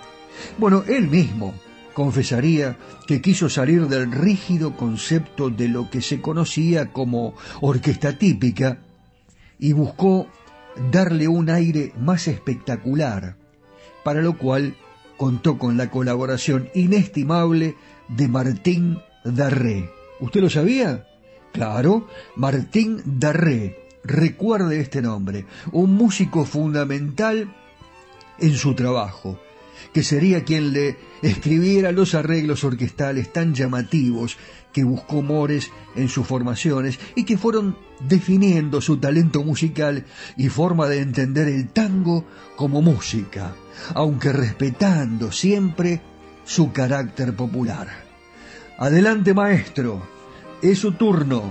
Bueno, 0.59 0.85
él 0.87 1.09
mismo 1.09 1.55
confesaría 1.95 2.77
que 3.07 3.21
quiso 3.21 3.49
salir 3.49 3.87
del 3.87 4.11
rígido 4.11 4.77
concepto 4.77 5.49
de 5.51 5.69
lo 5.69 5.91
que 5.91 6.03
se 6.03 6.21
conocía 6.21 6.93
como 6.93 7.35
orquesta 7.61 8.19
típica 8.19 8.79
y 9.59 9.73
buscó 9.73 10.27
darle 10.91 11.29
un 11.29 11.49
aire 11.51 11.93
más 11.99 12.27
espectacular, 12.29 13.37
para 14.03 14.21
lo 14.21 14.37
cual 14.37 14.77
contó 15.17 15.57
con 15.59 15.77
la 15.77 15.91
colaboración 15.91 16.69
inestimable 16.75 17.77
de 18.09 18.29
Martín 18.29 18.99
Darré. 19.25 19.94
¿Usted 20.21 20.41
lo 20.41 20.51
sabía? 20.51 21.07
Claro, 21.53 22.09
Martín 22.37 23.03
Darré. 23.05 23.85
Recuerde 24.05 24.81
este 24.81 25.01
nombre, 25.01 25.47
un 25.73 25.95
músico 25.95 26.45
fundamental 26.45 27.55
en 28.39 28.55
su 28.55 28.75
trabajo, 28.75 29.41
que 29.95 30.03
sería 30.03 30.45
quien 30.45 30.73
le 30.73 30.97
escribiera 31.23 31.91
los 31.91 32.15
arreglos 32.15 32.65
orquestales 32.65 33.33
tan 33.33 33.55
llamativos 33.55 34.37
que 34.75 34.85
buscó 34.85 35.23
Mores 35.23 35.71
en 35.97 36.09
sus 36.09 36.27
formaciones 36.27 36.99
y 37.15 37.25
que 37.25 37.39
fueron 37.39 37.79
definiendo 38.01 38.81
su 38.83 38.99
talento 38.99 39.43
musical 39.43 40.05
y 40.37 40.49
forma 40.49 40.87
de 40.89 41.01
entender 41.01 41.49
el 41.49 41.69
tango 41.69 42.27
como 42.57 42.83
música, 42.83 43.55
aunque 43.95 44.33
respetando 44.33 45.33
siempre 45.33 46.03
su 46.45 46.73
carácter 46.73 47.35
popular. 47.35 48.04
Adelante 48.79 49.35
maestro, 49.35 50.03
es 50.61 50.79
su 50.81 50.93
turno. 50.93 51.43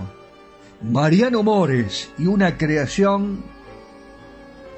Mariano 0.81 1.43
Mores 1.43 2.11
y 2.17 2.25
una 2.27 2.57
creación 2.57 3.41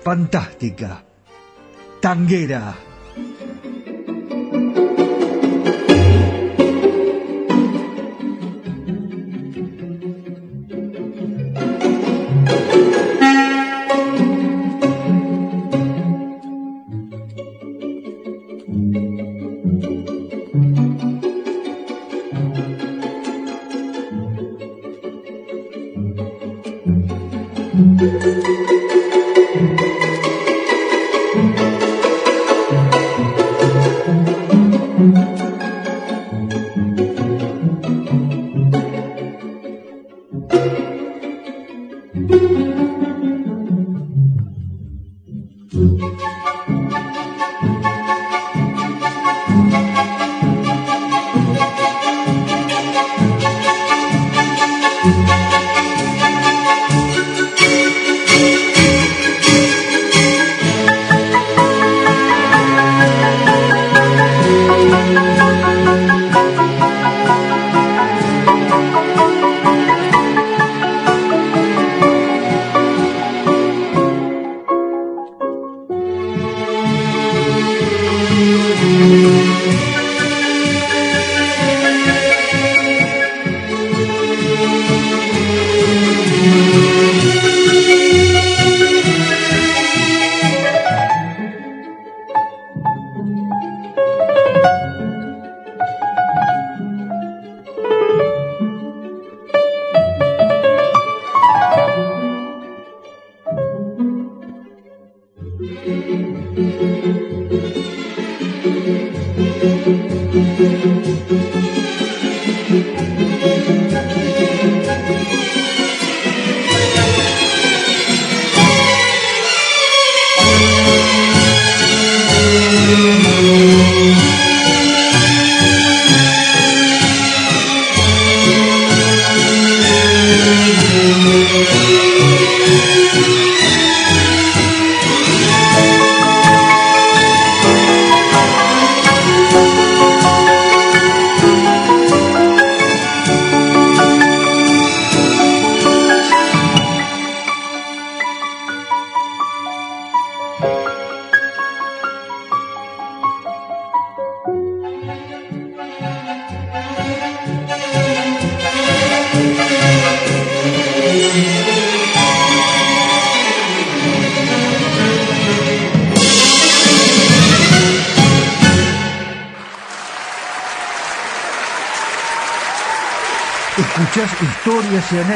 fantástica, 0.03 1.03
tanguera. 1.99 2.75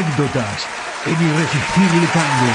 Anécdotas 0.10 0.68
en 1.06 1.14
Irresistible 1.14 2.07
Tango. 2.14 2.53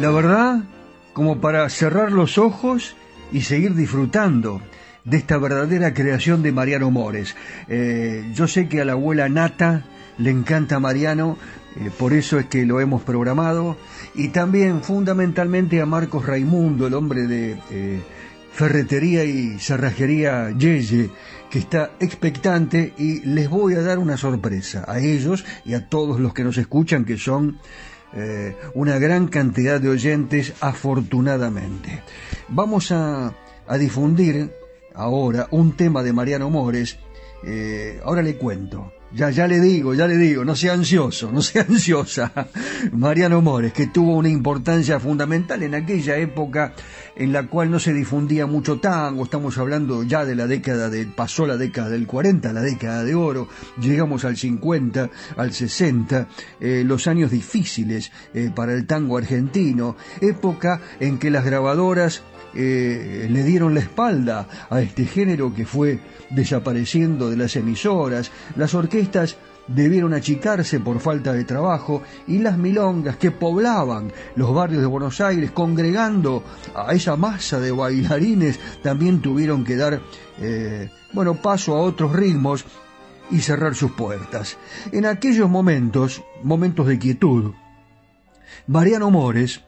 La 0.00 0.10
verdad, 0.10 0.64
como 1.12 1.40
para 1.40 1.68
cerrar 1.68 2.12
los 2.12 2.38
ojos 2.38 2.96
y 3.32 3.42
seguir 3.42 3.74
disfrutando 3.74 4.60
de 5.04 5.16
esta 5.16 5.38
verdadera 5.38 5.94
creación 5.94 6.42
de 6.42 6.52
Mariano 6.52 6.90
Mores. 6.90 7.36
Eh, 7.68 8.30
yo 8.34 8.46
sé 8.46 8.68
que 8.68 8.80
a 8.80 8.84
la 8.84 8.92
abuela 8.92 9.28
Nata 9.28 9.84
le 10.18 10.30
encanta 10.30 10.80
Mariano, 10.80 11.38
eh, 11.76 11.90
por 11.98 12.12
eso 12.12 12.38
es 12.38 12.46
que 12.46 12.64
lo 12.66 12.80
hemos 12.80 13.02
programado, 13.02 13.76
y 14.14 14.28
también 14.28 14.82
fundamentalmente 14.82 15.80
a 15.80 15.86
Marcos 15.86 16.26
Raimundo, 16.26 16.86
el 16.86 16.94
hombre 16.94 17.26
de... 17.26 17.58
Eh, 17.70 18.00
Ferretería 18.52 19.24
y 19.24 19.58
Cerrajería 19.58 20.50
Yeye, 20.50 21.10
que 21.52 21.58
está 21.58 21.90
expectante 22.00 22.94
y 22.96 23.20
les 23.26 23.50
voy 23.50 23.74
a 23.74 23.82
dar 23.82 23.98
una 23.98 24.16
sorpresa 24.16 24.86
a 24.88 25.00
ellos 25.00 25.44
y 25.66 25.74
a 25.74 25.86
todos 25.86 26.18
los 26.18 26.32
que 26.32 26.44
nos 26.44 26.56
escuchan, 26.56 27.04
que 27.04 27.18
son 27.18 27.58
eh, 28.14 28.56
una 28.72 28.98
gran 28.98 29.28
cantidad 29.28 29.78
de 29.78 29.90
oyentes 29.90 30.54
afortunadamente. 30.60 32.02
Vamos 32.48 32.90
a, 32.90 33.34
difundir 33.78 34.50
ahora 34.94 35.46
un 35.50 35.76
tema 35.76 36.02
de 36.02 36.14
Mariano 36.14 36.48
Mores. 36.48 36.98
Eh, 37.44 38.00
ahora 38.02 38.22
le 38.22 38.36
cuento. 38.36 38.90
Ya, 39.14 39.28
ya 39.30 39.46
le 39.46 39.60
digo, 39.60 39.92
ya 39.92 40.06
le 40.06 40.16
digo, 40.16 40.42
no 40.44 40.56
sea 40.56 40.72
ansioso, 40.72 41.30
no 41.30 41.42
sea 41.42 41.62
ansiosa. 41.68 42.32
Mariano 42.92 43.42
Mores, 43.42 43.72
que 43.72 43.88
tuvo 43.88 44.16
una 44.16 44.30
importancia 44.30 44.98
fundamental 44.98 45.62
en 45.62 45.74
aquella 45.74 46.16
época 46.16 46.74
en 47.14 47.32
la 47.32 47.46
cual 47.46 47.70
no 47.70 47.78
se 47.78 47.92
difundía 47.92 48.46
mucho 48.46 48.80
tango, 48.80 49.24
estamos 49.24 49.58
hablando 49.58 50.02
ya 50.02 50.24
de 50.24 50.34
la 50.34 50.46
década 50.46 50.88
de, 50.88 51.04
pasó 51.06 51.46
la 51.46 51.58
década 51.58 51.90
del 51.90 52.06
40, 52.06 52.52
la 52.52 52.62
década 52.62 53.04
de 53.04 53.14
oro, 53.14 53.48
llegamos 53.78 54.24
al 54.24 54.36
50, 54.36 55.10
al 55.36 55.52
60, 55.52 56.28
eh, 56.60 56.82
los 56.86 57.06
años 57.06 57.30
difíciles 57.30 58.10
eh, 58.32 58.50
para 58.54 58.72
el 58.72 58.86
tango 58.86 59.18
argentino, 59.18 59.96
época 60.20 60.80
en 61.00 61.18
que 61.18 61.30
las 61.30 61.44
grabadoras 61.44 62.22
eh, 62.54 63.28
le 63.30 63.42
dieron 63.44 63.74
la 63.74 63.80
espalda 63.80 64.48
a 64.68 64.80
este 64.80 65.04
género 65.04 65.54
que 65.54 65.66
fue 65.66 66.00
desapareciendo 66.30 67.30
de 67.30 67.36
las 67.36 67.56
emisoras, 67.56 68.30
las 68.56 68.74
orquestas 68.74 69.36
debieron 69.68 70.12
achicarse 70.12 70.80
por 70.80 71.00
falta 71.00 71.32
de 71.32 71.44
trabajo 71.44 72.02
y 72.26 72.38
las 72.38 72.58
milongas 72.58 73.16
que 73.16 73.30
poblaban 73.30 74.12
los 74.36 74.52
barrios 74.54 74.80
de 74.80 74.86
Buenos 74.86 75.20
Aires 75.20 75.50
congregando 75.52 76.42
a 76.74 76.92
esa 76.92 77.16
masa 77.16 77.60
de 77.60 77.70
bailarines 77.70 78.58
también 78.82 79.20
tuvieron 79.20 79.64
que 79.64 79.76
dar 79.76 80.00
eh, 80.40 80.90
bueno 81.12 81.34
paso 81.34 81.76
a 81.76 81.80
otros 81.80 82.12
ritmos 82.12 82.64
y 83.30 83.38
cerrar 83.40 83.74
sus 83.74 83.92
puertas. 83.92 84.58
En 84.90 85.06
aquellos 85.06 85.48
momentos, 85.48 86.22
momentos 86.42 86.86
de 86.86 86.98
quietud, 86.98 87.52
Mariano 88.66 89.10
Mores 89.10 89.62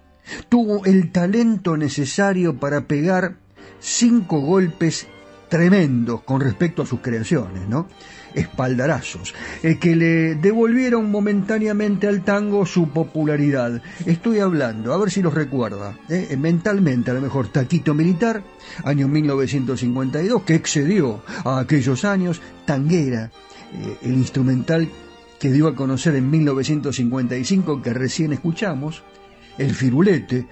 tuvo 0.48 0.84
el 0.84 1.12
talento 1.12 1.76
necesario 1.76 2.56
para 2.56 2.82
pegar 2.82 3.36
cinco 3.80 4.40
golpes 4.40 5.06
tremendos 5.48 6.22
con 6.22 6.40
respecto 6.40 6.82
a 6.82 6.86
sus 6.86 7.00
creaciones, 7.00 7.68
¿no? 7.68 7.86
Espaldarazos, 8.34 9.34
eh, 9.62 9.78
que 9.78 9.94
le 9.94 10.34
devolvieron 10.34 11.08
momentáneamente 11.10 12.08
al 12.08 12.24
tango 12.24 12.66
su 12.66 12.88
popularidad. 12.88 13.80
Estoy 14.06 14.40
hablando, 14.40 14.92
a 14.92 14.98
ver 14.98 15.12
si 15.12 15.22
los 15.22 15.32
recuerda, 15.32 15.96
¿eh? 16.08 16.36
mentalmente 16.36 17.12
a 17.12 17.14
lo 17.14 17.20
mejor 17.20 17.48
Taquito 17.48 17.94
Militar, 17.94 18.42
año 18.82 19.06
1952, 19.06 20.42
que 20.42 20.56
excedió 20.56 21.22
a 21.44 21.60
aquellos 21.60 22.04
años, 22.04 22.42
Tanguera, 22.64 23.30
eh, 23.72 23.98
el 24.02 24.14
instrumental 24.14 24.88
que 25.38 25.52
dio 25.52 25.68
a 25.68 25.76
conocer 25.76 26.16
en 26.16 26.30
1955 26.30 27.82
que 27.82 27.92
recién 27.94 28.32
escuchamos, 28.32 29.04
el 29.58 29.74
firulete, 29.74 30.46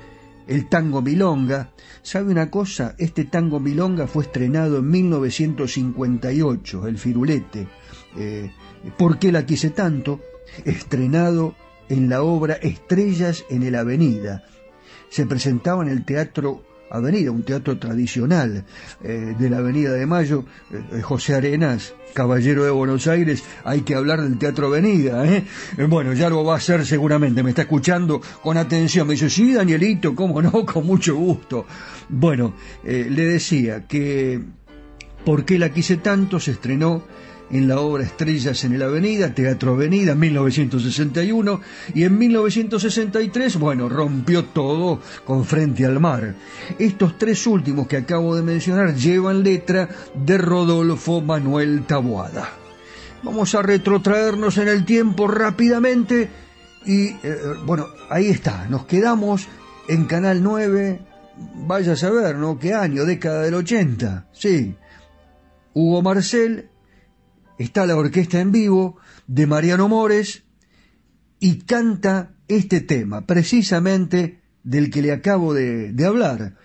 el 0.46 0.68
tango 0.68 1.02
milonga. 1.02 1.70
¿Sabe 2.02 2.32
una 2.32 2.50
cosa? 2.50 2.94
Este 2.98 3.24
tango 3.24 3.60
milonga 3.60 4.06
fue 4.06 4.24
estrenado 4.24 4.78
en 4.78 4.90
1958, 4.90 6.86
el 6.86 6.98
firulete. 6.98 7.68
Eh, 8.16 8.50
¿Por 8.98 9.18
qué 9.18 9.32
la 9.32 9.46
quise 9.46 9.70
tanto? 9.70 10.20
Estrenado 10.64 11.54
en 11.88 12.08
la 12.08 12.22
obra 12.22 12.54
Estrellas 12.54 13.44
en 13.50 13.62
el 13.62 13.74
Avenida. 13.74 14.44
Se 15.08 15.26
presentaba 15.26 15.82
en 15.82 15.90
el 15.90 16.04
Teatro 16.04 16.62
Avenida, 16.92 17.30
un 17.30 17.42
teatro 17.42 17.78
tradicional 17.78 18.64
eh, 19.02 19.34
de 19.38 19.50
la 19.50 19.58
Avenida 19.58 19.92
de 19.92 20.06
Mayo, 20.06 20.44
eh, 20.70 21.00
José 21.00 21.34
Arenas, 21.34 21.94
caballero 22.12 22.64
de 22.64 22.70
Buenos 22.70 23.06
Aires, 23.06 23.42
hay 23.64 23.80
que 23.80 23.94
hablar 23.94 24.20
del 24.20 24.38
Teatro 24.38 24.66
Avenida, 24.66 25.26
¿eh? 25.26 25.44
Bueno, 25.88 26.12
ya 26.12 26.28
lo 26.28 26.44
va 26.44 26.54
a 26.54 26.56
hacer 26.58 26.84
seguramente, 26.84 27.42
me 27.42 27.50
está 27.50 27.62
escuchando 27.62 28.20
con 28.42 28.56
atención, 28.58 29.06
me 29.06 29.14
dice, 29.14 29.30
sí, 29.30 29.54
Danielito, 29.54 30.14
cómo 30.14 30.42
no, 30.42 30.66
con 30.66 30.86
mucho 30.86 31.16
gusto. 31.16 31.66
Bueno, 32.08 32.54
le 32.84 33.24
decía 33.24 33.86
que 33.86 34.42
¿Por 35.24 35.44
qué 35.44 35.58
la 35.58 35.72
quise 35.72 35.98
tanto? 35.98 36.40
se 36.40 36.50
estrenó 36.52 37.04
en 37.52 37.68
la 37.68 37.78
obra 37.78 38.02
Estrellas 38.02 38.64
en 38.64 38.72
el 38.72 38.82
Avenida, 38.82 39.34
Teatro 39.34 39.74
Avenida, 39.74 40.14
1961, 40.14 41.60
y 41.94 42.04
en 42.04 42.18
1963, 42.18 43.58
bueno, 43.58 43.88
rompió 43.88 44.46
todo 44.46 45.00
con 45.24 45.44
Frente 45.44 45.84
al 45.84 46.00
Mar. 46.00 46.34
Estos 46.78 47.18
tres 47.18 47.46
últimos 47.46 47.86
que 47.86 47.98
acabo 47.98 48.34
de 48.34 48.42
mencionar 48.42 48.94
llevan 48.94 49.44
letra 49.44 49.88
de 50.14 50.38
Rodolfo 50.38 51.20
Manuel 51.20 51.84
Taboada. 51.86 52.48
Vamos 53.22 53.54
a 53.54 53.62
retrotraernos 53.62 54.58
en 54.58 54.68
el 54.68 54.84
tiempo 54.84 55.28
rápidamente 55.28 56.28
y, 56.86 57.08
eh, 57.08 57.38
bueno, 57.64 57.86
ahí 58.08 58.28
está, 58.28 58.66
nos 58.68 58.86
quedamos 58.86 59.46
en 59.88 60.06
Canal 60.06 60.42
9, 60.42 61.00
vaya 61.66 61.92
a 61.92 61.96
saber, 61.96 62.36
¿no? 62.36 62.58
¿Qué 62.58 62.72
año? 62.72 63.04
Década 63.04 63.42
del 63.42 63.54
80, 63.54 64.26
sí. 64.32 64.74
Hugo 65.74 66.02
Marcel 66.02 66.71
está 67.58 67.86
la 67.86 67.96
orquesta 67.96 68.40
en 68.40 68.52
vivo 68.52 68.96
de 69.26 69.46
Mariano 69.46 69.88
Mores 69.88 70.44
y 71.38 71.58
canta 71.58 72.34
este 72.48 72.80
tema, 72.80 73.26
precisamente 73.26 74.40
del 74.62 74.90
que 74.90 75.02
le 75.02 75.12
acabo 75.12 75.54
de, 75.54 75.94
hablar. 76.06 76.56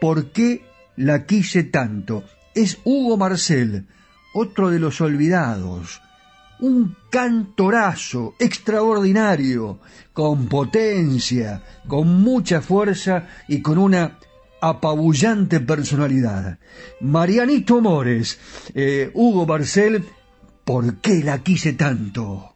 ¿Por 0.00 0.32
qué 0.32 0.64
la 0.96 1.26
quise 1.26 1.64
tanto? 1.64 2.24
Es 2.54 2.78
Hugo 2.84 3.16
Marcel, 3.16 3.86
otro 4.34 4.70
de 4.70 4.78
los 4.78 5.00
olvidados, 5.00 6.00
un 6.60 6.96
cantorazo 7.10 8.34
extraordinario, 8.38 9.80
con 10.12 10.46
potencia, 10.46 11.62
con 11.86 12.22
mucha 12.22 12.60
fuerza 12.60 13.28
y 13.48 13.62
con 13.62 13.78
una 13.78 14.18
apabullante 14.60 15.60
personalidad. 15.60 16.58
Marianito 17.00 17.80
Mores, 17.80 18.38
eh, 18.74 19.10
Hugo 19.14 19.46
Marcel 19.46 20.04
¿Por 20.64 20.96
qué 20.98 21.22
la 21.24 21.38
quise 21.38 21.72
tanto? 21.72 22.54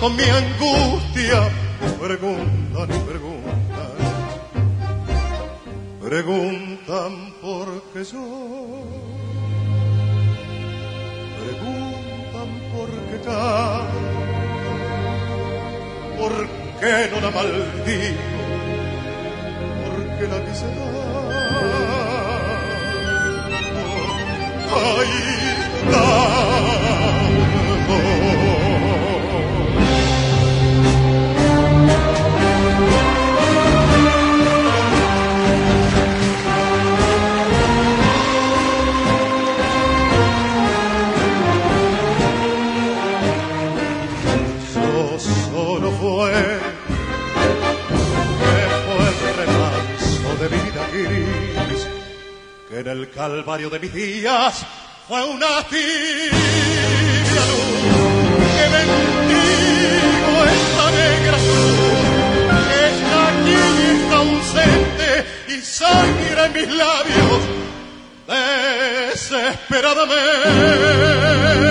Con 0.00 0.14
mi 0.16 0.24
angustia 0.24 1.48
preguntan 2.00 2.88
y 2.90 2.98
preguntan, 3.08 3.94
preguntan 6.00 7.12
por 7.40 7.82
qué 7.92 8.04
yo, 8.04 8.24
preguntan 11.42 12.48
por 12.74 12.88
qué 12.90 13.18
canto, 13.24 14.00
por 16.18 16.32
qué 16.80 16.94
no 17.12 17.20
la 17.20 17.30
maldigo, 17.30 18.26
por 19.82 19.96
qué 20.18 20.24
la 20.26 20.38
quise 20.44 20.66
dar. 20.66 21.06
Ay. 24.78 26.35
Calvario 53.46 53.70
de 53.70 53.78
mis 53.78 53.94
días 53.94 54.66
fue 55.06 55.22
una 55.22 55.62
tibia 55.70 57.44
luz 57.52 58.42
que 58.56 58.66
bendigo 58.74 60.32
esta 60.56 60.86
negra 60.90 61.36
luz 61.46 62.02
que 62.66 62.78
está 62.90 63.18
aquí 63.28 63.58
y 63.78 63.80
está 64.02 64.16
ausente 64.16 65.10
y 65.46 65.56
sangre 65.62 66.40
en 66.46 66.52
mis 66.54 66.68
labios 66.74 67.42
desesperadamente. 69.14 71.65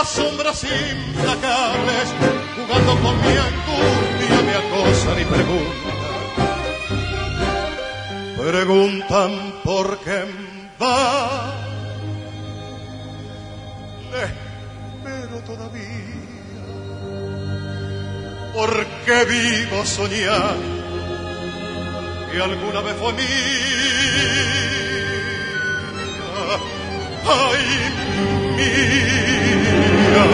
las 0.00 0.08
sombras 0.08 0.64
implacables, 0.64 2.08
jugando 2.56 2.92
con 3.02 3.14
mi 3.20 3.36
angustia 3.36 4.40
me 4.46 4.54
acosan 4.62 5.20
y 5.20 5.24
preguntan. 5.26 5.90
Preguntan 8.38 9.32
por 9.62 9.98
qué 9.98 10.24
va. 10.80 11.52
espero 14.14 15.36
eh, 15.36 15.42
todavía, 15.44 16.22
porque 18.54 19.24
vivo 19.26 19.84
soñar 19.84 20.56
que 22.32 22.42
alguna 22.42 22.80
vez 22.80 22.96
fue 22.96 23.12
mía 23.12 24.40
ay 27.26 27.66
mía. 28.56 30.24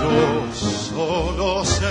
Yo 0.00 0.52
solo 0.54 1.64
sé 1.64 1.82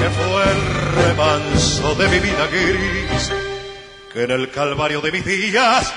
que 0.00 0.10
fue 0.10 0.42
el 0.54 0.62
remanso 1.04 1.94
de 1.94 2.08
mi 2.08 2.18
vida 2.20 2.46
gris 2.52 3.32
que 4.14 4.22
en 4.22 4.30
el 4.30 4.48
calvario 4.48 5.00
de 5.00 5.10
mis 5.10 5.24
días 5.24 5.92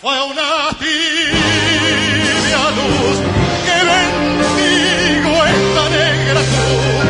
fue 0.00 0.22
una 0.22 0.70
tibia 0.78 2.70
luz 2.78 3.18
que 3.66 3.78
bendigo 3.90 5.34
esta 5.44 5.84
negra 5.90 6.42
cruz 6.52 7.02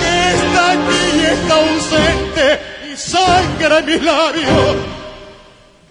que 0.00 0.14
está 0.36 0.62
aquí 0.70 1.02
y 1.16 1.18
está 1.26 1.54
ausente 1.56 2.46
y 2.92 2.94
sangra 2.96 3.80
en 3.80 3.86
mis 3.86 4.00
labios 4.04 4.76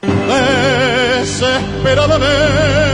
desesperadamente. 0.02 2.87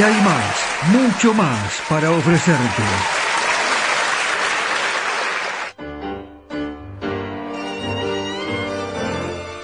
Y 0.00 0.02
hay 0.02 0.18
más, 0.22 0.56
mucho 0.92 1.34
más 1.34 1.82
para 1.86 2.10
ofrecerte. 2.10 2.82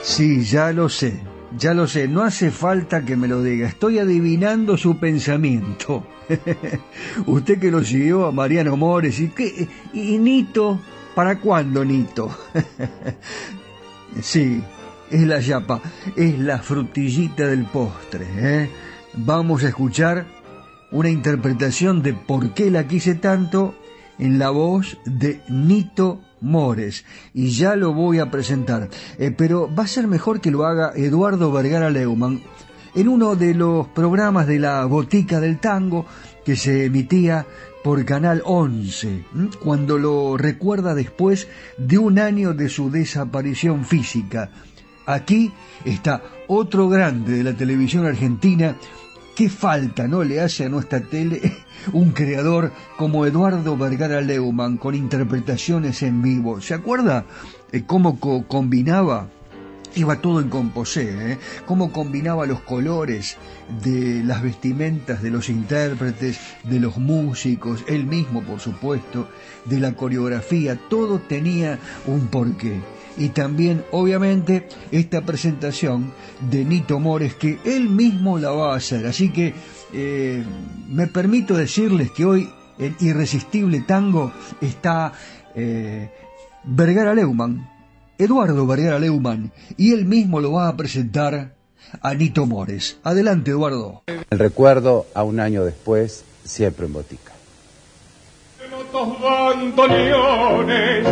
Sí, 0.03 0.45
ya 0.45 0.73
lo 0.73 0.91
sé, 0.91 1.23
ya 1.57 1.73
lo 1.73 1.87
sé, 1.87 2.07
no 2.07 2.23
hace 2.23 2.51
falta 2.51 3.03
que 3.03 3.17
me 3.17 3.29
lo 3.29 3.43
diga, 3.43 3.67
estoy 3.67 3.99
adivinando 3.99 4.77
su 4.77 4.99
pensamiento. 4.99 6.07
Usted 7.27 7.59
que 7.59 7.71
lo 7.71 7.83
siguió 7.83 8.27
a 8.27 8.31
Mariano 8.31 8.77
Mores 8.77 9.19
y 9.21 9.29
qué, 9.29 9.67
y 9.95 10.19
Nito, 10.19 10.79
¿para 11.15 11.41
cuándo 11.41 11.83
Nito? 11.83 12.29
sí, 14.21 14.63
es 15.11 15.23
la 15.23 15.41
yapa, 15.41 15.81
es 16.15 16.39
la 16.39 16.59
frutillita 16.59 17.47
del 17.47 17.65
postre, 17.65 18.27
¿eh? 18.37 18.71
Vamos 19.17 19.65
a 19.65 19.69
escuchar 19.69 20.27
una 20.91 21.11
interpretación 21.11 22.03
de 22.03 22.13
por 22.13 22.53
qué 22.55 22.71
la 22.71 22.87
quise 22.87 23.15
tanto 23.15 23.75
en 24.19 24.39
la 24.39 24.51
voz 24.51 24.99
de 25.05 25.41
Nito 25.49 26.21
Mores 26.41 27.05
y 27.33 27.51
ya 27.51 27.77
lo 27.77 27.93
voy 27.93 28.19
a 28.19 28.31
presentar 28.31 28.89
Eh, 29.19 29.31
pero 29.37 29.75
va 29.75 29.85
a 29.85 29.89
ser 29.89 30.07
mejor 30.07 30.41
que 30.41 30.51
lo 30.51 30.67
haga 30.67 30.93
Eduardo 30.95 31.51
Vergara 31.51 31.91
Leumann 31.91 32.41
en 32.95 33.09
uno 33.09 33.37
de 33.37 33.55
los 33.55 33.89
programas 33.89 34.47
de 34.47 34.59
la 34.59 34.85
Botica 34.85 35.41
del 35.41 35.59
Tango 35.59 36.07
que 36.45 36.57
se 36.57 36.85
emitía 36.85 37.47
por 37.83 38.05
Canal 38.05 38.43
11, 38.45 39.25
¿m? 39.35 39.51
cuando 39.63 39.99
lo 39.99 40.37
recuerda 40.37 40.95
después 40.95 41.49
de 41.79 41.99
un 41.99 42.19
año 42.19 42.53
de 42.53 42.69
su 42.69 42.91
desaparición 42.91 43.85
física. 43.85 44.51
Aquí 45.07 45.53
está 45.85 46.23
otro 46.49 46.89
grande 46.89 47.37
de 47.37 47.45
la 47.45 47.57
televisión 47.57 48.07
argentina. 48.07 48.77
¿Qué 49.37 49.51
falta 49.51 50.09
no 50.09 50.25
le 50.25 50.41
hace 50.41 50.65
a 50.65 50.69
nuestra 50.71 51.01
tele 51.01 51.53
un 51.93 52.11
creador 52.13 52.73
como 52.97 53.27
Eduardo 53.27 53.77
Vergara 53.77 54.21
Leumann 54.23 54.79
con 54.79 54.95
interpretaciones 54.95 56.03
en 56.03 56.23
vivo? 56.23 56.61
¿Se 56.63 56.73
acuerda 56.75 57.27
eh, 57.71 57.83
cómo 57.87 58.19
co- 58.19 58.47
combinaba? 58.49 59.29
Iba 59.95 60.21
todo 60.21 60.41
en 60.41 60.49
composé, 60.51 61.33
¿eh? 61.33 61.39
cómo 61.65 61.91
combinaba 61.93 62.45
los 62.47 62.61
colores 62.61 63.37
de 63.83 64.23
las 64.25 64.43
vestimentas 64.43 65.23
de 65.23 65.31
los 65.31 65.49
intérpretes, 65.49 66.39
de 66.65 66.81
los 66.81 66.99
músicos, 66.99 67.83
él 67.89 68.05
mismo 68.05 68.43
por 68.43 68.61
supuesto, 68.61 69.29
de 69.65 69.81
la 69.81 69.93
coreografía, 69.93 70.79
todo 70.91 71.19
tenía 71.19 71.79
un 72.07 72.27
porqué. 72.27 72.81
Y 73.19 73.31
también, 73.31 73.85
obviamente, 73.93 74.69
esta 74.91 75.23
presentación 75.23 76.13
de 76.51 76.65
Nito 76.65 77.01
Mores 77.01 77.35
que 77.35 77.59
él 77.65 77.89
mismo 77.89 78.39
la 78.39 78.51
va 78.51 78.75
a 78.75 78.77
hacer. 78.77 79.07
Así 79.07 79.31
que 79.31 79.55
eh, 79.93 80.45
me 80.89 81.07
permito 81.07 81.57
decirles 81.57 82.11
que 82.11 82.25
hoy 82.25 82.51
en 82.79 82.97
Irresistible 83.01 83.81
Tango 83.81 84.33
está 84.61 85.13
eh, 85.55 86.11
Vergara 86.65 87.15
Leumann, 87.15 87.71
Eduardo 88.19 88.67
Vergara 88.67 88.99
Leumann, 88.99 89.53
y 89.77 89.93
él 89.93 90.05
mismo 90.05 90.41
lo 90.41 90.53
va 90.53 90.69
a 90.69 90.77
presentar 90.77 91.55
a 92.01 92.15
Nito 92.15 92.47
Mores. 92.47 92.99
Adelante, 93.03 93.53
Eduardo. 93.53 94.03
El 94.31 94.39
recuerdo 94.39 95.07
a 95.15 95.23
un 95.23 95.41
año 95.41 95.65
después, 95.65 96.25
siempre 96.45 96.87
en 96.87 96.93
botica. 96.93 97.33
Bandoneones 99.23 101.07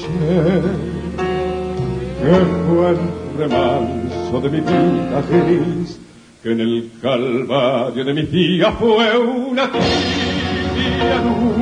Que 0.01 0.07
fue 2.67 2.89
el 2.89 2.97
remanso 3.37 4.41
de 4.41 4.49
mi 4.49 4.59
vida 4.59 5.21
gris, 5.29 5.97
que 6.43 6.51
en 6.51 6.59
el 6.59 6.91
calvario 7.01 8.03
de 8.03 8.13
mi 8.13 8.23
día 8.23 8.73
fue 8.73 9.17
una 9.17 9.71
tibia 9.71 11.21
luz, 11.23 11.55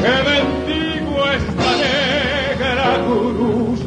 que 0.00 0.10
bendigo 0.30 1.26
esta 1.26 1.76
negra 1.76 3.04
cruz, 3.04 3.80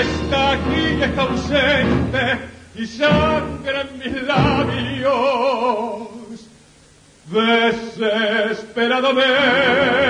está 0.00 0.50
aquí 0.52 0.82
y 0.98 1.02
está 1.02 1.22
ausente 1.22 2.24
y 2.74 2.86
sangra 2.86 3.82
en 3.82 3.98
mis 3.98 4.22
labios, 4.24 5.08
desesperadamente. 7.30 10.09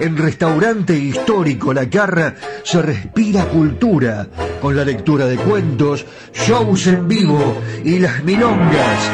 en 0.00 0.16
Restaurante 0.16 0.96
Histórico 0.96 1.74
La 1.74 1.88
Carra 1.88 2.34
se 2.64 2.80
respira 2.80 3.44
cultura 3.44 4.26
con 4.60 4.74
la 4.74 4.84
lectura 4.84 5.26
de 5.26 5.36
cuentos, 5.36 6.06
shows 6.32 6.86
en 6.86 7.06
vivo 7.06 7.60
y 7.84 7.98
las 7.98 8.24
milongas. 8.24 9.10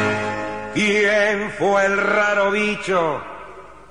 ¿Quién 0.73 1.51
fue 1.57 1.85
el 1.85 1.97
raro 1.97 2.51
bicho 2.51 3.21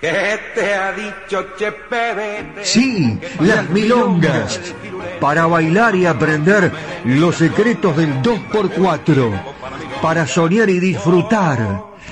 que 0.01 0.39
te 0.55 0.75
ha 0.75 0.93
dicho 0.93 1.49
Chepe? 1.59 2.63
Sí, 2.63 3.19
las 3.41 3.69
milongas. 3.69 4.61
Para 5.21 5.47
bailar 5.47 5.95
y 5.97 6.07
aprender 6.07 6.73
los 7.05 7.37
secretos 7.37 7.97
del 7.97 8.23
2x4. 8.23 9.43
Para 10.01 10.27
soñar 10.27 10.71
y 10.71 10.81
disfrutar 10.81 11.96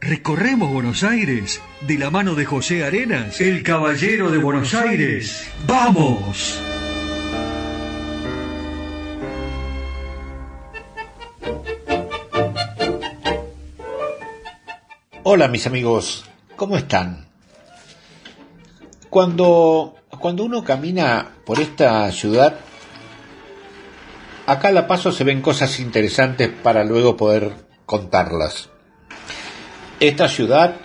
recorremos 0.00 0.72
Buenos 0.72 1.04
Aires 1.04 1.60
de 1.82 1.98
la 1.98 2.10
mano 2.10 2.34
de 2.34 2.46
José 2.46 2.84
Arenas, 2.84 3.40
el 3.40 3.62
caballero 3.62 4.30
de 4.30 4.38
Buenos 4.38 4.72
Aires. 4.74 5.46
¡Vamos! 5.66 6.58
Hola 15.22 15.48
mis 15.48 15.66
amigos, 15.66 16.24
¿cómo 16.56 16.76
están? 16.78 17.26
Cuando, 19.10 19.96
cuando 20.18 20.44
uno 20.44 20.64
camina 20.64 21.34
por 21.44 21.60
esta 21.60 22.10
ciudad, 22.10 22.58
acá 24.46 24.68
a 24.68 24.72
la 24.72 24.88
paso 24.88 25.12
se 25.12 25.24
ven 25.24 25.42
cosas 25.42 25.78
interesantes 25.78 26.48
para 26.48 26.84
luego 26.84 27.16
poder 27.16 27.52
contarlas. 27.84 28.69
Esta 30.00 30.28
ciudad 30.28 30.76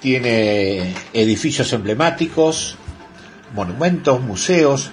tiene 0.00 0.94
edificios 1.12 1.72
emblemáticos, 1.72 2.76
monumentos, 3.52 4.20
museos, 4.20 4.92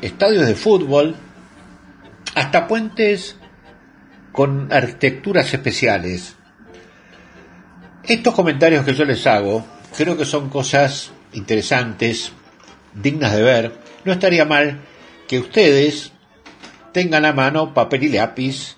estadios 0.00 0.46
de 0.46 0.54
fútbol, 0.54 1.16
hasta 2.36 2.68
puentes 2.68 3.36
con 4.30 4.72
arquitecturas 4.72 5.52
especiales. 5.52 6.36
Estos 8.04 8.32
comentarios 8.32 8.84
que 8.84 8.94
yo 8.94 9.04
les 9.04 9.26
hago 9.26 9.64
creo 9.96 10.16
que 10.16 10.24
son 10.24 10.48
cosas 10.48 11.10
interesantes, 11.32 12.32
dignas 12.94 13.32
de 13.32 13.42
ver. 13.42 13.72
No 14.04 14.12
estaría 14.12 14.44
mal 14.44 14.80
que 15.26 15.40
ustedes 15.40 16.12
tengan 16.92 17.24
a 17.24 17.32
mano 17.32 17.74
papel 17.74 18.04
y 18.04 18.08
lápiz 18.10 18.76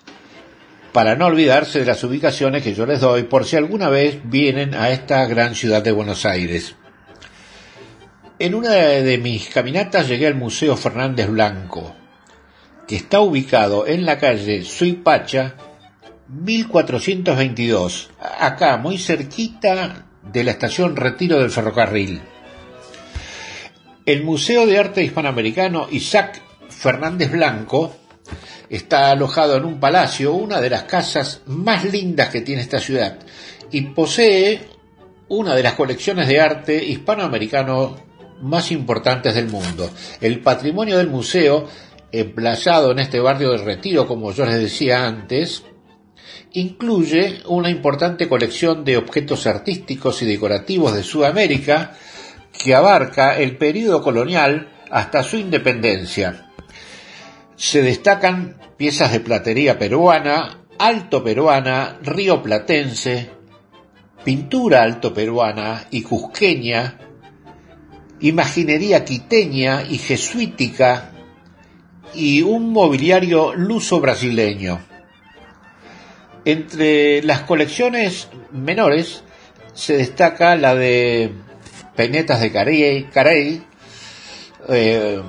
para 0.94 1.16
no 1.16 1.26
olvidarse 1.26 1.80
de 1.80 1.86
las 1.86 2.04
ubicaciones 2.04 2.62
que 2.62 2.72
yo 2.72 2.86
les 2.86 3.00
doy 3.00 3.24
por 3.24 3.44
si 3.44 3.56
alguna 3.56 3.88
vez 3.88 4.20
vienen 4.22 4.76
a 4.76 4.90
esta 4.90 5.26
gran 5.26 5.56
ciudad 5.56 5.82
de 5.82 5.90
Buenos 5.90 6.24
Aires. 6.24 6.76
En 8.38 8.54
una 8.54 8.70
de 8.70 9.18
mis 9.18 9.48
caminatas 9.48 10.06
llegué 10.06 10.28
al 10.28 10.36
Museo 10.36 10.76
Fernández 10.76 11.28
Blanco, 11.28 11.96
que 12.86 12.94
está 12.94 13.18
ubicado 13.18 13.88
en 13.88 14.06
la 14.06 14.18
calle 14.18 14.62
Suipacha 14.62 15.56
1422, 16.28 18.10
acá 18.38 18.76
muy 18.76 18.96
cerquita 18.96 20.06
de 20.22 20.44
la 20.44 20.52
estación 20.52 20.94
Retiro 20.94 21.40
del 21.40 21.50
Ferrocarril. 21.50 22.20
El 24.06 24.22
Museo 24.22 24.64
de 24.64 24.78
Arte 24.78 25.02
Hispanoamericano 25.02 25.88
Isaac 25.90 26.40
Fernández 26.68 27.32
Blanco 27.32 27.96
está 28.68 29.10
alojado 29.10 29.56
en 29.56 29.64
un 29.64 29.80
palacio, 29.80 30.32
una 30.32 30.60
de 30.60 30.70
las 30.70 30.84
casas 30.84 31.42
más 31.46 31.84
lindas 31.84 32.28
que 32.30 32.40
tiene 32.40 32.62
esta 32.62 32.78
ciudad, 32.78 33.18
y 33.70 33.82
posee 33.82 34.60
una 35.28 35.54
de 35.54 35.62
las 35.62 35.74
colecciones 35.74 36.28
de 36.28 36.40
arte 36.40 36.82
hispanoamericano 36.84 37.96
más 38.42 38.70
importantes 38.72 39.34
del 39.34 39.48
mundo. 39.48 39.90
El 40.20 40.40
patrimonio 40.40 40.98
del 40.98 41.08
museo, 41.08 41.68
emplazado 42.12 42.92
en 42.92 42.98
este 43.00 43.20
barrio 43.20 43.52
de 43.52 43.58
Retiro, 43.58 44.06
como 44.06 44.32
yo 44.32 44.44
les 44.44 44.60
decía 44.60 45.06
antes, 45.06 45.64
incluye 46.52 47.42
una 47.46 47.70
importante 47.70 48.28
colección 48.28 48.84
de 48.84 48.96
objetos 48.96 49.46
artísticos 49.46 50.22
y 50.22 50.26
decorativos 50.26 50.94
de 50.94 51.02
Sudamérica 51.02 51.96
que 52.52 52.74
abarca 52.74 53.36
el 53.36 53.56
período 53.56 54.02
colonial 54.02 54.72
hasta 54.90 55.22
su 55.24 55.36
independencia. 55.36 56.43
Se 57.56 57.82
destacan 57.82 58.56
piezas 58.76 59.12
de 59.12 59.20
platería 59.20 59.78
peruana, 59.78 60.64
alto 60.78 61.22
peruana, 61.22 61.98
río 62.02 62.42
platense, 62.42 63.30
pintura 64.24 64.82
alto 64.82 65.14
peruana 65.14 65.86
y 65.90 66.02
cusqueña, 66.02 66.98
imaginería 68.20 69.04
quiteña 69.04 69.82
y 69.82 69.98
jesuítica 69.98 71.12
y 72.14 72.42
un 72.42 72.72
mobiliario 72.72 73.54
luso 73.54 74.00
brasileño. 74.00 74.80
Entre 76.44 77.22
las 77.22 77.40
colecciones 77.42 78.28
menores 78.52 79.24
se 79.72 79.96
destaca 79.96 80.56
la 80.56 80.74
de 80.74 81.32
penetas 81.96 82.40
de 82.40 82.52
Carey, 82.52 83.62
eh, 84.68 85.22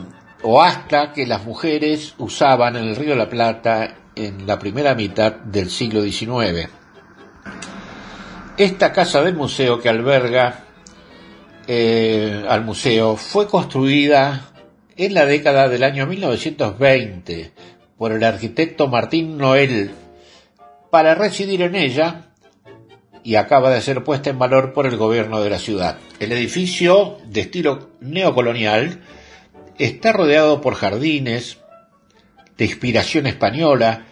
o 0.47 0.61
hasta 0.61 1.11
que 1.11 1.25
las 1.25 1.43
mujeres 1.43 2.13
usaban 2.19 2.75
en 2.75 2.83
el 2.83 2.95
Río 2.95 3.09
de 3.09 3.15
la 3.15 3.29
Plata 3.29 3.95
en 4.15 4.45
la 4.45 4.59
primera 4.59 4.93
mitad 4.93 5.33
del 5.33 5.71
siglo 5.71 6.03
XIX. 6.03 6.69
Esta 8.55 8.93
casa 8.93 9.23
del 9.23 9.35
museo 9.35 9.79
que 9.81 9.89
alberga 9.89 10.65
eh, 11.65 12.45
al 12.47 12.63
museo 12.63 13.15
fue 13.15 13.47
construida 13.47 14.51
en 14.95 15.15
la 15.15 15.25
década 15.25 15.67
del 15.67 15.83
año 15.83 16.05
1920 16.05 17.51
por 17.97 18.11
el 18.11 18.23
arquitecto 18.23 18.87
Martín 18.87 19.39
Noel 19.39 19.95
para 20.91 21.15
residir 21.15 21.63
en 21.63 21.75
ella 21.75 22.29
y 23.23 23.33
acaba 23.33 23.71
de 23.71 23.81
ser 23.81 24.03
puesta 24.03 24.29
en 24.29 24.37
valor 24.37 24.73
por 24.73 24.85
el 24.85 24.95
gobierno 24.95 25.41
de 25.41 25.49
la 25.49 25.57
ciudad. 25.57 25.97
El 26.19 26.31
edificio, 26.31 27.17
de 27.25 27.41
estilo 27.41 27.89
neocolonial, 27.99 29.01
está 29.77 30.11
rodeado 30.11 30.61
por 30.61 30.75
jardines 30.75 31.57
de 32.57 32.65
inspiración 32.65 33.27
española 33.27 34.05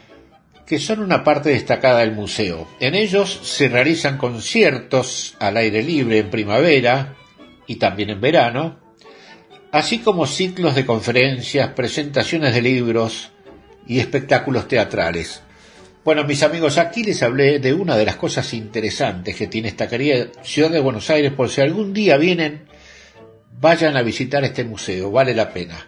que 0.65 0.79
son 0.79 0.99
una 0.99 1.23
parte 1.23 1.49
destacada 1.49 1.99
del 1.99 2.13
museo. 2.13 2.67
En 2.79 2.95
ellos 2.95 3.39
se 3.43 3.67
realizan 3.67 4.17
conciertos 4.17 5.35
al 5.39 5.57
aire 5.57 5.83
libre 5.83 6.19
en 6.19 6.29
primavera 6.29 7.15
y 7.67 7.75
también 7.75 8.09
en 8.09 8.21
verano, 8.21 8.79
así 9.71 9.99
como 9.99 10.25
ciclos 10.25 10.75
de 10.75 10.85
conferencias, 10.85 11.69
presentaciones 11.69 12.53
de 12.53 12.61
libros 12.61 13.31
y 13.87 13.99
espectáculos 13.99 14.67
teatrales. 14.67 15.41
Bueno, 16.05 16.25
mis 16.25 16.43
amigos, 16.43 16.77
aquí 16.77 17.03
les 17.03 17.23
hablé 17.23 17.59
de 17.59 17.73
una 17.73 17.95
de 17.95 18.05
las 18.05 18.17
cosas 18.17 18.53
interesantes 18.53 19.35
que 19.35 19.47
tiene 19.47 19.69
esta 19.69 19.87
querida 19.87 20.27
ciudad 20.43 20.69
de 20.69 20.81
Buenos 20.81 21.09
Aires, 21.09 21.31
por 21.31 21.49
si 21.49 21.61
algún 21.61 21.93
día 21.93 22.17
vienen, 22.17 22.65
vayan 23.59 23.97
a 23.97 24.01
visitar 24.01 24.43
este 24.43 24.63
museo, 24.63 25.11
vale 25.11 25.33
la 25.33 25.51
pena. 25.51 25.87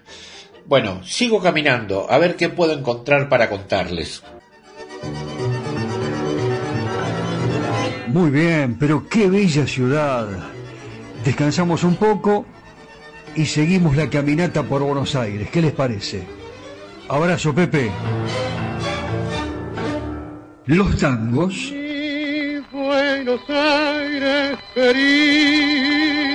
Bueno, 0.65 1.03
sigo 1.03 1.41
caminando, 1.41 2.09
a 2.09 2.17
ver 2.17 2.35
qué 2.35 2.49
puedo 2.49 2.73
encontrar 2.73 3.29
para 3.29 3.49
contarles. 3.49 4.23
Muy 8.07 8.31
bien, 8.31 8.77
pero 8.79 9.07
qué 9.07 9.29
bella 9.29 9.67
ciudad. 9.67 10.27
Descansamos 11.23 11.83
un 11.83 11.95
poco 11.95 12.45
y 13.35 13.45
seguimos 13.45 13.95
la 13.95 14.09
caminata 14.09 14.63
por 14.63 14.81
Buenos 14.81 15.15
Aires. 15.15 15.49
¿Qué 15.49 15.61
les 15.61 15.73
parece? 15.73 16.23
Abrazo, 17.09 17.53
Pepe. 17.53 17.91
Los 20.65 20.97
tangos. 20.97 21.73
Buenos 22.71 23.41
Aires 23.49 24.57
querido. 24.73 26.34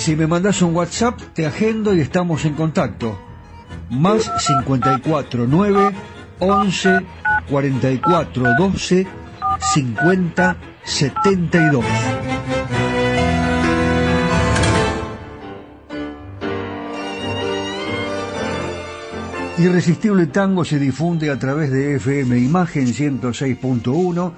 Si 0.00 0.16
me 0.16 0.26
mandas 0.26 0.62
un 0.62 0.74
WhatsApp, 0.74 1.20
te 1.34 1.44
agendo 1.44 1.94
y 1.94 2.00
estamos 2.00 2.46
en 2.46 2.54
contacto. 2.54 3.18
Más 3.90 4.32
54 4.38 5.46
9 5.46 5.92
11 6.38 7.00
44 7.50 8.54
12 8.58 9.06
50 9.74 10.56
72. 10.84 11.84
Irresistible 19.58 20.28
Tango 20.28 20.64
se 20.64 20.78
difunde 20.78 21.30
a 21.30 21.38
través 21.38 21.70
de 21.70 21.96
FM 21.96 22.38
Imagen 22.38 22.86
106.1 22.86 24.32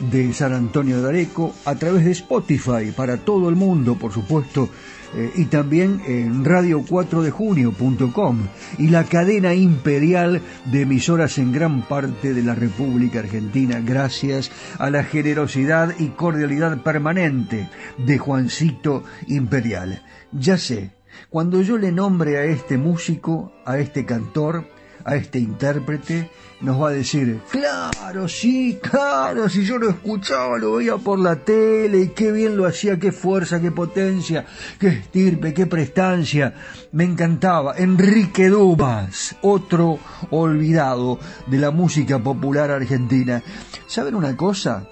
de 0.00 0.32
San 0.32 0.52
Antonio 0.52 1.02
de 1.02 1.08
Areco, 1.08 1.54
a 1.64 1.74
través 1.74 2.04
de 2.04 2.12
Spotify 2.12 2.92
para 2.96 3.18
todo 3.18 3.48
el 3.48 3.56
mundo, 3.56 3.96
por 3.96 4.12
supuesto, 4.12 4.68
eh, 5.14 5.30
y 5.36 5.44
también 5.46 6.00
en 6.06 6.42
radio4dejunio.com 6.44 8.38
y 8.78 8.88
la 8.88 9.04
cadena 9.04 9.54
imperial 9.54 10.40
de 10.64 10.80
emisoras 10.82 11.36
en 11.36 11.52
gran 11.52 11.82
parte 11.82 12.32
de 12.32 12.42
la 12.42 12.54
República 12.54 13.18
Argentina, 13.18 13.80
gracias 13.84 14.50
a 14.78 14.88
la 14.88 15.04
generosidad 15.04 15.94
y 15.98 16.08
cordialidad 16.08 16.82
permanente 16.82 17.68
de 17.98 18.16
Juancito 18.16 19.04
Imperial. 19.26 20.02
Ya 20.32 20.56
sé, 20.56 20.92
cuando 21.28 21.60
yo 21.60 21.76
le 21.76 21.92
nombre 21.92 22.38
a 22.38 22.44
este 22.44 22.78
músico, 22.78 23.52
a 23.66 23.78
este 23.78 24.06
cantor, 24.06 24.66
a 25.04 25.16
este 25.16 25.38
intérprete, 25.38 26.30
nos 26.60 26.80
va 26.80 26.90
a 26.90 26.92
decir, 26.92 27.40
claro, 27.50 28.28
sí, 28.28 28.78
claro, 28.80 29.48
si 29.48 29.64
yo 29.64 29.78
lo 29.78 29.90
escuchaba, 29.90 30.58
lo 30.58 30.74
veía 30.74 30.96
por 30.96 31.18
la 31.18 31.36
tele, 31.36 32.02
y 32.02 32.08
qué 32.08 32.30
bien 32.30 32.56
lo 32.56 32.66
hacía, 32.66 32.98
qué 32.98 33.10
fuerza, 33.10 33.60
qué 33.60 33.72
potencia, 33.72 34.46
qué 34.78 34.88
estirpe, 34.88 35.52
qué 35.52 35.66
prestancia, 35.66 36.54
me 36.92 37.04
encantaba. 37.04 37.74
Enrique 37.76 38.48
Dumas, 38.48 39.34
otro 39.42 39.98
olvidado 40.30 41.18
de 41.48 41.58
la 41.58 41.70
música 41.72 42.18
popular 42.20 42.70
argentina. 42.70 43.42
¿Saben 43.86 44.14
una 44.14 44.36
cosa? 44.36 44.86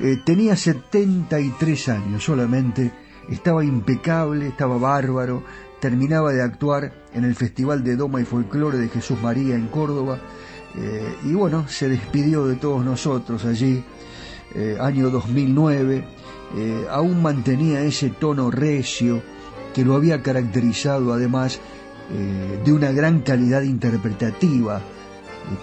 Eh, 0.00 0.18
tenía 0.24 0.56
73 0.56 1.88
años 1.88 2.22
solamente, 2.22 2.92
estaba 3.30 3.64
impecable, 3.64 4.48
estaba 4.48 4.76
bárbaro, 4.78 5.42
terminaba 5.80 6.32
de 6.32 6.42
actuar 6.42 6.92
en 7.18 7.24
el 7.24 7.34
Festival 7.34 7.84
de 7.84 7.96
Doma 7.96 8.20
y 8.20 8.24
Folclore 8.24 8.78
de 8.78 8.88
Jesús 8.88 9.20
María 9.20 9.54
en 9.56 9.66
Córdoba, 9.66 10.18
eh, 10.76 11.16
y 11.24 11.34
bueno, 11.34 11.66
se 11.68 11.88
despidió 11.88 12.46
de 12.46 12.56
todos 12.56 12.84
nosotros 12.84 13.44
allí, 13.44 13.82
eh, 14.54 14.76
año 14.80 15.10
2009, 15.10 16.04
eh, 16.56 16.86
aún 16.90 17.20
mantenía 17.20 17.82
ese 17.82 18.10
tono 18.10 18.50
recio 18.50 19.22
que 19.74 19.84
lo 19.84 19.96
había 19.96 20.22
caracterizado 20.22 21.12
además 21.12 21.60
de 22.64 22.72
una 22.72 22.90
gran 22.90 23.20
calidad 23.20 23.60
interpretativa 23.60 24.80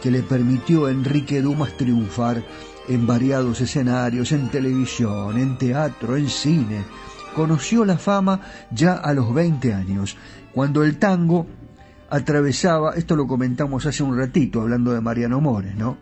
que 0.04 0.12
le 0.12 0.22
permitió 0.22 0.86
a 0.86 0.92
Enrique 0.92 1.42
Dumas 1.42 1.76
triunfar 1.76 2.44
en 2.88 3.08
variados 3.08 3.62
escenarios, 3.62 4.32
en 4.32 4.50
televisión, 4.50 5.40
en 5.40 5.58
teatro, 5.58 6.16
en 6.16 6.30
cine. 6.30 6.84
Conoció 7.36 7.84
la 7.84 7.98
fama 7.98 8.40
ya 8.72 8.94
a 8.94 9.14
los 9.14 9.34
20 9.34 9.74
años, 9.74 10.16
cuando 10.54 10.84
el 10.84 10.98
tango 10.98 11.46
atravesaba, 12.10 12.94
esto 12.96 13.16
lo 13.16 13.28
comentamos 13.28 13.86
hace 13.86 14.04
un 14.04 14.18
ratito 14.18 14.62
hablando 14.62 14.94
de 14.94 15.02
Mariano 15.02 15.42
Mores, 15.42 15.76
¿no? 15.76 15.98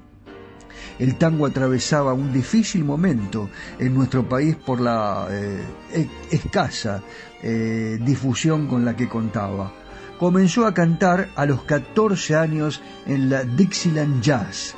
El 1.00 1.16
tango 1.16 1.48
atravesaba 1.48 2.14
un 2.14 2.32
difícil 2.32 2.84
momento 2.84 3.50
en 3.80 3.96
nuestro 3.96 4.30
país 4.30 4.56
por 4.56 4.80
la 4.80 5.28
eh, 5.32 5.64
e-, 5.92 6.36
escasa 6.36 7.02
eh, 7.42 7.98
difusión 8.00 8.68
con 8.68 8.86
la 8.86 8.96
que 8.96 9.10
contaba. 9.10 9.74
Comenzó 10.20 10.68
a 10.68 10.74
cantar 10.74 11.30
a 11.36 11.48
los 11.48 11.64
14 11.64 12.36
años 12.36 12.80
en 13.08 13.32
la 13.32 13.44
Dixieland 13.44 14.22
Jazz. 14.22 14.76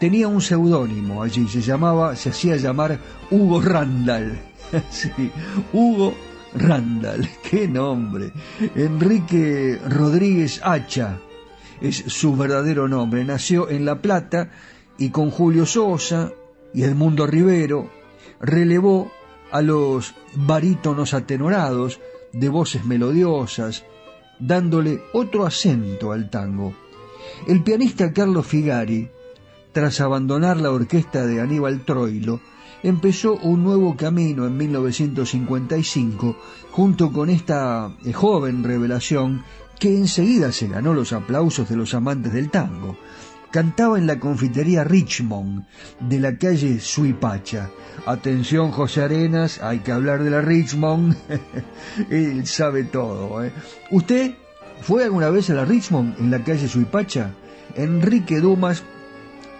Tenía 0.00 0.26
un 0.26 0.40
seudónimo 0.40 1.22
allí, 1.22 1.46
se 1.48 1.60
llamaba, 1.60 2.16
se 2.16 2.30
hacía 2.30 2.56
llamar 2.56 2.98
Hugo 3.30 3.60
Randall. 3.60 4.51
sí, 4.90 5.30
Hugo 5.72 6.14
Randall, 6.54 7.28
qué 7.50 7.68
nombre. 7.68 8.32
Enrique 8.74 9.78
Rodríguez 9.88 10.60
Hacha 10.62 11.18
es 11.80 11.96
su 12.06 12.36
verdadero 12.36 12.88
nombre. 12.88 13.24
Nació 13.24 13.68
en 13.68 13.84
La 13.84 14.00
Plata 14.00 14.50
y 14.98 15.10
con 15.10 15.30
Julio 15.30 15.66
Sosa 15.66 16.32
y 16.74 16.82
Edmundo 16.82 17.26
Rivero 17.26 17.90
relevó 18.40 19.10
a 19.50 19.62
los 19.62 20.14
barítonos 20.34 21.14
atenorados 21.14 22.00
de 22.32 22.48
voces 22.48 22.84
melodiosas, 22.84 23.84
dándole 24.38 25.02
otro 25.12 25.44
acento 25.44 26.12
al 26.12 26.30
tango. 26.30 26.74
El 27.46 27.62
pianista 27.62 28.12
Carlos 28.12 28.46
Figari, 28.46 29.10
tras 29.72 30.00
abandonar 30.00 30.56
la 30.58 30.70
orquesta 30.70 31.26
de 31.26 31.40
Aníbal 31.40 31.84
Troilo, 31.84 32.40
empezó 32.82 33.36
un 33.36 33.62
nuevo 33.62 33.96
camino 33.96 34.46
en 34.46 34.56
1955 34.56 36.36
junto 36.70 37.12
con 37.12 37.30
esta 37.30 37.92
eh, 38.04 38.12
joven 38.12 38.64
revelación 38.64 39.44
que 39.78 39.96
enseguida 39.96 40.52
se 40.52 40.68
ganó 40.68 40.94
los 40.94 41.12
aplausos 41.12 41.68
de 41.68 41.76
los 41.76 41.94
amantes 41.94 42.32
del 42.32 42.50
tango. 42.50 42.96
Cantaba 43.50 43.98
en 43.98 44.06
la 44.06 44.18
confitería 44.18 44.82
Richmond 44.82 45.66
de 46.00 46.20
la 46.20 46.38
calle 46.38 46.80
Suipacha. 46.80 47.70
Atención 48.06 48.70
José 48.70 49.02
Arenas, 49.02 49.60
hay 49.62 49.80
que 49.80 49.92
hablar 49.92 50.22
de 50.22 50.30
la 50.30 50.40
Richmond. 50.40 51.16
Él 52.10 52.46
sabe 52.46 52.84
todo. 52.84 53.44
¿eh? 53.44 53.52
¿Usted 53.90 54.34
fue 54.80 55.04
alguna 55.04 55.28
vez 55.28 55.50
a 55.50 55.54
la 55.54 55.64
Richmond 55.64 56.18
en 56.18 56.30
la 56.30 56.42
calle 56.42 56.66
Suipacha? 56.66 57.32
Enrique 57.74 58.40
Dumas 58.40 58.84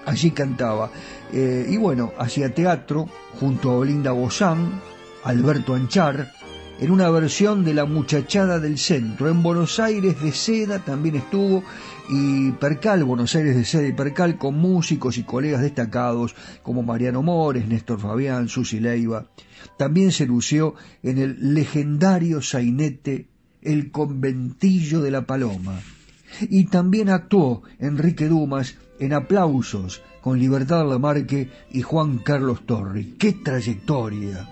allí 0.07 0.31
cantaba. 0.31 0.91
Eh, 1.33 1.66
y 1.69 1.77
bueno, 1.77 2.12
hacía 2.19 2.55
teatro 2.55 3.09
junto 3.39 3.70
a 3.70 3.77
Olinda 3.77 4.12
Bozán, 4.12 4.81
Alberto 5.24 5.74
Anchar, 5.74 6.33
en 6.81 6.91
una 6.91 7.09
versión 7.11 7.65
de 7.65 7.74
La 7.74 7.85
Muchachada 7.85 8.59
del 8.59 8.77
Centro. 8.79 9.29
En 9.29 9.43
Buenos 9.43 9.79
Aires 9.79 10.20
de 10.20 10.33
Seda 10.33 10.81
también 10.81 11.16
estuvo 11.16 11.62
y 12.09 12.51
Percal, 12.53 13.05
Buenos 13.05 13.35
Aires 13.37 13.55
de 13.55 13.65
Seda 13.65 13.87
y 13.87 13.93
Percal, 13.93 14.37
con 14.37 14.59
músicos 14.59 15.16
y 15.16 15.23
colegas 15.23 15.62
destacados 15.62 16.35
como 16.62 16.83
Mariano 16.83 17.23
Mores, 17.23 17.69
Néstor 17.69 18.01
Fabián, 18.01 18.49
Susi 18.49 18.81
Leiva. 18.81 19.29
También 19.79 20.11
se 20.11 20.27
lució 20.27 20.74
en 21.03 21.19
el 21.19 21.55
legendario 21.55 22.43
sainete 22.43 23.29
El 23.62 23.91
Conventillo 23.93 25.01
de 25.01 25.11
la 25.12 25.24
Paloma. 25.24 25.81
Y 26.41 26.65
también 26.65 27.11
actuó 27.11 27.62
Enrique 27.79 28.27
Dumas 28.27 28.77
en 28.98 29.12
Aplausos 29.12 30.02
con 30.20 30.39
Libertad 30.39 30.89
Lamarque 30.89 31.51
y 31.70 31.82
Juan 31.82 32.19
Carlos 32.19 32.64
Torri. 32.64 33.14
¡Qué 33.19 33.32
trayectoria! 33.32 34.48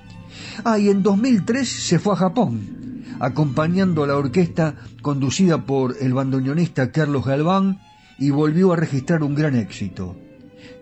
Ah, 0.65 0.79
y 0.79 0.89
en 0.89 1.03
2003 1.03 1.69
se 1.69 1.99
fue 1.99 2.15
a 2.15 2.17
Japón, 2.17 3.05
acompañando 3.21 4.05
a 4.05 4.07
la 4.07 4.17
orquesta 4.17 4.75
conducida 5.03 5.65
por 5.65 5.97
el 6.01 6.13
bandoneonista 6.13 6.93
Carlos 6.93 7.25
Galván 7.25 7.81
y 8.19 8.31
volvió 8.31 8.73
a 8.73 8.77
registrar 8.77 9.23
un 9.23 9.35
gran 9.35 9.55
éxito. 9.55 10.17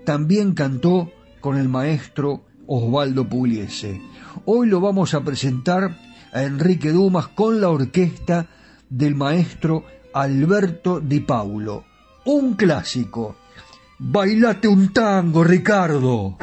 También 0.05 0.55
cantó 0.55 1.11
con 1.41 1.57
el 1.57 1.69
maestro 1.69 2.45
Osvaldo 2.67 3.29
Pugliese. 3.29 4.01
Hoy 4.45 4.69
lo 4.69 4.81
vamos 4.81 5.15
a 5.15 5.23
presentar 5.23 5.97
a 6.33 6.43
Enrique 6.43 6.93
Dumas 6.93 7.29
con 7.29 7.61
la 7.61 7.71
orquesta 7.71 8.47
del 8.89 9.15
maestro 9.15 9.85
Alberto 10.13 11.01
Di 11.01 11.21
Paulo. 11.21 11.85
Un 12.25 12.55
clásico 12.55 13.37
Bailate 14.01 14.69
un 14.69 14.93
tango, 14.93 15.43
Ricardo. 15.43 16.37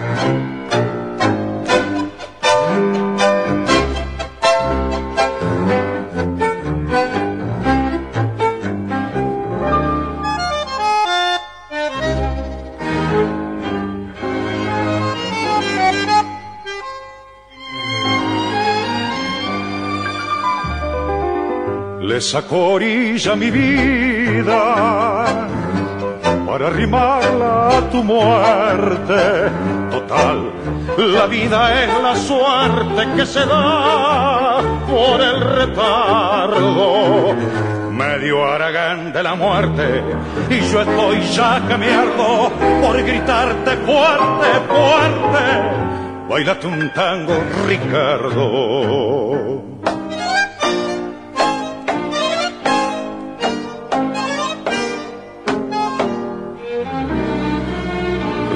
Le 22.02 22.20
sacó 22.20 22.78
mi 23.38 23.50
vida 23.50 25.16
para 26.56 26.68
arrimarla 26.68 27.78
a 27.78 27.82
tu 27.90 28.02
muerte. 28.02 29.52
Total, 29.92 30.54
la 30.98 31.26
vida 31.26 31.84
es 31.84 31.90
la 32.02 32.16
suerte 32.16 33.08
que 33.18 33.26
se 33.26 33.46
da 33.46 34.62
por 34.88 35.20
el 35.20 35.42
retardo. 35.42 37.36
Me 37.92 38.08
medio 38.08 38.46
Aragán 38.46 39.12
de 39.12 39.22
la 39.22 39.36
muerte 39.36 40.02
y 40.50 40.62
yo 40.72 40.80
estoy 40.80 41.20
ya 41.34 41.62
que 41.68 41.78
me 41.78 41.92
ardo 41.92 42.50
por 42.82 43.04
gritarte 43.04 43.76
fuerte, 43.76 44.48
fuerte. 44.70 45.44
Bailate 46.30 46.68
un 46.68 46.90
tango, 46.94 47.34
Ricardo. 47.68 49.75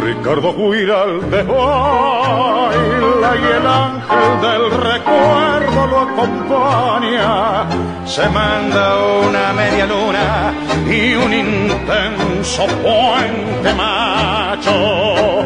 Ricardo 0.10 0.52
Guiralde 0.72 1.44
baila 1.44 3.32
y 3.36 3.46
el 3.58 3.68
ángel 3.68 4.42
del 4.42 4.64
recuerdo 4.72 5.88
lo 5.88 6.00
acompaña. 6.00 7.68
Se 8.08 8.28
manda 8.30 8.98
una 9.20 9.54
media 9.54 9.86
luna 9.86 10.52
y 10.90 11.14
un 11.14 11.32
intenso 11.32 12.66
puente 12.82 13.72
macho, 13.76 15.44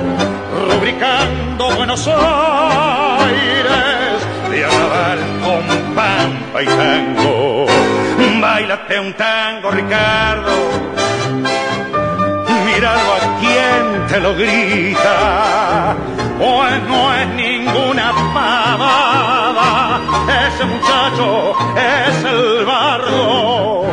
rubricando 0.69 1.75
Buenos 1.75 2.07
Aires 2.07 3.35
de 4.49 4.65
acabar 4.65 5.17
con 5.43 5.93
pampa 5.93 6.63
y 6.63 6.65
tango. 6.67 7.65
Bailate 8.39 8.99
un 9.01 9.13
tango, 9.13 9.71
Ricardo 9.71 10.83
míralo 12.73 13.13
a 13.13 13.19
quien 13.19 13.22
te 14.13 14.19
lo 14.19 14.35
grita, 14.35 15.95
pues 16.37 16.83
no 16.87 17.15
es 17.15 17.27
ninguna 17.29 18.11
pavada, 18.31 19.99
ese 20.47 20.65
muchacho 20.65 21.55
es 21.75 22.23
el 22.23 22.63
bardo, 22.63 23.85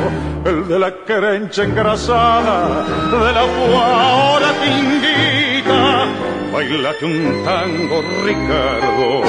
el 0.44 0.68
de 0.68 0.78
la 0.78 0.92
querencha 1.06 1.62
engrasada, 1.62 2.84
de 3.10 3.32
la 3.32 3.40
ahora 3.40 4.52
te 4.60 4.66
invita, 4.66 6.05
bailate 6.52 7.06
un 7.06 7.42
tango, 7.42 8.02
Ricardo, 8.22 9.22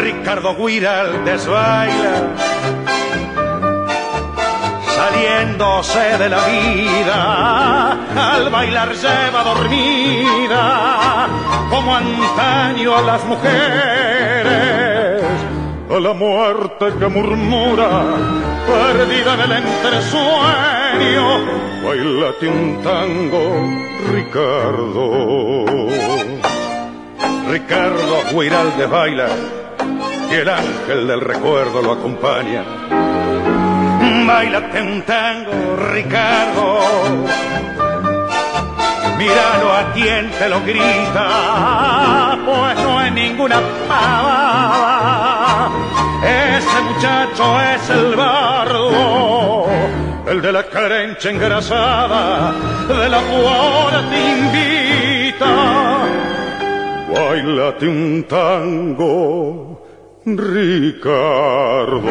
Ricardo 0.00 0.56
Guiral 0.56 1.22
desbaila 1.26 2.30
saliéndose 5.04 6.18
de 6.18 6.28
la 6.28 6.46
vida, 6.46 7.92
al 8.32 8.48
bailar 8.50 8.92
lleva 8.94 9.44
dormida, 9.44 11.28
como 11.68 11.94
antaño 11.94 12.96
a 12.96 13.02
las 13.02 13.24
mujeres, 13.26 15.22
a 15.90 16.00
la 16.00 16.12
muerte 16.14 16.86
que 16.98 17.06
murmura, 17.08 17.90
perdida 18.66 19.34
en 19.34 19.40
el 19.40 19.52
entresueño, 19.52 21.26
bailate 21.84 22.48
un 22.48 22.82
tango, 22.82 23.42
Ricardo. 24.10 25.64
Ricardo 27.50 28.16
Guiralde 28.32 28.86
baila 28.86 29.28
y 30.30 30.34
el 30.34 30.48
ángel 30.48 31.06
del 31.06 31.20
recuerdo 31.20 31.82
lo 31.82 31.92
acompaña 31.92 33.13
bailate 34.26 34.82
un 34.82 35.02
tango, 35.02 35.76
Ricardo. 35.92 36.80
Míralo 39.18 39.72
a 39.72 39.92
quien 39.94 40.30
te 40.32 40.48
lo 40.48 40.60
grita, 40.62 42.38
pues 42.44 42.76
no 42.84 43.02
es 43.02 43.12
ninguna 43.12 43.60
pava. 43.88 45.70
Ese 46.22 46.80
muchacho 46.82 47.60
es 47.60 47.90
el 47.90 48.16
bardo, 48.16 49.66
el 50.26 50.42
de 50.42 50.52
la 50.52 50.64
carencha 50.64 51.30
engrasada, 51.30 52.52
de 52.88 53.08
la 53.08 53.20
cual 53.20 54.10
te 54.10 54.18
invita. 54.38 55.46
Bailate 57.14 57.86
un 57.86 58.24
tango, 58.28 59.80
Ricardo. 60.24 62.10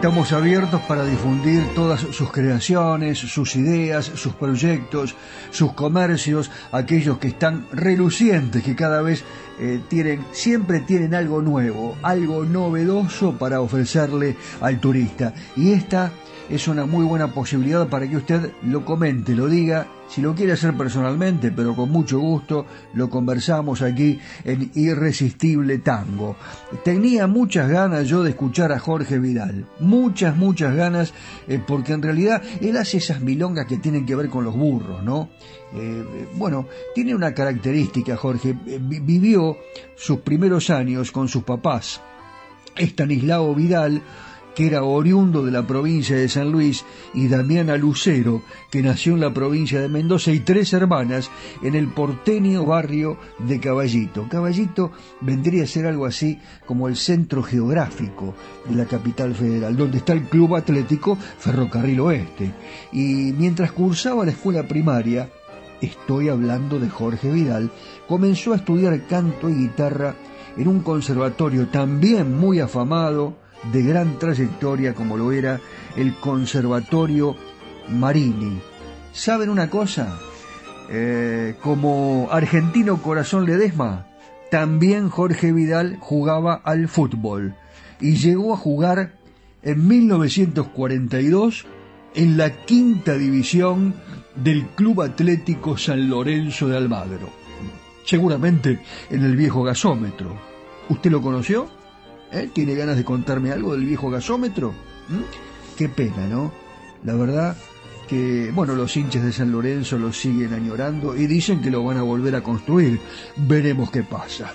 Estamos 0.00 0.32
abiertos 0.32 0.80
para 0.88 1.04
difundir 1.04 1.62
todas 1.74 2.00
sus 2.00 2.32
creaciones, 2.32 3.18
sus 3.18 3.54
ideas, 3.54 4.06
sus 4.06 4.32
proyectos, 4.32 5.14
sus 5.50 5.74
comercios, 5.74 6.50
aquellos 6.72 7.18
que 7.18 7.28
están 7.28 7.66
relucientes, 7.70 8.62
que 8.62 8.74
cada 8.74 9.02
vez 9.02 9.24
eh, 9.58 9.78
tienen, 9.88 10.24
siempre 10.32 10.80
tienen 10.80 11.14
algo 11.14 11.42
nuevo, 11.42 11.98
algo 12.00 12.46
novedoso 12.46 13.36
para 13.36 13.60
ofrecerle 13.60 14.38
al 14.62 14.80
turista. 14.80 15.34
Y 15.54 15.72
esta 15.72 16.10
es 16.50 16.66
una 16.66 16.84
muy 16.84 17.04
buena 17.04 17.32
posibilidad 17.32 17.88
para 17.88 18.08
que 18.08 18.16
usted 18.16 18.50
lo 18.64 18.84
comente, 18.84 19.34
lo 19.34 19.46
diga, 19.46 19.86
si 20.08 20.20
lo 20.20 20.34
quiere 20.34 20.52
hacer 20.52 20.76
personalmente, 20.76 21.52
pero 21.52 21.76
con 21.76 21.90
mucho 21.90 22.18
gusto, 22.18 22.66
lo 22.94 23.08
conversamos 23.08 23.82
aquí 23.82 24.18
en 24.44 24.68
Irresistible 24.74 25.78
Tango. 25.78 26.34
Tenía 26.84 27.28
muchas 27.28 27.70
ganas 27.70 28.08
yo 28.08 28.24
de 28.24 28.30
escuchar 28.30 28.72
a 28.72 28.80
Jorge 28.80 29.20
Vidal, 29.20 29.66
muchas, 29.78 30.36
muchas 30.36 30.74
ganas, 30.74 31.14
eh, 31.46 31.60
porque 31.64 31.92
en 31.92 32.02
realidad 32.02 32.42
él 32.60 32.76
hace 32.76 32.96
esas 32.96 33.20
milongas 33.20 33.66
que 33.66 33.76
tienen 33.76 34.04
que 34.04 34.16
ver 34.16 34.28
con 34.28 34.42
los 34.42 34.56
burros, 34.56 35.04
¿no? 35.04 35.28
Eh, 35.72 36.26
bueno, 36.34 36.66
tiene 36.96 37.14
una 37.14 37.32
característica, 37.32 38.16
Jorge, 38.16 38.56
eh, 38.66 38.80
vivió 38.80 39.56
sus 39.94 40.18
primeros 40.18 40.68
años 40.70 41.12
con 41.12 41.28
sus 41.28 41.44
papás, 41.44 42.00
Estanislao 42.76 43.54
Vidal, 43.54 44.02
que 44.54 44.66
era 44.66 44.82
oriundo 44.82 45.44
de 45.44 45.52
la 45.52 45.66
provincia 45.66 46.16
de 46.16 46.28
San 46.28 46.50
Luis, 46.50 46.84
y 47.14 47.28
Damiana 47.28 47.76
Lucero, 47.76 48.42
que 48.70 48.82
nació 48.82 49.14
en 49.14 49.20
la 49.20 49.32
provincia 49.32 49.80
de 49.80 49.88
Mendoza, 49.88 50.32
y 50.32 50.40
tres 50.40 50.72
hermanas 50.72 51.30
en 51.62 51.74
el 51.74 51.88
porteño 51.88 52.64
barrio 52.64 53.18
de 53.38 53.60
Caballito. 53.60 54.26
Caballito 54.28 54.92
vendría 55.20 55.64
a 55.64 55.66
ser 55.66 55.86
algo 55.86 56.06
así 56.06 56.38
como 56.66 56.88
el 56.88 56.96
centro 56.96 57.42
geográfico 57.42 58.34
de 58.68 58.76
la 58.76 58.86
capital 58.86 59.34
federal, 59.34 59.76
donde 59.76 59.98
está 59.98 60.12
el 60.12 60.22
Club 60.24 60.56
Atlético 60.56 61.16
Ferrocarril 61.16 62.00
Oeste. 62.00 62.52
Y 62.92 63.32
mientras 63.36 63.72
cursaba 63.72 64.24
la 64.24 64.32
escuela 64.32 64.66
primaria, 64.66 65.30
estoy 65.80 66.28
hablando 66.28 66.78
de 66.78 66.88
Jorge 66.88 67.30
Vidal, 67.30 67.70
comenzó 68.06 68.52
a 68.52 68.56
estudiar 68.56 69.06
canto 69.06 69.48
y 69.48 69.54
guitarra 69.54 70.14
en 70.56 70.68
un 70.68 70.80
conservatorio 70.80 71.68
también 71.68 72.36
muy 72.36 72.60
afamado, 72.60 73.36
de 73.72 73.82
gran 73.82 74.18
trayectoria 74.18 74.94
como 74.94 75.16
lo 75.16 75.32
era 75.32 75.60
el 75.96 76.14
Conservatorio 76.14 77.36
Marini. 77.88 78.60
¿Saben 79.12 79.50
una 79.50 79.68
cosa? 79.68 80.18
Eh, 80.88 81.56
como 81.62 82.28
argentino 82.30 83.00
corazón 83.02 83.46
Ledesma, 83.46 84.06
también 84.50 85.08
Jorge 85.08 85.52
Vidal 85.52 85.98
jugaba 86.00 86.54
al 86.64 86.88
fútbol 86.88 87.54
y 88.00 88.16
llegó 88.16 88.54
a 88.54 88.56
jugar 88.56 89.12
en 89.62 89.86
1942 89.86 91.66
en 92.14 92.36
la 92.36 92.50
quinta 92.64 93.14
división 93.14 93.94
del 94.34 94.66
Club 94.68 95.02
Atlético 95.02 95.76
San 95.76 96.08
Lorenzo 96.08 96.68
de 96.68 96.76
Almagro. 96.76 97.30
Seguramente 98.04 98.80
en 99.10 99.22
el 99.22 99.36
viejo 99.36 99.62
gasómetro. 99.62 100.36
¿Usted 100.88 101.10
lo 101.10 101.22
conoció? 101.22 101.79
¿Eh? 102.32 102.50
¿Tiene 102.52 102.74
ganas 102.74 102.96
de 102.96 103.04
contarme 103.04 103.50
algo 103.50 103.72
del 103.72 103.84
viejo 103.84 104.10
gasómetro? 104.10 104.72
¿Mm? 105.08 105.76
Qué 105.76 105.88
pena, 105.88 106.26
¿no? 106.26 106.52
La 107.04 107.14
verdad 107.14 107.56
que, 108.08 108.50
bueno, 108.54 108.74
los 108.74 108.96
hinchas 108.96 109.24
de 109.24 109.32
San 109.32 109.52
Lorenzo 109.52 109.98
lo 109.98 110.12
siguen 110.12 110.52
añorando 110.52 111.16
y 111.16 111.26
dicen 111.26 111.60
que 111.60 111.70
lo 111.70 111.84
van 111.84 111.96
a 111.96 112.02
volver 112.02 112.34
a 112.36 112.42
construir. 112.42 113.00
Veremos 113.36 113.90
qué 113.90 114.02
pasa. 114.02 114.52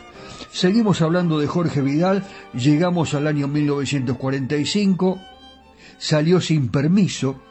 Seguimos 0.52 1.02
hablando 1.02 1.39
de 1.39 1.47
Jorge 1.47 1.81
Vidal, 1.81 2.23
llegamos 2.53 3.14
al 3.14 3.27
año 3.27 3.47
1945, 3.47 5.19
salió 5.97 6.39
sin 6.39 6.69
permiso 6.69 7.41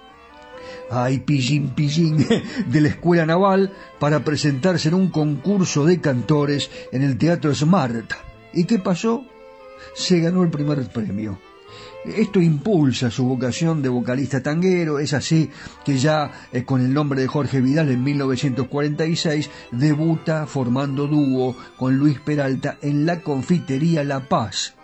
ay, 0.90 1.18
pillín, 1.18 1.70
pillín, 1.70 2.26
de 2.66 2.80
la 2.80 2.88
Escuela 2.88 3.26
Naval 3.26 3.72
para 3.98 4.24
presentarse 4.24 4.88
en 4.88 4.94
un 4.94 5.08
concurso 5.08 5.84
de 5.84 6.00
cantores 6.00 6.70
en 6.92 7.02
el 7.02 7.18
Teatro 7.18 7.54
Smart. 7.54 8.12
¿Y 8.52 8.64
qué 8.64 8.78
pasó? 8.78 9.24
Se 9.94 10.20
ganó 10.20 10.42
el 10.42 10.50
primer 10.50 10.86
premio. 10.88 11.38
Esto 12.04 12.40
impulsa 12.40 13.10
su 13.10 13.24
vocación 13.24 13.80
de 13.80 13.88
vocalista 13.88 14.42
tanguero, 14.42 14.98
es 14.98 15.14
así 15.14 15.50
que 15.86 15.96
ya 15.96 16.48
eh, 16.52 16.62
con 16.64 16.82
el 16.82 16.92
nombre 16.92 17.22
de 17.22 17.28
Jorge 17.28 17.62
Vidal 17.62 17.90
en 17.90 18.04
1946 18.04 19.50
debuta 19.70 20.46
formando 20.46 21.06
dúo 21.06 21.56
con 21.78 21.96
Luis 21.96 22.20
Peralta 22.20 22.76
en 22.82 23.06
la 23.06 23.20
confitería 23.20 24.04
La 24.04 24.28
Paz, 24.28 24.74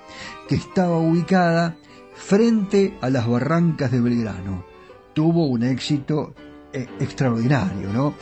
que 0.49 0.55
estaba 0.55 0.97
ubicada 0.99 1.77
frente 2.15 2.97
a 3.03 3.11
las 3.11 3.29
barrancas 3.29 3.91
de 3.91 4.01
Belgrano. 4.01 4.65
Tuvo 5.13 5.47
un 5.47 5.63
éxito 5.63 6.35
eh, 6.73 6.87
extraordinario, 7.01 7.93
¿no? 7.93 8.15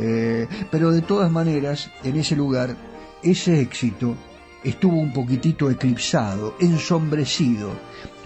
Eh, 0.00 0.46
pero 0.70 0.90
de 0.90 1.02
todas 1.02 1.30
maneras, 1.30 1.90
en 2.02 2.16
ese 2.16 2.34
lugar, 2.34 2.76
ese 3.22 3.60
éxito 3.60 4.16
estuvo 4.64 4.96
un 4.96 5.12
poquitito 5.12 5.70
eclipsado, 5.70 6.56
ensombrecido 6.60 7.70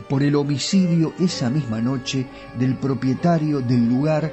por 0.09 0.23
el 0.23 0.35
homicidio 0.37 1.13
esa 1.19 1.51
misma 1.51 1.81
noche 1.81 2.27
del 2.59 2.77
propietario 2.77 3.61
del 3.61 3.89
lugar 3.89 4.33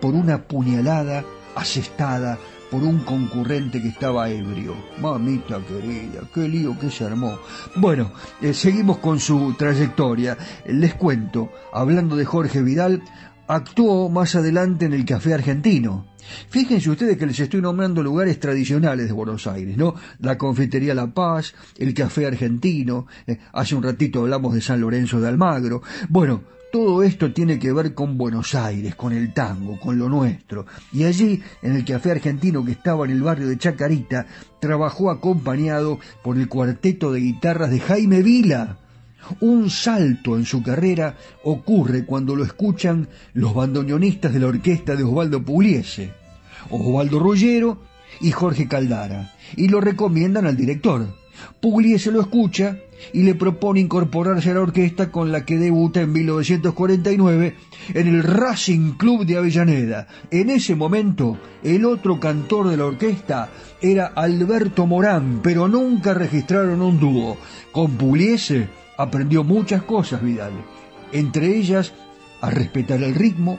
por 0.00 0.14
una 0.14 0.42
puñalada 0.42 1.24
asestada 1.54 2.38
por 2.70 2.82
un 2.82 2.98
concurrente 3.00 3.80
que 3.80 3.88
estaba 3.88 4.28
ebrio. 4.28 4.74
Mamita 5.00 5.60
querida, 5.60 6.22
qué 6.34 6.48
lío 6.48 6.78
que 6.78 6.90
se 6.90 7.04
armó. 7.04 7.38
Bueno, 7.76 8.12
eh, 8.40 8.52
seguimos 8.52 8.98
con 8.98 9.20
su 9.20 9.54
trayectoria. 9.54 10.36
Les 10.66 10.94
cuento, 10.94 11.50
hablando 11.72 12.16
de 12.16 12.24
Jorge 12.24 12.62
Vidal, 12.62 13.02
actuó 13.46 14.08
más 14.08 14.34
adelante 14.34 14.86
en 14.86 14.92
el 14.92 15.04
Café 15.04 15.34
Argentino. 15.34 16.06
Fíjense 16.48 16.90
ustedes 16.90 17.16
que 17.16 17.26
les 17.26 17.38
estoy 17.38 17.60
nombrando 17.60 18.02
lugares 18.02 18.40
tradicionales 18.40 19.06
de 19.06 19.12
Buenos 19.12 19.46
Aires, 19.46 19.76
¿no? 19.76 19.94
La 20.18 20.36
Confitería 20.36 20.94
La 20.94 21.06
Paz, 21.06 21.54
el 21.78 21.94
Café 21.94 22.26
Argentino, 22.26 23.06
eh, 23.26 23.38
hace 23.52 23.74
un 23.74 23.82
ratito 23.82 24.20
hablamos 24.20 24.54
de 24.54 24.60
San 24.60 24.80
Lorenzo 24.80 25.20
de 25.20 25.28
Almagro. 25.28 25.82
Bueno, 26.08 26.42
todo 26.72 27.02
esto 27.04 27.32
tiene 27.32 27.58
que 27.58 27.72
ver 27.72 27.94
con 27.94 28.18
Buenos 28.18 28.54
Aires, 28.54 28.96
con 28.96 29.12
el 29.12 29.32
tango, 29.32 29.78
con 29.78 29.98
lo 29.98 30.08
nuestro. 30.08 30.66
Y 30.92 31.04
allí, 31.04 31.40
en 31.62 31.76
el 31.76 31.84
Café 31.84 32.10
Argentino 32.10 32.64
que 32.64 32.72
estaba 32.72 33.04
en 33.04 33.12
el 33.12 33.22
barrio 33.22 33.46
de 33.46 33.56
Chacarita, 33.56 34.26
trabajó 34.60 35.10
acompañado 35.10 36.00
por 36.24 36.36
el 36.36 36.48
cuarteto 36.48 37.12
de 37.12 37.20
guitarras 37.20 37.70
de 37.70 37.80
Jaime 37.80 38.22
Vila 38.22 38.78
un 39.40 39.70
salto 39.70 40.36
en 40.36 40.44
su 40.44 40.62
carrera 40.62 41.16
ocurre 41.44 42.04
cuando 42.04 42.36
lo 42.36 42.44
escuchan 42.44 43.08
los 43.34 43.54
bandoneonistas 43.54 44.32
de 44.32 44.40
la 44.40 44.46
orquesta 44.46 44.96
de 44.96 45.04
Osvaldo 45.04 45.42
Pugliese, 45.42 46.12
Osvaldo 46.70 47.18
Rullero 47.18 47.78
y 48.20 48.30
Jorge 48.30 48.68
Caldara, 48.68 49.34
y 49.56 49.68
lo 49.68 49.80
recomiendan 49.80 50.46
al 50.46 50.56
director. 50.56 51.06
Pugliese 51.60 52.10
lo 52.10 52.20
escucha 52.20 52.78
y 53.12 53.22
le 53.22 53.34
propone 53.34 53.80
incorporarse 53.80 54.50
a 54.50 54.54
la 54.54 54.62
orquesta 54.62 55.10
con 55.10 55.32
la 55.32 55.44
que 55.44 55.58
debuta 55.58 56.00
en 56.00 56.12
1949 56.12 57.54
en 57.92 58.08
el 58.08 58.22
Racing 58.22 58.92
Club 58.92 59.26
de 59.26 59.36
Avellaneda. 59.36 60.08
En 60.30 60.48
ese 60.48 60.74
momento, 60.74 61.38
el 61.62 61.84
otro 61.84 62.18
cantor 62.18 62.68
de 62.68 62.78
la 62.78 62.86
orquesta 62.86 63.50
era 63.82 64.06
Alberto 64.06 64.86
Morán, 64.86 65.40
pero 65.42 65.68
nunca 65.68 66.14
registraron 66.14 66.80
un 66.80 66.98
dúo. 66.98 67.36
Con 67.70 67.92
Pugliese 67.92 68.68
aprendió 68.96 69.44
muchas 69.44 69.82
cosas 69.82 70.22
Vidal, 70.22 70.52
entre 71.12 71.56
ellas 71.56 71.92
a 72.40 72.50
respetar 72.50 73.02
el 73.02 73.14
ritmo, 73.14 73.58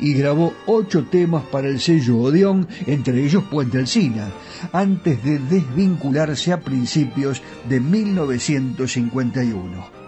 y 0.00 0.14
grabó 0.14 0.52
ocho 0.66 1.04
temas 1.04 1.44
para 1.44 1.68
el 1.68 1.78
sello 1.80 2.18
Odeón, 2.18 2.68
entre 2.86 3.24
ellos 3.24 3.44
Puente 3.50 3.78
Alcina, 3.78 4.28
antes 4.72 5.22
de 5.24 5.38
desvincularse 5.38 6.52
a 6.52 6.60
principios 6.60 7.42
de 7.68 7.80
1951. 7.80 10.00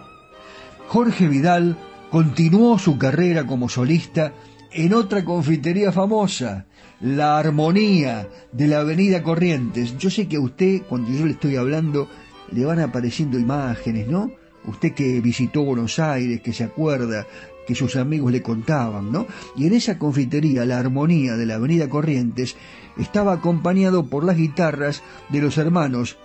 Jorge 0.89 1.29
Vidal 1.29 1.77
continuó 2.11 2.79
su 2.79 2.99
carrera 2.99 3.47
como 3.47 3.69
solista 3.69 4.33
en 4.71 4.95
otra 4.95 5.25
confitería 5.25 5.93
famosa, 5.93 6.67
La 7.01 7.39
Armonía 7.39 8.29
de 8.53 8.67
la 8.67 8.81
Avenida 8.81 9.23
Corrientes. 9.23 9.97
Yo 9.99 10.11
sé 10.11 10.29
que 10.29 10.37
a 10.37 10.41
usted, 10.41 10.83
cuando 10.89 11.11
yo 11.11 11.27
le 11.27 11.33
estoy 11.33 11.57
hablando, 11.57 12.09
le 12.53 12.65
van 12.65 12.81
apareciendo 12.81 13.39
imágenes, 13.39 14.09
¿no? 14.09 14.31
Usted 14.65 14.93
que 14.93 15.21
visitó 15.21 15.65
Buenos 15.65 15.99
Aires, 15.99 16.41
que 16.41 16.53
se 16.53 16.65
acuerda 16.65 17.27
que 17.67 17.75
sus 17.75 17.97
amigos 17.97 18.33
le 18.33 18.43
contaban, 18.43 19.11
¿no? 19.11 19.27
Y 19.57 19.67
en 19.67 19.75
esa 19.75 19.99
confitería, 19.99 20.65
la 20.65 20.79
armonía 20.79 21.37
de 21.37 21.47
la 21.47 21.55
Avenida 21.55 21.89
Corrientes, 21.89 22.57
estaba 22.97 23.33
acompañado 23.33 24.07
por 24.07 24.25
las 24.25 24.37
guitarras 24.37 25.03
de 25.31 25.41
los 25.41 25.59
hermanos 25.59 26.17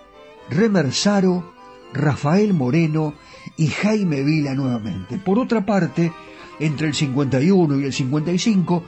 Remersaro, 0.50 1.52
Rafael 1.92 2.54
Moreno 2.54 3.14
y 3.56 3.68
Jaime 3.68 4.22
Vila 4.22 4.54
nuevamente. 4.54 5.18
Por 5.18 5.38
otra 5.38 5.64
parte, 5.64 6.12
entre 6.60 6.88
el 6.88 6.94
51 6.94 7.80
y 7.80 7.84
el 7.84 7.92
55, 7.92 8.82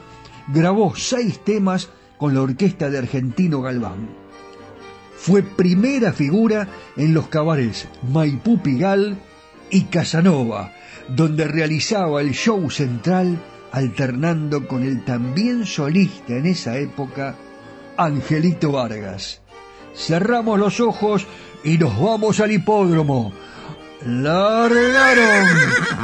grabó 0.49 0.95
seis 0.95 1.41
temas 1.41 1.91
con 2.19 2.35
la 2.35 2.43
orquesta 2.43 2.91
de 2.91 2.99
Argentino 2.99 3.62
Galván 3.62 4.30
fue 5.20 5.42
primera 5.42 6.14
figura 6.14 6.66
en 6.97 7.12
los 7.12 7.28
cabarets 7.28 7.86
Maipú 8.10 8.62
Pigal 8.62 9.18
y 9.68 9.82
Casanova, 9.82 10.72
donde 11.09 11.47
realizaba 11.47 12.22
el 12.22 12.32
show 12.32 12.70
central 12.70 13.38
alternando 13.70 14.66
con 14.66 14.82
el 14.82 15.05
también 15.05 15.66
solista 15.66 16.32
en 16.32 16.47
esa 16.47 16.78
época, 16.78 17.36
Angelito 17.98 18.72
Vargas. 18.72 19.42
Cerramos 19.94 20.59
los 20.59 20.80
ojos 20.80 21.26
y 21.64 21.76
nos 21.76 22.01
vamos 22.01 22.40
al 22.40 22.52
hipódromo. 22.52 23.30
Largaron 24.06 25.47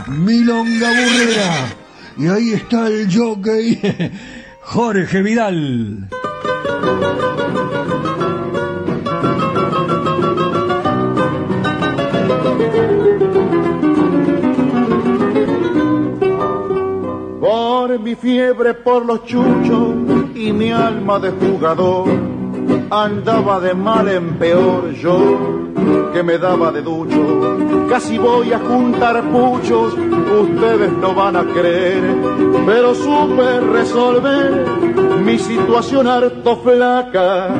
Milonga 0.09 0.91
Burrera 0.91 1.75
y 2.19 2.27
ahí 2.27 2.53
está 2.53 2.89
el 2.89 3.09
jockey 3.11 3.81
Jorge 4.61 5.23
Vidal. 5.23 6.07
Mi 17.87 18.17
fiebre 18.17 18.75
por 18.75 19.07
los 19.07 19.25
chuchos 19.25 19.95
y 20.35 20.53
mi 20.53 20.73
alma 20.73 21.21
de 21.21 21.31
jugador 21.31 22.09
andaba 22.91 23.61
de 23.61 23.75
mal 23.75 24.09
en 24.09 24.35
peor 24.35 24.93
yo 24.93 25.71
que 26.13 26.23
me 26.23 26.37
daba 26.37 26.73
de 26.73 26.83
ducho. 26.83 27.87
Casi 27.89 28.19
voy 28.19 28.53
a 28.53 28.59
juntar 28.59 29.23
puchos, 29.31 29.95
ustedes 29.95 30.93
no 31.01 31.15
van 31.15 31.37
a 31.37 31.45
creer, 31.45 32.03
pero 32.67 32.95
supe 32.95 33.61
resolver 33.61 34.67
mi 35.25 35.39
situación 35.39 36.09
harto 36.09 36.57
flaca. 36.57 37.55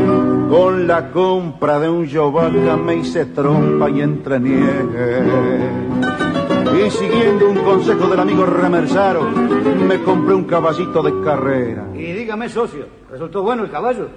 Con 0.51 0.87
la 0.87 1.11
compra 1.13 1.79
de 1.79 1.89
un 1.89 2.07
yovaca 2.07 2.77
me 2.77 2.97
hice 2.97 3.27
trompa 3.27 3.91
y 3.91 4.01
entreniegue 4.01 6.36
y 6.75 6.91
siguiendo 6.91 7.49
un 7.49 7.59
consejo 7.59 8.09
del 8.09 8.21
amigo 8.21 8.45
Remersaro, 8.45 9.23
me 9.23 10.03
compré 10.03 10.35
un 10.35 10.45
caballito 10.45 11.03
de 11.03 11.23
carrera. 11.23 11.87
Y 11.95 12.13
dígame, 12.13 12.49
socio, 12.49 12.87
¿resultó 13.11 13.43
bueno 13.43 13.65
el 13.65 13.71
caballo? 13.71 14.09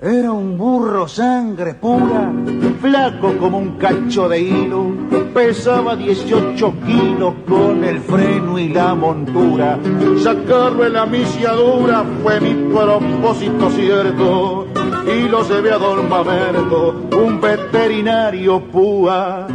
Era 0.00 0.32
un 0.32 0.58
burro 0.58 1.08
sangre 1.08 1.74
pura, 1.74 2.32
flaco 2.80 3.36
como 3.38 3.58
un 3.58 3.78
cacho 3.78 4.28
de 4.28 4.40
hilo, 4.40 4.92
pesaba 5.36 5.94
18 5.94 6.74
kilos 6.86 7.34
con 7.46 7.84
el 7.84 8.00
freno 8.00 8.58
y 8.58 8.70
la 8.70 8.94
montura. 8.94 9.78
Sacarlo 10.22 10.86
en 10.86 10.94
la 10.94 11.04
misiadura 11.04 12.04
fue 12.22 12.40
mi 12.40 12.54
propósito 12.72 13.68
cierto, 13.68 14.66
y 15.06 15.28
lo 15.28 15.46
llevé 15.46 15.72
a 15.72 15.78
don 15.78 16.08
Mamerto, 16.08 17.02
un 17.22 17.38
veterinario 17.38 18.60
púa, 18.60 19.46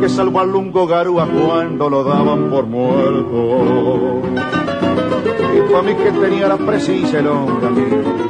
que 0.00 0.08
salvó 0.08 0.40
al 0.40 0.50
lungo 0.50 0.88
garúa 0.88 1.28
cuando 1.28 1.88
lo 1.88 2.02
daban 2.02 2.50
por 2.50 2.66
muerto. 2.66 4.22
Y 5.56 5.72
para 5.72 5.82
mí 5.82 5.94
que 5.94 6.10
tenía 6.10 6.48
la 6.48 6.56
precisa 6.56 7.20
el 7.20 7.28
hombre 7.28 8.28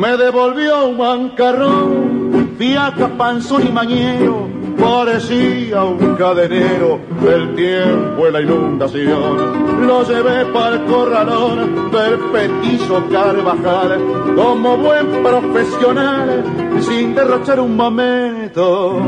me 0.00 0.16
devolvió 0.16 0.86
un 0.86 0.96
bancarrón, 0.96 2.54
fiaca, 2.56 3.06
panzón 3.18 3.66
y 3.66 3.70
mañero, 3.70 4.59
parecía 4.80 5.84
un 5.84 6.16
cadenero 6.16 7.00
del 7.22 7.54
tiempo 7.54 8.28
y 8.28 8.32
la 8.32 8.40
inundación. 8.40 9.86
Lo 9.86 10.02
llevé 10.04 10.46
para 10.46 10.76
el 10.76 10.84
corralón 10.84 11.90
del 11.90 12.18
petizo 12.32 13.04
Carvajal, 13.10 14.00
como 14.34 14.76
buen 14.78 15.22
profesional, 15.22 16.44
sin 16.80 17.14
derrochar 17.14 17.60
un 17.60 17.76
momento. 17.76 18.98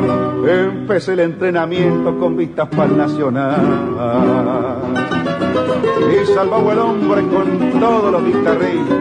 Empecé 0.47 1.15
el 1.15 1.21
entrenamiento 1.21 2.19
con 2.19 2.37
vistas 2.37 2.69
para 2.69 2.85
el 2.85 2.97
nacional. 2.97 3.61
y 6.13 6.27
salvaba 6.27 6.73
el 6.73 6.79
hombre 6.79 7.23
con 7.29 7.81
todos 7.81 8.13
los 8.13 8.25
guitarristas. 8.25 8.99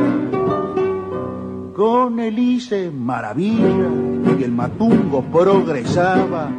Con 1.73 2.19
Elise 2.19 2.91
maravilla 2.91 4.10
y 4.39 4.43
el 4.43 4.51
matungo 4.51 5.21
progresaba. 5.23 6.49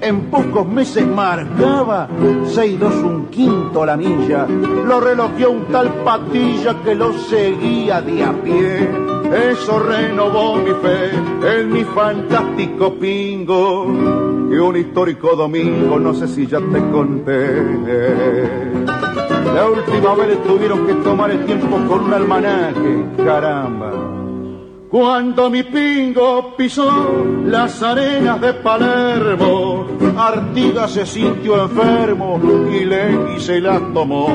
En 0.00 0.22
pocos 0.22 0.66
meses 0.66 1.06
marcaba 1.06 2.08
seis 2.46 2.78
dos 2.78 2.94
un 2.94 3.26
quinto 3.26 3.84
la 3.86 3.96
milla. 3.96 4.46
Lo 4.46 5.00
relojeó 5.00 5.50
un 5.50 5.66
tal 5.66 5.88
patilla 6.04 6.74
que 6.82 6.94
lo 6.94 7.12
seguía 7.12 8.02
de 8.02 8.24
a 8.24 8.32
pie. 8.32 8.90
Eso 9.50 9.78
renovó 9.78 10.56
mi 10.56 10.72
fe 10.82 11.58
en 11.58 11.72
mi 11.72 11.84
fantástico 11.84 12.94
pingo. 12.94 13.86
Y 14.50 14.56
un 14.56 14.76
histórico 14.76 15.34
domingo, 15.34 15.98
no 15.98 16.12
sé 16.12 16.28
si 16.28 16.46
ya 16.46 16.58
te 16.58 16.90
conté. 16.90 17.62
La 19.54 19.66
última 19.66 20.14
vez 20.14 20.42
tuvieron 20.42 20.86
que 20.86 20.94
tomar 20.94 21.30
el 21.30 21.44
tiempo 21.46 21.76
con 21.88 22.04
un 22.04 22.12
almanaque, 22.12 23.04
caramba. 23.24 24.21
Cuando 24.92 25.48
mi 25.48 25.62
pingo 25.62 26.54
pisó 26.54 27.24
las 27.46 27.82
arenas 27.82 28.38
de 28.42 28.52
Palermo, 28.52 29.86
Artigas 30.18 30.90
se 30.90 31.06
sintió 31.06 31.62
enfermo 31.62 32.38
y 32.70 32.84
le 32.84 33.40
se 33.40 33.58
la 33.58 33.80
tomó. 33.94 34.28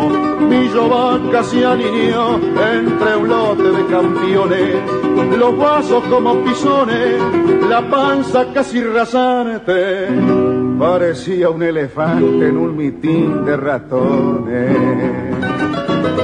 Mi 0.50 0.68
vaca 0.70 1.44
se 1.44 1.64
alineó 1.64 2.38
entre 2.38 3.18
un 3.18 3.30
lote 3.30 3.70
de 3.70 3.86
campeones, 3.86 5.38
los 5.38 5.56
vasos 5.60 6.04
como 6.06 6.44
pisones, 6.44 7.22
la 7.70 7.88
panza 7.88 8.52
casi 8.52 8.82
rasante. 8.82 10.08
Parecía 10.80 11.52
un 11.52 11.62
elefante 11.62 12.48
en 12.48 12.58
un 12.58 12.76
mitín 12.76 13.46
de 13.46 13.58
ratones. 13.58 14.76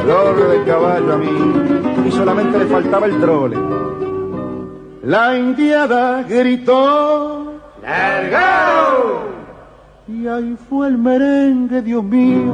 Flor 0.03 0.49
de 0.49 0.63
caballo 0.63 1.13
a 1.13 1.17
mí, 1.17 2.07
y 2.07 2.11
solamente 2.11 2.57
le 2.57 2.65
faltaba 2.65 3.05
el 3.05 3.19
trole 3.19 3.57
la 5.03 5.37
indiada 5.37 6.23
gritó, 6.23 7.59
¡Largao! 7.81 9.33
Y 10.07 10.27
ahí 10.27 10.55
fue 10.69 10.87
el 10.87 10.97
merengue, 10.97 11.81
Dios 11.81 12.03
mío, 12.03 12.53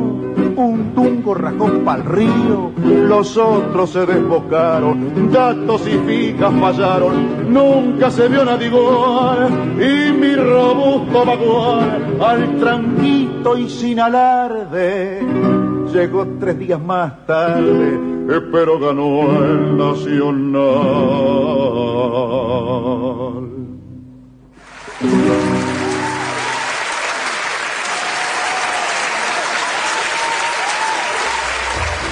un 0.55 0.91
tungo 0.93 1.33
rajón 1.33 1.83
pa'l 1.85 2.03
río, 2.05 2.71
los 3.07 3.37
otros 3.37 3.91
se 3.91 4.05
desbocaron, 4.05 5.31
datos 5.31 5.87
y 5.87 5.97
ficas 6.07 6.53
fallaron, 6.59 7.51
nunca 7.51 8.11
se 8.11 8.27
vio 8.27 8.45
nadie 8.45 8.67
igual, 8.67 9.49
y 9.79 10.11
mi 10.11 10.35
robusto 10.35 11.25
vaguar, 11.25 12.01
al 12.21 12.57
tranquito 12.57 13.57
y 13.57 13.69
sin 13.69 13.99
alarde, 13.99 15.21
llegó 15.93 16.27
tres 16.39 16.57
días 16.59 16.81
más 16.81 17.25
tarde, 17.25 17.99
pero 18.51 18.79
ganó 18.79 19.43
el 19.43 19.77
Nacional. 19.77 20.89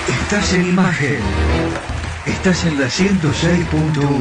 Estás 0.08 0.54
en 0.54 0.68
imagen. 0.68 1.20
Estás 2.26 2.66
en 2.66 2.80
la 2.80 2.88
106.1. 2.88 4.20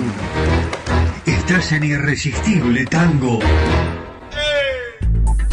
Estás 1.26 1.72
en 1.72 1.84
Irresistible 1.84 2.86
Tango. 2.86 3.40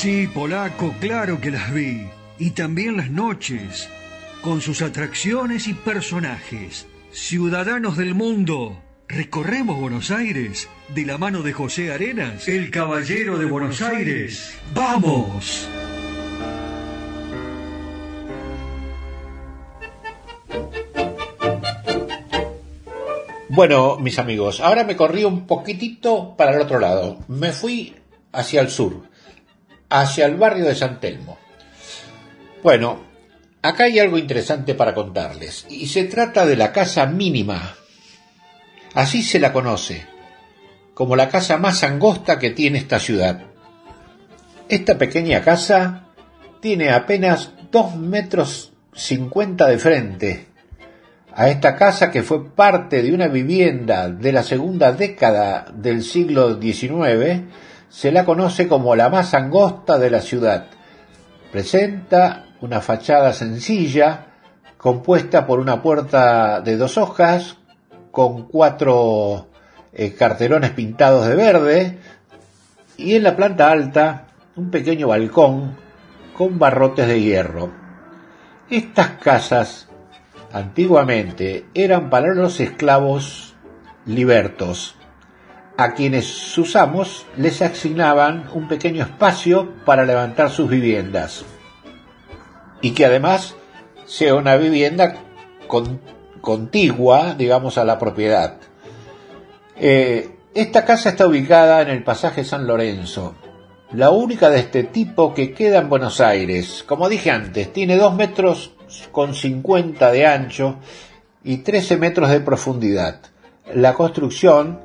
Sí, 0.00 0.26
polaco, 0.26 0.94
claro 0.98 1.42
que 1.42 1.50
las 1.50 1.74
vi. 1.74 2.08
Y 2.38 2.52
también 2.52 2.96
las 2.96 3.10
noches, 3.10 3.86
con 4.40 4.62
sus 4.62 4.80
atracciones 4.80 5.68
y 5.68 5.74
personajes. 5.74 6.86
Ciudadanos 7.12 7.98
del 7.98 8.14
mundo, 8.14 8.80
recorremos 9.08 9.78
Buenos 9.78 10.10
Aires 10.10 10.70
de 10.94 11.04
la 11.04 11.18
mano 11.18 11.42
de 11.42 11.52
José 11.52 11.92
Arenas, 11.92 12.48
el 12.48 12.70
caballero 12.70 13.36
de 13.36 13.44
Buenos 13.44 13.82
Aires. 13.82 14.58
¡Vamos! 14.74 15.68
Bueno, 23.50 23.98
mis 23.98 24.18
amigos, 24.18 24.60
ahora 24.60 24.84
me 24.84 24.96
corrí 24.96 25.24
un 25.24 25.46
poquitito 25.46 26.36
para 26.38 26.54
el 26.54 26.62
otro 26.62 26.80
lado. 26.80 27.18
Me 27.28 27.52
fui 27.52 27.96
hacia 28.32 28.62
el 28.62 28.70
sur, 28.70 29.09
hacia 29.90 30.26
el 30.26 30.36
barrio 30.36 30.64
de 30.64 30.74
San 30.74 31.00
Telmo. 31.00 31.38
Bueno, 32.62 33.00
acá 33.60 33.84
hay 33.84 33.98
algo 33.98 34.16
interesante 34.16 34.74
para 34.74 34.94
contarles, 34.94 35.66
y 35.68 35.88
se 35.88 36.04
trata 36.04 36.46
de 36.46 36.56
la 36.56 36.72
casa 36.72 37.06
mínima. 37.06 37.74
Así 38.94 39.22
se 39.22 39.38
la 39.38 39.52
conoce, 39.52 40.06
como 40.94 41.16
la 41.16 41.28
casa 41.28 41.58
más 41.58 41.82
angosta 41.82 42.38
que 42.38 42.50
tiene 42.50 42.78
esta 42.78 42.98
ciudad. 42.98 43.42
Esta 44.68 44.96
pequeña 44.96 45.42
casa 45.42 46.04
tiene 46.60 46.90
apenas 46.90 47.50
dos 47.70 47.96
metros 47.96 48.72
cincuenta 48.94 49.66
de 49.66 49.78
frente. 49.78 50.46
A 51.32 51.48
esta 51.48 51.76
casa, 51.76 52.10
que 52.10 52.22
fue 52.22 52.50
parte 52.50 53.02
de 53.02 53.14
una 53.14 53.28
vivienda 53.28 54.08
de 54.08 54.32
la 54.32 54.42
segunda 54.42 54.92
década 54.92 55.66
del 55.72 56.02
siglo 56.02 56.60
XIX, 56.60 57.42
se 57.90 58.12
la 58.12 58.24
conoce 58.24 58.68
como 58.68 58.94
la 58.94 59.10
más 59.10 59.34
angosta 59.34 59.98
de 59.98 60.10
la 60.10 60.20
ciudad. 60.20 60.66
Presenta 61.52 62.46
una 62.60 62.80
fachada 62.80 63.32
sencilla, 63.32 64.26
compuesta 64.78 65.46
por 65.46 65.58
una 65.58 65.82
puerta 65.82 66.60
de 66.60 66.76
dos 66.76 66.96
hojas, 66.96 67.56
con 68.12 68.46
cuatro 68.46 69.48
eh, 69.92 70.14
cartelones 70.14 70.70
pintados 70.70 71.26
de 71.26 71.34
verde, 71.34 71.98
y 72.96 73.16
en 73.16 73.24
la 73.24 73.36
planta 73.36 73.70
alta 73.70 74.28
un 74.56 74.70
pequeño 74.70 75.08
balcón 75.08 75.76
con 76.36 76.58
barrotes 76.58 77.08
de 77.08 77.20
hierro. 77.20 77.72
Estas 78.70 79.10
casas 79.22 79.88
antiguamente 80.52 81.66
eran 81.74 82.08
para 82.08 82.34
los 82.34 82.60
esclavos 82.60 83.56
libertos, 84.06 84.96
a 85.76 85.94
quienes 85.94 86.26
sus 86.26 86.76
amos 86.76 87.26
les 87.36 87.62
asignaban 87.62 88.48
un 88.52 88.68
pequeño 88.68 89.02
espacio 89.02 89.72
para 89.84 90.04
levantar 90.04 90.50
sus 90.50 90.68
viviendas 90.68 91.44
y 92.82 92.92
que 92.92 93.06
además 93.06 93.54
sea 94.06 94.34
una 94.34 94.56
vivienda 94.56 95.16
con, 95.66 96.00
contigua, 96.40 97.34
digamos, 97.34 97.78
a 97.78 97.84
la 97.84 97.98
propiedad. 97.98 98.56
Eh, 99.76 100.36
esta 100.54 100.84
casa 100.84 101.10
está 101.10 101.26
ubicada 101.26 101.82
en 101.82 101.88
el 101.88 102.02
pasaje 102.02 102.44
San 102.44 102.66
Lorenzo, 102.66 103.36
la 103.92 104.10
única 104.10 104.50
de 104.50 104.60
este 104.60 104.84
tipo 104.84 105.32
que 105.34 105.52
queda 105.52 105.78
en 105.78 105.88
Buenos 105.88 106.20
Aires. 106.20 106.84
Como 106.86 107.08
dije 107.08 107.30
antes, 107.30 107.72
tiene 107.72 107.96
dos 107.96 108.14
metros 108.14 108.72
con 109.12 109.34
50 109.34 110.10
de 110.10 110.26
ancho 110.26 110.76
y 111.44 111.58
13 111.58 111.96
metros 111.96 112.30
de 112.30 112.40
profundidad. 112.40 113.20
La 113.74 113.94
construcción 113.94 114.80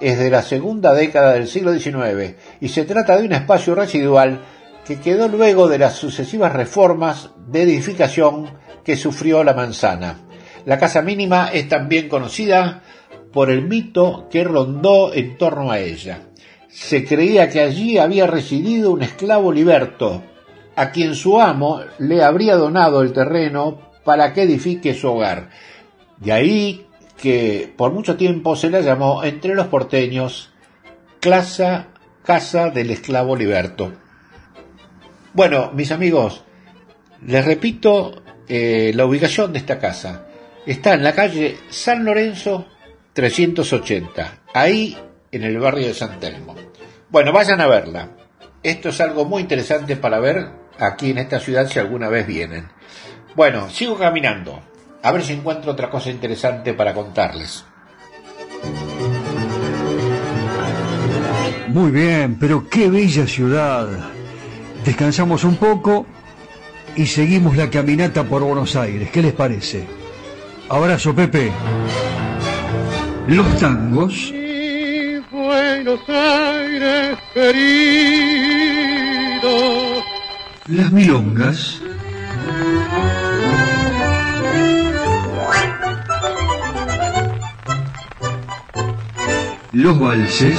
es 0.00 0.18
de 0.18 0.30
la 0.30 0.42
segunda 0.42 0.94
década 0.94 1.34
del 1.34 1.46
siglo 1.46 1.72
XIX 1.72 2.34
y 2.60 2.68
se 2.68 2.84
trata 2.84 3.18
de 3.18 3.26
un 3.26 3.32
espacio 3.32 3.74
residual 3.74 4.40
que 4.84 4.98
quedó 4.98 5.28
luego 5.28 5.68
de 5.68 5.78
las 5.78 5.94
sucesivas 5.94 6.52
reformas 6.52 7.30
de 7.46 7.62
edificación 7.62 8.50
que 8.82 8.96
sufrió 8.96 9.44
la 9.44 9.54
manzana. 9.54 10.18
La 10.64 10.78
casa 10.78 11.02
mínima 11.02 11.50
es 11.52 11.68
también 11.68 12.08
conocida 12.08 12.82
por 13.32 13.50
el 13.50 13.62
mito 13.62 14.26
que 14.30 14.44
rondó 14.44 15.12
en 15.14 15.36
torno 15.36 15.70
a 15.70 15.78
ella. 15.78 16.22
Se 16.68 17.04
creía 17.04 17.48
que 17.48 17.60
allí 17.60 17.98
había 17.98 18.26
residido 18.26 18.92
un 18.92 19.02
esclavo 19.02 19.52
liberto, 19.52 20.22
a 20.76 20.90
quien 20.90 21.14
su 21.14 21.40
amo 21.40 21.80
le 21.98 22.22
habría 22.22 22.56
donado 22.56 23.02
el 23.02 23.12
terreno 23.12 23.90
para 24.04 24.32
que 24.32 24.42
edifique 24.42 24.94
su 24.94 25.08
hogar. 25.08 25.50
De 26.18 26.32
ahí 26.32 26.86
que 27.20 27.72
por 27.76 27.92
mucho 27.92 28.16
tiempo 28.16 28.56
se 28.56 28.70
la 28.70 28.80
llamó 28.80 29.22
entre 29.22 29.54
los 29.54 29.66
porteños 29.66 30.52
Casa, 31.20 31.88
Casa 32.24 32.70
del 32.70 32.90
Esclavo 32.90 33.36
Liberto. 33.36 33.92
Bueno, 35.34 35.70
mis 35.74 35.92
amigos, 35.92 36.44
les 37.26 37.44
repito 37.44 38.22
eh, 38.48 38.92
la 38.94 39.04
ubicación 39.04 39.52
de 39.52 39.58
esta 39.58 39.78
casa. 39.78 40.26
Está 40.64 40.94
en 40.94 41.04
la 41.04 41.14
calle 41.14 41.58
San 41.68 42.04
Lorenzo 42.04 42.66
380, 43.12 44.38
ahí 44.54 44.96
en 45.30 45.44
el 45.44 45.58
barrio 45.58 45.88
de 45.88 45.94
San 45.94 46.18
Telmo. 46.20 46.56
Bueno, 47.10 47.32
vayan 47.32 47.60
a 47.60 47.66
verla. 47.66 48.10
Esto 48.62 48.88
es 48.88 49.00
algo 49.00 49.24
muy 49.24 49.42
interesante 49.42 49.96
para 49.96 50.20
ver 50.20 50.48
aquí 50.78 51.10
en 51.10 51.18
esta 51.18 51.38
ciudad 51.38 51.68
si 51.68 51.78
alguna 51.78 52.08
vez 52.08 52.26
vienen. 52.26 52.68
Bueno, 53.34 53.68
sigo 53.68 53.98
caminando. 53.98 54.69
A 55.02 55.12
ver 55.12 55.24
si 55.24 55.32
encuentro 55.32 55.72
otra 55.72 55.88
cosa 55.88 56.10
interesante 56.10 56.74
para 56.74 56.92
contarles. 56.94 57.64
Muy 61.68 61.90
bien, 61.90 62.36
pero 62.38 62.68
qué 62.68 62.90
bella 62.90 63.26
ciudad. 63.26 63.88
Descansamos 64.84 65.44
un 65.44 65.56
poco 65.56 66.06
y 66.96 67.06
seguimos 67.06 67.56
la 67.56 67.70
caminata 67.70 68.24
por 68.24 68.42
Buenos 68.42 68.76
Aires. 68.76 69.10
¿Qué 69.10 69.22
les 69.22 69.32
parece? 69.32 69.86
Abrazo, 70.68 71.14
Pepe. 71.14 71.52
Los 73.28 73.58
tangos. 73.58 74.34
Buenos 75.30 76.00
Aires 76.08 77.18
querido. 77.32 78.40
Las 80.66 80.92
milongas. 80.92 81.80
Los 89.72 90.00
valses. 90.00 90.58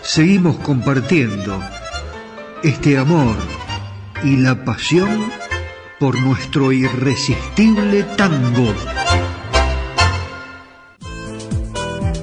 Seguimos 0.00 0.56
compartiendo 0.60 1.60
este 2.62 2.96
amor 2.96 3.36
y 4.24 4.38
la 4.38 4.64
pasión 4.64 5.30
por 6.00 6.18
nuestro 6.20 6.72
irresistible 6.72 8.02
tango. 8.16 8.72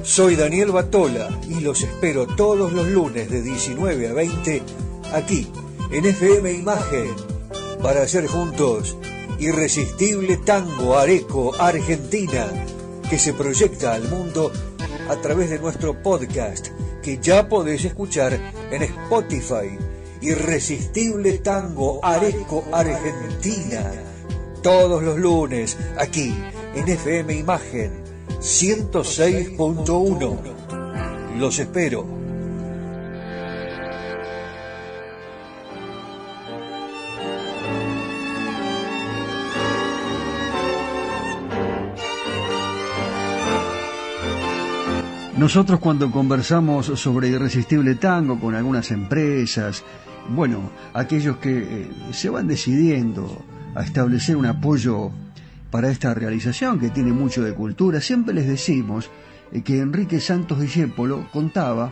Soy 0.02 0.34
Daniel 0.34 0.72
Batola 0.72 1.28
y 1.48 1.60
los 1.60 1.84
espero 1.84 2.26
todos 2.26 2.72
los 2.72 2.88
lunes 2.88 3.30
de 3.30 3.42
19 3.42 4.08
a 4.08 4.12
20 4.12 4.62
aquí 5.14 5.46
en 5.92 6.04
FM 6.04 6.52
Imagen 6.52 7.14
para 7.80 8.02
hacer 8.02 8.26
juntos 8.26 8.96
Irresistible 9.40 10.36
Tango 10.36 10.96
Areco 10.98 11.54
Argentina 11.58 12.46
que 13.08 13.18
se 13.18 13.32
proyecta 13.32 13.94
al 13.94 14.06
mundo 14.06 14.52
a 15.08 15.16
través 15.16 15.48
de 15.48 15.58
nuestro 15.58 16.02
podcast 16.02 16.68
que 17.02 17.16
ya 17.16 17.48
podés 17.48 17.86
escuchar 17.86 18.38
en 18.70 18.82
Spotify. 18.82 19.78
Irresistible 20.20 21.38
Tango 21.38 22.04
Areco 22.04 22.64
Argentina. 22.70 23.90
Todos 24.62 25.02
los 25.02 25.18
lunes, 25.18 25.78
aquí 25.96 26.34
en 26.74 26.86
FM 26.86 27.34
Imagen 27.34 27.92
106.1. 28.40 31.38
Los 31.38 31.58
espero. 31.58 32.19
Nosotros 45.40 45.80
cuando 45.80 46.10
conversamos 46.10 46.84
sobre 47.00 47.28
Irresistible 47.28 47.94
Tango 47.94 48.38
con 48.38 48.54
algunas 48.54 48.90
empresas, 48.90 49.82
bueno, 50.28 50.70
aquellos 50.92 51.38
que 51.38 51.60
eh, 51.60 51.90
se 52.12 52.28
van 52.28 52.46
decidiendo 52.46 53.42
a 53.74 53.82
establecer 53.82 54.36
un 54.36 54.44
apoyo 54.44 55.10
para 55.70 55.90
esta 55.90 56.12
realización 56.12 56.78
que 56.78 56.90
tiene 56.90 57.12
mucho 57.12 57.42
de 57.42 57.54
cultura, 57.54 58.02
siempre 58.02 58.34
les 58.34 58.46
decimos 58.46 59.08
eh, 59.50 59.62
que 59.62 59.78
Enrique 59.78 60.20
Santos 60.20 60.60
Discépolo 60.60 61.26
contaba 61.32 61.90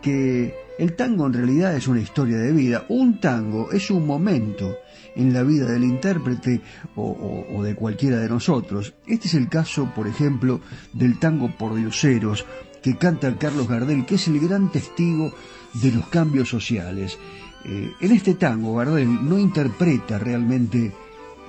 que 0.00 0.54
el 0.78 0.94
tango 0.94 1.26
en 1.26 1.34
realidad 1.34 1.76
es 1.76 1.88
una 1.88 2.00
historia 2.00 2.38
de 2.38 2.52
vida. 2.52 2.86
Un 2.88 3.20
tango 3.20 3.70
es 3.70 3.90
un 3.90 4.06
momento 4.06 4.76
en 5.14 5.34
la 5.34 5.42
vida 5.42 5.66
del 5.66 5.84
intérprete 5.84 6.62
o, 6.94 7.44
o, 7.52 7.62
de 7.64 7.74
cualquiera 7.74 8.18
de 8.18 8.28
nosotros. 8.28 8.94
Este 9.06 9.26
es 9.26 9.34
el 9.34 9.48
caso, 9.48 9.92
por 9.94 10.06
ejemplo, 10.06 10.60
del 10.92 11.18
tango 11.18 11.50
por 11.50 11.74
dioseros, 11.74 12.46
que 12.82 12.96
canta 12.96 13.36
Carlos 13.36 13.68
Gardel, 13.68 14.06
que 14.06 14.16
es 14.16 14.28
el 14.28 14.40
gran 14.40 14.70
testigo 14.70 15.32
de 15.74 15.92
los 15.92 16.06
cambios 16.08 16.48
sociales. 16.48 17.18
Eh, 17.64 17.92
en 18.00 18.12
este 18.12 18.34
tango, 18.34 18.76
Gardel 18.76 19.28
no 19.28 19.38
interpreta 19.38 20.18
realmente 20.18 20.92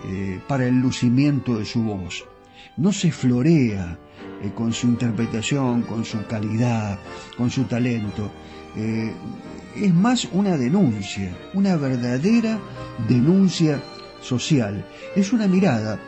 eh, 0.06 0.40
para 0.48 0.66
el 0.66 0.80
lucimiento 0.80 1.58
de 1.58 1.66
su 1.66 1.84
voz, 1.84 2.26
no 2.78 2.92
se 2.92 3.12
florea 3.12 3.98
eh, 4.42 4.52
con 4.56 4.74
su 4.74 4.88
interpretación, 4.88 5.84
con 5.84 6.06
su 6.06 6.26
calidad, 6.26 7.00
con 7.38 7.50
su 7.50 7.64
talento. 7.66 8.32
es 9.76 9.94
más 9.94 10.28
una 10.32 10.56
denuncia, 10.58 11.36
una 11.54 11.76
verdadera 11.76 12.60
denuncia 13.08 13.82
social. 14.22 14.86
Es 15.16 15.34
una 15.34 15.48
mirada 15.48 16.00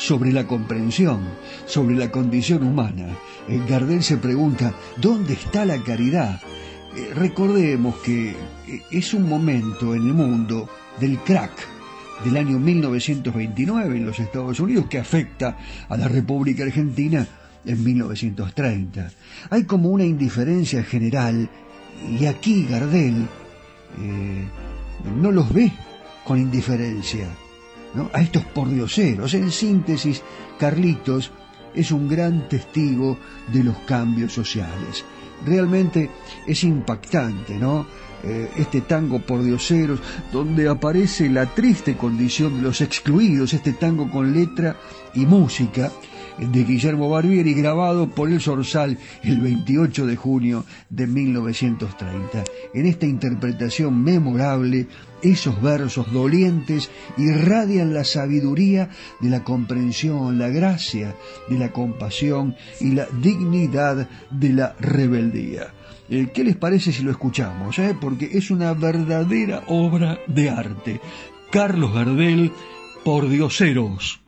sobre 0.00 0.32
la 0.32 0.46
comprensión, 0.46 1.20
sobre 1.66 1.94
la 1.94 2.10
condición 2.10 2.62
humana. 2.62 3.18
Eh, 3.46 3.60
Gardel 3.68 4.02
se 4.02 4.16
pregunta, 4.16 4.72
¿dónde 4.96 5.34
está 5.34 5.66
la 5.66 5.76
caridad? 5.82 6.40
Eh, 6.96 7.12
recordemos 7.14 7.96
que 7.96 8.30
eh, 8.30 8.82
es 8.90 9.12
un 9.12 9.28
momento 9.28 9.94
en 9.94 10.06
el 10.06 10.14
mundo 10.14 10.70
del 10.98 11.18
crack 11.18 11.52
del 12.24 12.38
año 12.38 12.58
1929 12.58 13.98
en 13.98 14.06
los 14.06 14.18
Estados 14.18 14.58
Unidos 14.58 14.86
que 14.88 14.98
afecta 14.98 15.58
a 15.86 15.96
la 15.98 16.08
República 16.08 16.64
Argentina 16.64 17.26
en 17.66 17.84
1930. 17.84 19.10
Hay 19.50 19.64
como 19.64 19.90
una 19.90 20.04
indiferencia 20.04 20.82
general 20.82 21.50
y 22.18 22.24
aquí 22.24 22.64
Gardel 22.64 23.26
no 25.20 25.30
los 25.30 25.52
ve 25.52 25.70
con 26.24 26.38
indiferencia 26.38 27.28
a 28.12 28.20
estos 28.20 28.44
pordioseros. 28.44 29.34
En 29.34 29.50
síntesis, 29.50 30.22
Carlitos 30.58 31.32
es 31.74 31.90
un 31.92 32.08
gran 32.08 32.48
testigo 32.48 33.18
de 33.52 33.64
los 33.64 33.78
cambios 33.78 34.32
sociales. 34.32 35.04
Realmente 35.44 36.10
es 36.46 36.64
impactante, 36.64 37.56
¿no? 37.56 37.86
Eh, 38.22 38.50
este 38.56 38.82
tango 38.82 39.20
por 39.20 39.42
dioseros, 39.42 40.00
donde 40.30 40.68
aparece 40.68 41.30
la 41.30 41.46
triste 41.46 41.96
condición 41.96 42.56
de 42.56 42.62
los 42.62 42.82
excluidos, 42.82 43.54
este 43.54 43.72
tango 43.72 44.10
con 44.10 44.34
letra 44.34 44.76
y 45.14 45.24
música, 45.24 45.90
de 46.38 46.64
Guillermo 46.64 47.10
Barbieri, 47.10 47.54
grabado 47.54 48.08
por 48.08 48.30
el 48.30 48.40
Sorsal 48.40 48.98
el 49.22 49.40
28 49.40 50.06
de 50.06 50.16
junio 50.16 50.64
de 50.88 51.06
1930. 51.06 52.44
En 52.74 52.86
esta 52.86 53.06
interpretación 53.06 54.02
memorable, 54.02 54.86
esos 55.22 55.60
versos 55.60 56.12
dolientes 56.12 56.90
irradian 57.16 57.94
la 57.94 58.04
sabiduría 58.04 58.90
de 59.20 59.30
la 59.30 59.44
comprensión, 59.44 60.38
la 60.38 60.48
gracia 60.48 61.14
de 61.48 61.58
la 61.58 61.72
compasión 61.72 62.56
y 62.80 62.92
la 62.92 63.06
dignidad 63.20 64.08
de 64.30 64.48
la 64.50 64.74
rebeldía. 64.80 65.74
Eh, 66.08 66.28
¿Qué 66.34 66.42
les 66.42 66.56
parece 66.56 66.92
si 66.92 67.02
lo 67.02 67.10
escuchamos? 67.10 67.78
Eh? 67.78 67.94
Porque 68.00 68.30
es 68.32 68.50
una 68.50 68.74
verdadera 68.74 69.62
obra 69.68 70.18
de 70.26 70.50
arte. 70.50 71.00
Carlos 71.50 71.94
Gardel, 71.94 72.52
por 73.04 73.28
dioseros. 73.28 74.20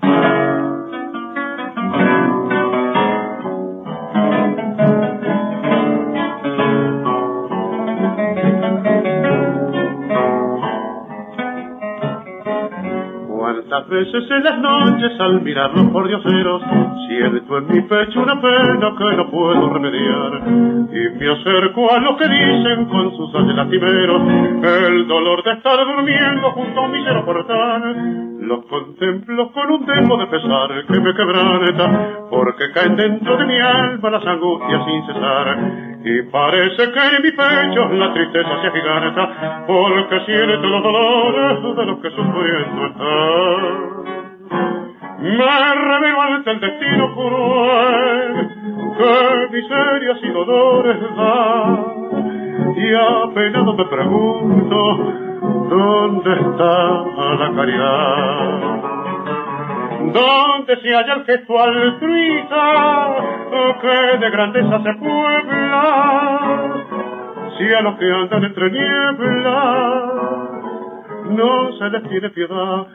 Veces 13.92 14.24
en 14.30 14.42
las 14.42 14.58
noches 14.58 15.20
al 15.20 15.42
mirarlos 15.42 15.84
por 15.92 16.08
dioseros 16.08 16.62
siento 17.06 17.58
en 17.58 17.66
mi 17.68 17.82
pecho 17.82 18.22
una 18.22 18.40
pena 18.40 18.94
que 18.96 19.16
no 19.16 19.30
puedo 19.30 19.68
remediar. 19.68 20.42
Y 20.48 21.18
me 21.18 21.30
acerco 21.30 21.92
a 21.92 21.98
lo 21.98 22.16
que 22.16 22.26
dicen 22.26 22.86
con 22.86 23.14
sus 23.14 23.34
años 23.34 23.54
lastimeros 23.54 24.22
el 24.62 25.06
dolor 25.06 25.44
de 25.44 25.52
estar 25.52 25.76
durmiendo 25.84 26.50
junto 26.52 26.80
a 26.80 26.84
un 26.86 26.92
misero 26.92 27.24
portal 27.24 28.32
los 28.40 28.64
contemplo 28.66 29.52
con 29.52 29.70
un 29.70 29.86
tempo 29.86 30.16
de 30.16 30.26
pesar 30.26 30.86
que 30.86 31.00
me 31.00 31.14
quebranta 31.14 32.26
porque 32.28 32.72
caen 32.72 32.96
dentro 32.96 33.36
de 33.36 33.44
mi 33.46 33.60
alma 33.60 34.10
las 34.10 34.26
angustias 34.26 34.82
sin 34.84 35.06
cesar 35.06 36.01
y 36.04 36.22
parece 36.22 36.90
que 36.90 37.16
en 37.16 37.22
mi 37.22 37.30
pecho 37.30 37.88
la 37.92 38.12
tristeza 38.12 38.60
se 38.60 38.66
agiganta 38.68 39.64
porque 39.66 40.20
siento 40.26 40.66
los 40.66 40.82
dolores 40.82 41.76
de 41.76 41.86
los 41.86 41.98
que 42.00 42.10
sufriendo 42.10 42.86
están 42.86 43.92
me 45.22 45.74
revelo 45.74 46.20
ante 46.20 46.50
el 46.50 46.60
destino 46.60 47.14
cruel 47.14 48.50
que 48.98 49.48
miserias 49.52 50.18
y 50.20 50.28
dolores 50.30 50.96
da. 51.16 51.78
Y 52.76 52.94
apenado 52.94 53.74
me 53.74 53.84
pregunto 53.84 54.76
dónde 55.68 56.32
está 56.32 57.04
la 57.38 57.52
caridad 57.54 58.82
¿Dónde 60.12 60.76
se 60.80 60.94
halla 60.94 61.14
el 61.14 61.24
gesto 61.24 61.58
altruista 61.58 63.16
que 63.80 64.18
de 64.18 64.30
grandeza 64.30 64.82
se 64.82 64.94
puebla 64.94 65.71
si 67.62 67.72
a 67.72 67.80
los 67.80 67.96
que 67.96 68.12
andan 68.12 68.44
entre 68.44 68.70
niebla 68.70 69.58
no 71.30 71.72
se 71.78 71.90
les 71.90 72.02
tiene 72.08 72.30
piedad 72.30 72.86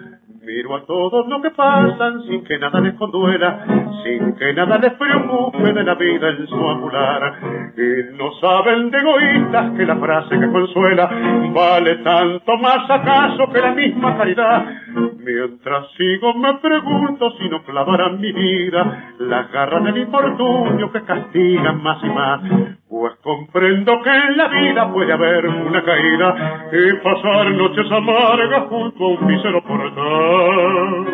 Miro 0.47 0.77
a 0.77 0.85
todos 0.85 1.27
los 1.27 1.41
que 1.41 1.51
pasan 1.51 2.21
sin 2.23 2.41
que 2.45 2.57
nada 2.57 2.79
les 2.79 2.93
conduela, 2.93 3.65
sin 4.01 4.33
que 4.35 4.53
nada 4.53 4.77
les 4.77 4.93
preocupe 4.93 5.73
de 5.73 5.83
la 5.83 5.95
vida 5.95 6.29
en 6.29 6.47
su 6.47 6.69
angular. 6.69 7.33
Y 7.75 8.15
no 8.15 8.31
saben 8.39 8.89
de 8.89 8.97
egoístas 8.97 9.71
que 9.71 9.85
la 9.85 9.97
frase 9.97 10.39
que 10.39 10.49
consuela 10.49 11.09
vale 11.53 11.95
tanto 11.97 12.57
más 12.59 12.89
acaso 12.89 13.51
que 13.51 13.59
la 13.59 13.73
misma 13.73 14.15
caridad. 14.15 14.65
Mientras 15.17 15.91
sigo 15.97 16.33
me 16.35 16.53
pregunto 16.59 17.29
si 17.31 17.49
no 17.49 17.61
clavarán 17.65 18.21
mi 18.21 18.31
vida 18.31 19.15
las 19.19 19.51
garras 19.51 19.83
del 19.83 19.97
infortunio 19.97 20.89
que 20.93 21.01
castigan 21.01 21.83
más 21.83 22.01
y 22.01 22.09
más. 22.09 22.41
Pues 22.99 23.13
comprendo 23.21 24.01
que 24.01 24.09
en 24.09 24.37
la 24.37 24.47
vida 24.47 24.91
puede 24.91 25.13
haber 25.13 25.45
una 25.45 25.83
caída 25.83 26.67
y 26.71 26.93
pasar 27.03 27.51
noches 27.51 27.91
amargas 27.91 28.63
junto 28.69 29.03
a 29.03 29.07
un 29.09 29.27
mísero 29.27 29.61
portal. 29.61 31.05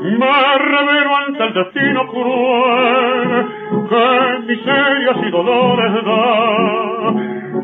Me 0.00 0.58
revelo 0.58 1.16
ante 1.16 1.44
el 1.44 1.54
destino 1.54 2.08
cruel 2.08 3.46
que 3.88 4.38
miserias 4.48 5.16
y 5.24 5.30
dolores 5.30 5.92
da. 6.04 7.12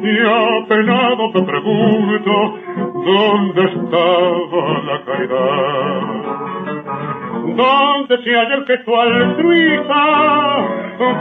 Y 0.03 0.63
apenado 0.63 1.33
te 1.33 1.43
pregunto, 1.43 2.59
¿dónde 2.95 3.65
estaba 3.65 4.83
la 4.85 5.05
caridad? 5.05 6.50
Donde 7.57 8.23
se 8.23 8.31
halla 8.35 8.55
el 8.55 8.67
gesto 8.67 9.01
altruista 9.01 10.51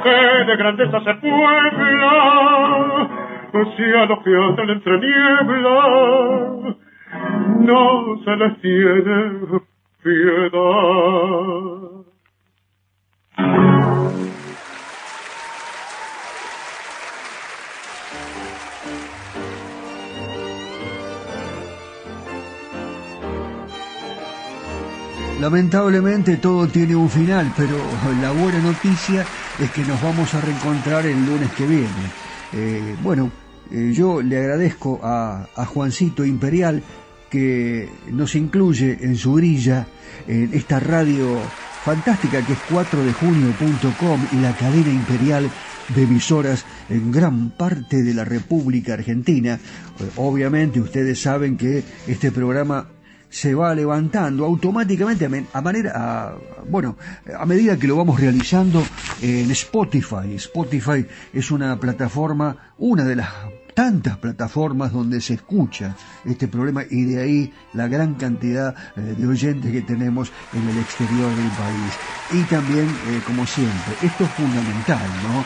que 0.03 0.45
de 0.45 0.55
grandeza 0.57 0.99
se 1.01 1.13
puebla 1.15 3.09
si 3.75 3.83
a 3.83 4.05
los 4.05 4.19
que 4.23 4.35
andan 4.35 4.69
entre 4.69 4.99
niebla 4.99 6.75
no 7.59 8.17
se 8.23 8.35
les 8.35 8.61
tiene 8.61 9.59
piedad 10.03 11.99
lamentablemente 25.39 26.37
todo 26.37 26.67
tiene 26.67 26.95
un 26.95 27.09
final, 27.09 27.53
pero 27.55 27.77
la 28.21 28.31
buena 28.31 28.59
noticia 28.59 29.25
es 29.59 29.71
que 29.71 29.83
nos 29.83 30.01
vamos 30.01 30.33
a 30.33 30.41
reencontrar 30.41 31.05
el 31.05 31.25
lunes 31.25 31.51
que 31.53 31.65
viene. 31.65 31.87
Eh, 32.53 32.95
bueno, 33.01 33.31
eh, 33.71 33.91
yo 33.93 34.21
le 34.21 34.37
agradezco 34.37 34.99
a, 35.03 35.47
a 35.55 35.65
Juancito 35.65 36.25
Imperial 36.25 36.83
que 37.29 37.89
nos 38.11 38.35
incluye 38.35 38.97
en 39.01 39.15
su 39.15 39.35
grilla 39.35 39.87
en 40.27 40.51
esta 40.53 40.79
radio 40.79 41.39
fantástica 41.83 42.45
que 42.45 42.53
es 42.53 42.59
4dejunio.com 42.69 44.25
y 44.33 44.37
la 44.37 44.53
cadena 44.53 44.89
imperial 44.89 45.49
de 45.95 46.03
emisoras 46.03 46.65
en 46.89 47.11
gran 47.11 47.51
parte 47.51 48.03
de 48.03 48.13
la 48.13 48.25
República 48.25 48.93
Argentina. 48.93 49.53
Eh, 49.99 50.09
Obviamente 50.17 50.81
ustedes 50.81 51.21
saben 51.21 51.55
que 51.57 51.83
este 52.07 52.31
programa 52.31 52.87
se 53.29 53.53
va 53.55 53.73
levantando 53.75 54.45
automáticamente 54.45 55.29
a, 55.53 55.61
manera 55.61 55.91
a- 55.95 56.35
bueno 56.69 56.97
a 57.37 57.45
medida 57.45 57.77
que 57.77 57.87
lo 57.87 57.95
vamos 57.95 58.19
realizando 58.19 58.83
en 59.21 59.51
Spotify. 59.51 60.33
Spotify 60.35 61.05
es 61.33 61.51
una 61.51 61.79
plataforma 61.79 62.73
una 62.77 63.03
de 63.05 63.15
las 63.17 63.29
tantas 63.73 64.17
plataformas 64.17 64.91
donde 64.91 65.21
se 65.21 65.35
escucha 65.35 65.95
este 66.25 66.47
problema 66.49 66.83
y 66.89 67.03
de 67.05 67.21
ahí 67.21 67.53
la 67.73 67.87
gran 67.87 68.15
cantidad 68.15 68.75
eh, 68.97 69.15
de 69.17 69.27
oyentes 69.27 69.71
que 69.71 69.81
tenemos 69.83 70.31
en 70.53 70.67
el 70.67 70.77
exterior 70.79 71.29
del 71.33 71.51
país. 71.51 71.93
Y 72.33 72.43
también 72.43 72.87
eh, 73.07 73.21
como 73.25 73.45
siempre 73.45 73.93
esto 74.01 74.25
es 74.25 74.31
fundamental 74.31 74.99
no 75.23 75.45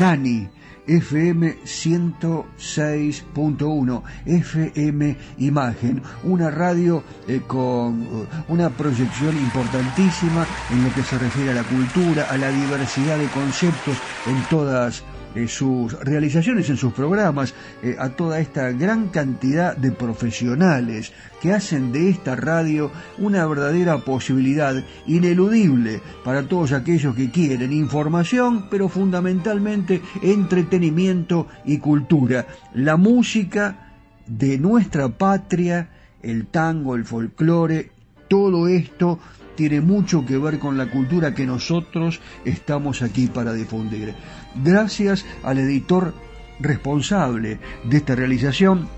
Nani 0.00 0.48
FM 0.88 1.58
106.1, 1.64 4.02
FM 4.24 5.16
Imagen, 5.38 6.02
una 6.24 6.50
radio 6.50 7.04
eh, 7.28 7.42
con 7.46 8.02
eh, 8.02 8.26
una 8.48 8.70
proyección 8.70 9.36
importantísima 9.36 10.46
en 10.70 10.82
lo 10.82 10.92
que 10.94 11.02
se 11.02 11.18
refiere 11.18 11.50
a 11.50 11.54
la 11.54 11.64
cultura, 11.64 12.28
a 12.30 12.38
la 12.38 12.50
diversidad 12.50 13.18
de 13.18 13.28
conceptos 13.28 13.98
en 14.26 14.42
todas 14.48 15.04
eh, 15.34 15.46
sus 15.48 15.92
realizaciones, 16.00 16.68
en 16.70 16.76
sus 16.76 16.92
programas, 16.92 17.54
eh, 17.82 17.96
a 17.98 18.10
toda 18.10 18.40
esta 18.40 18.70
gran 18.72 19.08
cantidad 19.08 19.76
de 19.76 19.92
profesionales 19.92 21.12
que 21.40 21.52
hacen 21.52 21.92
de 21.92 22.10
esta 22.10 22.34
radio 22.34 22.90
una 23.18 23.46
verdadera 23.46 23.98
posibilidad 23.98 24.82
ineludible 25.06 26.00
para 26.24 26.44
todos 26.44 26.72
aquellos 26.72 27.14
que 27.14 27.30
quieren 27.30 27.72
información, 27.72 28.68
pero 28.70 28.88
fundamentalmente 28.88 30.02
entretenimiento 30.22 31.46
y 31.64 31.78
cultura. 31.78 32.46
La 32.74 32.96
música 32.96 33.92
de 34.26 34.58
nuestra 34.58 35.08
patria, 35.08 35.90
el 36.22 36.46
tango, 36.46 36.96
el 36.96 37.04
folclore, 37.04 37.90
todo 38.28 38.68
esto 38.68 39.18
tiene 39.58 39.80
mucho 39.80 40.24
que 40.24 40.38
ver 40.38 40.60
con 40.60 40.78
la 40.78 40.88
cultura 40.88 41.34
que 41.34 41.44
nosotros 41.44 42.20
estamos 42.44 43.02
aquí 43.02 43.26
para 43.26 43.52
difundir. 43.52 44.14
Gracias 44.62 45.26
al 45.42 45.58
editor 45.58 46.14
responsable 46.60 47.58
de 47.82 47.96
esta 47.96 48.14
realización, 48.14 48.88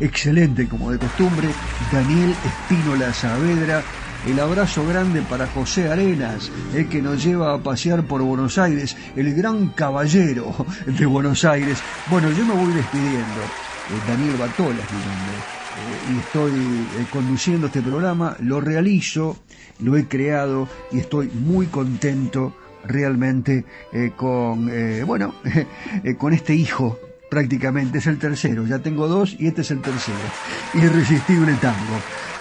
excelente 0.00 0.66
como 0.66 0.90
de 0.90 0.98
costumbre, 0.98 1.50
Daniel 1.92 2.34
Espínola 2.42 3.12
Saavedra. 3.12 3.82
El 4.26 4.40
abrazo 4.40 4.86
grande 4.86 5.20
para 5.20 5.46
José 5.48 5.90
Arenas, 5.90 6.50
el 6.74 6.88
que 6.88 7.02
nos 7.02 7.22
lleva 7.22 7.52
a 7.52 7.58
pasear 7.58 8.04
por 8.04 8.22
Buenos 8.22 8.56
Aires, 8.56 8.96
el 9.14 9.34
gran 9.34 9.68
caballero 9.68 10.54
de 10.86 11.04
Buenos 11.04 11.44
Aires. 11.44 11.82
Bueno, 12.08 12.30
yo 12.30 12.46
me 12.46 12.54
voy 12.54 12.72
despidiendo. 12.72 13.20
Eh, 13.20 14.08
Daniel 14.08 14.36
Batola 14.38 14.78
es 14.78 14.90
mi 14.90 14.98
nombre. 15.00 15.62
Eh, 15.72 16.12
y 16.12 16.18
estoy 16.18 16.52
eh, 16.52 17.06
conduciendo 17.10 17.66
este 17.66 17.80
programa, 17.80 18.36
lo 18.40 18.60
realizo, 18.60 19.38
lo 19.82 19.96
he 19.96 20.06
creado 20.06 20.68
y 20.90 20.98
estoy 20.98 21.28
muy 21.28 21.66
contento 21.66 22.54
realmente 22.84 23.64
eh, 23.92 24.12
con, 24.16 24.68
eh, 24.70 25.04
bueno, 25.04 25.34
eh, 26.04 26.16
con 26.16 26.32
este 26.32 26.54
hijo 26.54 26.98
prácticamente, 27.32 27.96
es 27.96 28.06
el 28.08 28.18
tercero, 28.18 28.66
ya 28.66 28.80
tengo 28.80 29.08
dos 29.08 29.36
y 29.38 29.46
este 29.46 29.62
es 29.62 29.70
el 29.70 29.80
tercero. 29.80 30.18
Irresistible 30.74 31.54
tango. 31.62 31.96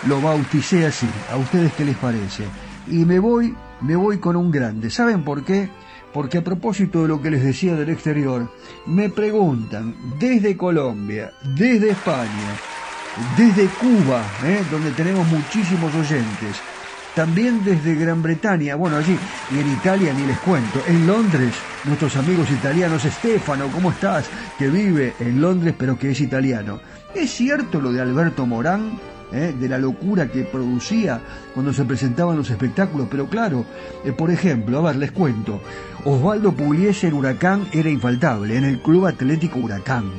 Lo 0.06 0.20
bauticé 0.20 0.86
así, 0.86 1.08
¿a 1.32 1.38
ustedes 1.38 1.72
qué 1.74 1.86
les 1.86 1.96
parece? 1.96 2.44
Y 2.88 3.06
me 3.06 3.20
voy, 3.20 3.56
me 3.80 3.96
voy 3.96 4.18
con 4.18 4.36
un 4.36 4.52
grande. 4.52 4.90
¿Saben 4.90 5.24
por 5.24 5.46
qué? 5.46 5.70
Porque 6.14 6.40
a 6.40 6.44
propósito 6.44 7.04
de 7.04 7.08
lo 7.08 7.22
que 7.22 7.32
les 7.32 7.42
decía 7.42 7.76
del 7.76 7.90
exterior, 7.90 8.52
me 8.86 9.10
preguntan 9.10 9.96
desde 10.20 10.58
Colombia, 10.58 11.32
desde 11.56 11.92
España, 11.92 12.58
desde 13.38 13.68
Cuba, 13.68 14.26
¿eh? 14.44 14.62
donde 14.70 14.92
tenemos 14.92 15.26
muchísimos 15.28 15.96
oyentes, 15.96 16.60
también 17.16 17.64
desde 17.64 17.96
Gran 17.96 18.22
Bretaña, 18.22 18.76
bueno 18.76 18.98
allí, 18.98 19.18
y 19.52 19.60
en 19.60 19.72
Italia 19.72 20.14
ni 20.14 20.26
les 20.26 20.40
cuento, 20.40 20.82
en 20.88 21.06
Londres, 21.06 21.54
nuestros 21.86 22.16
amigos 22.16 22.50
italianos, 22.52 23.04
Stefano, 23.04 23.68
¿cómo 23.72 23.92
estás? 23.92 24.30
Que 24.58 24.70
vive 24.70 25.14
en 25.20 25.42
Londres 25.42 25.76
pero 25.78 25.98
que 25.98 26.12
es 26.12 26.22
italiano. 26.22 26.80
¿Es 27.14 27.32
cierto 27.32 27.82
lo 27.82 27.92
de 27.92 28.02
Alberto 28.02 28.46
Morán? 28.46 29.00
¿eh? 29.34 29.54
de 29.58 29.70
la 29.70 29.78
locura 29.78 30.28
que 30.28 30.44
producía 30.44 31.22
cuando 31.54 31.74
se 31.74 31.86
presentaban 31.86 32.38
los 32.38 32.50
espectáculos, 32.50 33.08
pero 33.10 33.28
claro, 33.28 33.66
eh, 34.04 34.12
por 34.12 34.32
ejemplo, 34.32 34.80
a 34.80 34.82
ver, 34.82 34.96
les 34.98 35.12
cuento, 35.12 35.62
Osvaldo 36.06 36.52
Pugliese 36.54 37.08
en 37.08 37.14
Huracán 37.14 37.68
era 37.72 37.90
infaltable, 37.90 38.58
en 38.58 38.66
el 38.66 38.82
Club 38.82 39.06
Atlético 39.06 39.60
Huracán 39.60 40.12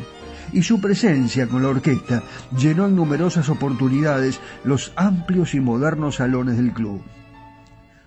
y 0.52 0.62
su 0.62 0.80
presencia 0.80 1.46
con 1.46 1.62
la 1.62 1.68
orquesta 1.68 2.22
llenó 2.56 2.86
en 2.86 2.96
numerosas 2.96 3.48
oportunidades 3.48 4.40
los 4.64 4.92
amplios 4.96 5.54
y 5.54 5.60
modernos 5.60 6.16
salones 6.16 6.56
del 6.56 6.72
club. 6.72 7.02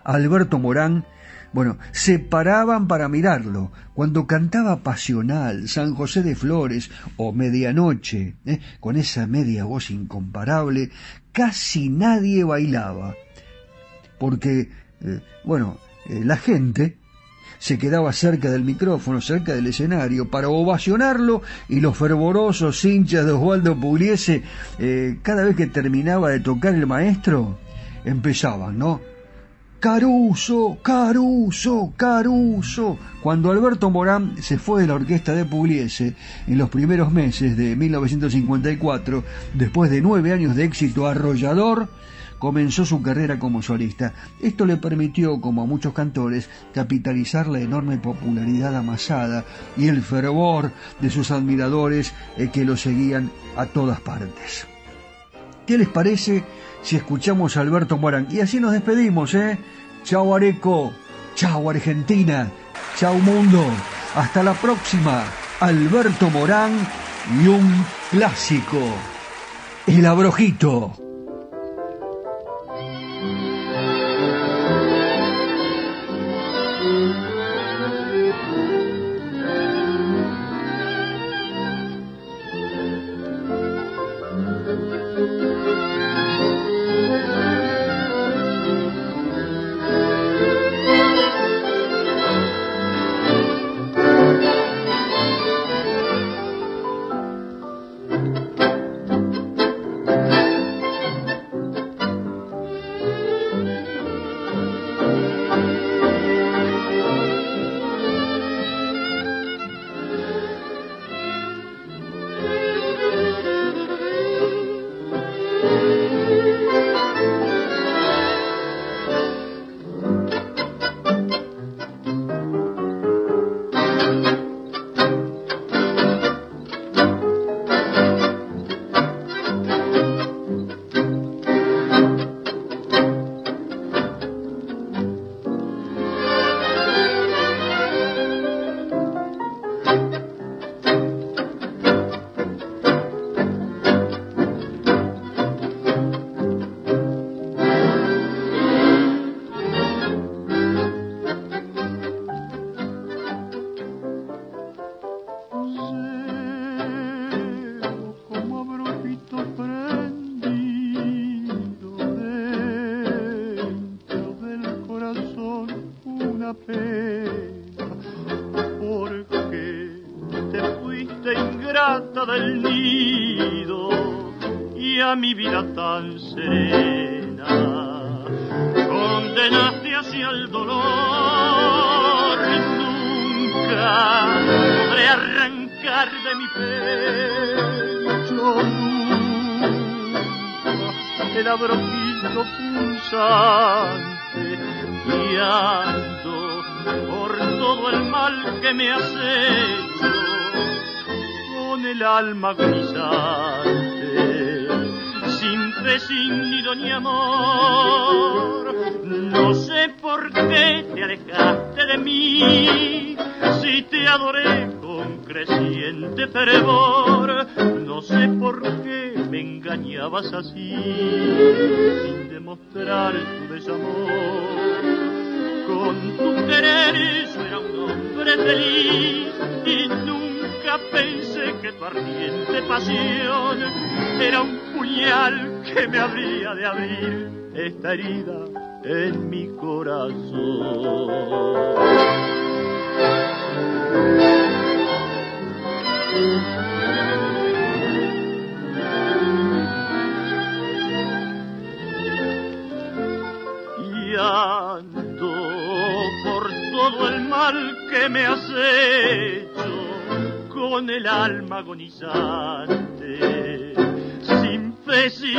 Alberto 0.04 0.60
Morán, 0.60 1.06
bueno, 1.52 1.78
se 1.92 2.20
paraban 2.20 2.88
para 2.88 3.08
mirarlo 3.10 3.72
cuando 3.94 4.28
cantaba 4.28 4.84
Pasional, 4.84 5.68
San 5.68 5.96
José 5.96 6.22
de 6.22 6.36
Flores 6.36 6.92
o 7.18 7.32
Medianoche, 7.32 8.36
¿eh? 8.46 8.60
con 8.80 8.98
esa 8.98 9.26
media 9.26 9.64
voz 9.64 9.90
incomparable, 9.90 10.92
casi 11.32 11.90
nadie 11.90 12.44
bailaba, 12.44 13.16
porque, 14.20 14.70
eh, 15.02 15.22
bueno, 15.44 15.78
eh, 16.08 16.22
la 16.24 16.38
gente 16.38 16.98
se 17.66 17.80
quedaba 17.80 18.14
cerca 18.14 18.52
del 18.52 18.64
micrófono, 18.64 19.22
cerca 19.22 19.56
del 19.56 19.66
escenario, 19.66 20.30
para 20.30 20.50
ovacionarlo 20.50 21.42
y 21.68 21.80
los 21.80 21.98
fervorosos 21.98 22.86
hinchas 22.86 23.26
de 23.26 23.32
Osvaldo 23.32 23.76
Pugliese, 23.76 24.44
eh, 24.78 25.18
cada 25.24 25.44
vez 25.44 25.56
que 25.56 25.66
terminaba 25.66 26.30
de 26.30 26.42
tocar 26.42 26.76
el 26.76 26.86
maestro, 26.86 27.58
empezaban, 28.04 28.78
¿no? 28.78 29.02
Caruso, 29.80 30.78
Caruso, 30.84 31.92
Caruso. 31.98 33.00
Cuando 33.24 33.50
Alberto 33.50 33.90
Morán 33.90 34.36
se 34.44 34.60
fue 34.60 34.82
de 34.84 34.88
la 34.88 34.94
orquesta 34.94 35.34
de 35.34 35.46
Pugliese 35.46 36.14
en 36.46 36.60
los 36.60 36.70
primeros 36.70 37.12
meses 37.12 37.58
de 37.58 37.76
1954, 37.76 39.24
después 39.56 39.90
de 39.90 40.02
nueve 40.02 40.32
años 40.32 40.56
de 40.56 40.66
éxito 40.66 41.08
arrollador, 41.08 41.90
comenzó 42.46 42.86
su 42.86 43.02
carrera 43.02 43.40
como 43.40 43.64
solista. 43.64 44.14
Esto 44.40 44.68
le 44.68 44.78
permitió, 44.78 45.42
como 45.42 45.64
a 45.64 45.66
muchos 45.66 45.94
cantores, 45.94 46.48
capitalizar 46.76 47.48
la 47.48 47.60
enorme 47.60 47.98
popularidad 47.98 48.76
amasada 48.76 49.46
y 49.76 49.88
el 49.88 50.04
fervor 50.04 50.72
de 51.02 51.10
sus 51.10 51.32
admiradores 51.32 52.14
eh, 52.38 52.52
que 52.54 52.64
lo 52.64 52.78
seguían 52.78 53.32
a 53.58 53.66
todas 53.66 54.00
partes. 54.00 54.68
¿Qué 55.66 55.80
les 55.80 55.88
parece 55.90 56.44
si 56.84 56.98
escuchamos 56.98 57.58
a 57.58 57.62
Alberto 57.62 57.98
Morán? 57.98 58.28
Y 58.30 58.42
así 58.42 58.60
nos 58.60 58.74
despedimos, 58.74 59.34
¿eh? 59.34 59.58
Chao 60.04 60.36
Areco, 60.36 60.94
chao 61.34 61.68
Argentina, 61.68 62.52
chao 62.96 63.16
mundo. 63.16 63.66
Hasta 64.14 64.44
la 64.44 64.54
próxima. 64.54 65.24
Alberto 65.62 66.30
Morán 66.30 66.74
y 67.42 67.48
un 67.48 67.84
clásico. 68.12 68.78
El 69.88 70.06
abrojito. 70.06 71.05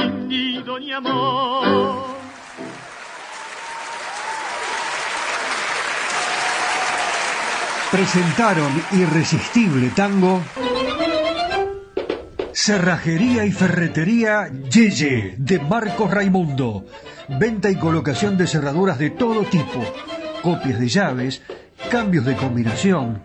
Nido 0.08 0.78
ni 0.78 0.92
amor. 0.92 2.06
Presentaron 7.90 8.72
Irresistible 8.92 9.90
Tango. 9.90 10.42
Cerrajería 12.52 13.44
y 13.44 13.52
Ferretería 13.52 14.50
Yeye 14.70 15.34
de 15.38 15.58
Marcos 15.60 16.10
Raimundo 16.10 16.84
venta 17.28 17.70
y 17.70 17.76
colocación 17.76 18.36
de 18.36 18.46
cerraduras 18.46 18.98
de 18.98 19.10
todo 19.10 19.42
tipo, 19.42 19.84
copias 20.42 20.78
de 20.78 20.88
llaves, 20.88 21.42
cambios 21.90 22.24
de 22.24 22.36
combinación. 22.36 23.22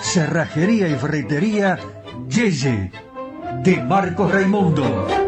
Cerrajería 0.00 0.88
y 0.88 0.94
ferretería 0.94 1.78
Yeye 2.26 2.90
de 3.64 3.84
Marcos 3.84 4.32
Raimundo. 4.32 5.27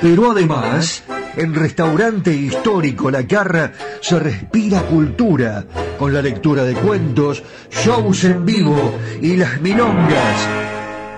Pero 0.00 0.30
además 0.32 1.02
en 1.36 1.54
Restaurante 1.54 2.32
Histórico 2.32 3.10
La 3.10 3.26
Carra 3.26 3.72
se 4.00 4.18
respira 4.18 4.82
cultura 4.82 5.64
con 5.98 6.12
la 6.12 6.22
lectura 6.22 6.64
de 6.64 6.74
cuentos, 6.74 7.42
shows 7.70 8.24
en 8.24 8.44
vivo 8.44 8.94
y 9.20 9.36
las 9.36 9.60
milongas. 9.60 10.48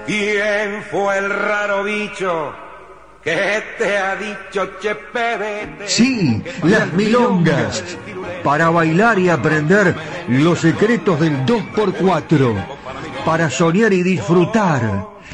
¿Quién 0.07 0.83
fue 0.91 1.19
el 1.19 1.31
raro 1.31 1.85
bicho 1.85 2.53
que 3.23 3.62
te 3.77 3.99
ha 3.99 4.15
dicho 4.15 4.78
che 4.81 4.97
Sí, 5.86 6.43
las 6.62 6.93
milongas. 6.93 7.83
Para 8.45 8.70
bailar 8.70 9.19
y 9.19 9.28
aprender 9.28 9.97
los 10.28 10.61
secretos 10.61 11.19
del 11.19 11.45
2x4. 11.45 12.55
Para 13.25 13.51
soñar 13.51 13.93
y 13.93 14.05
disfrutar 14.05 15.16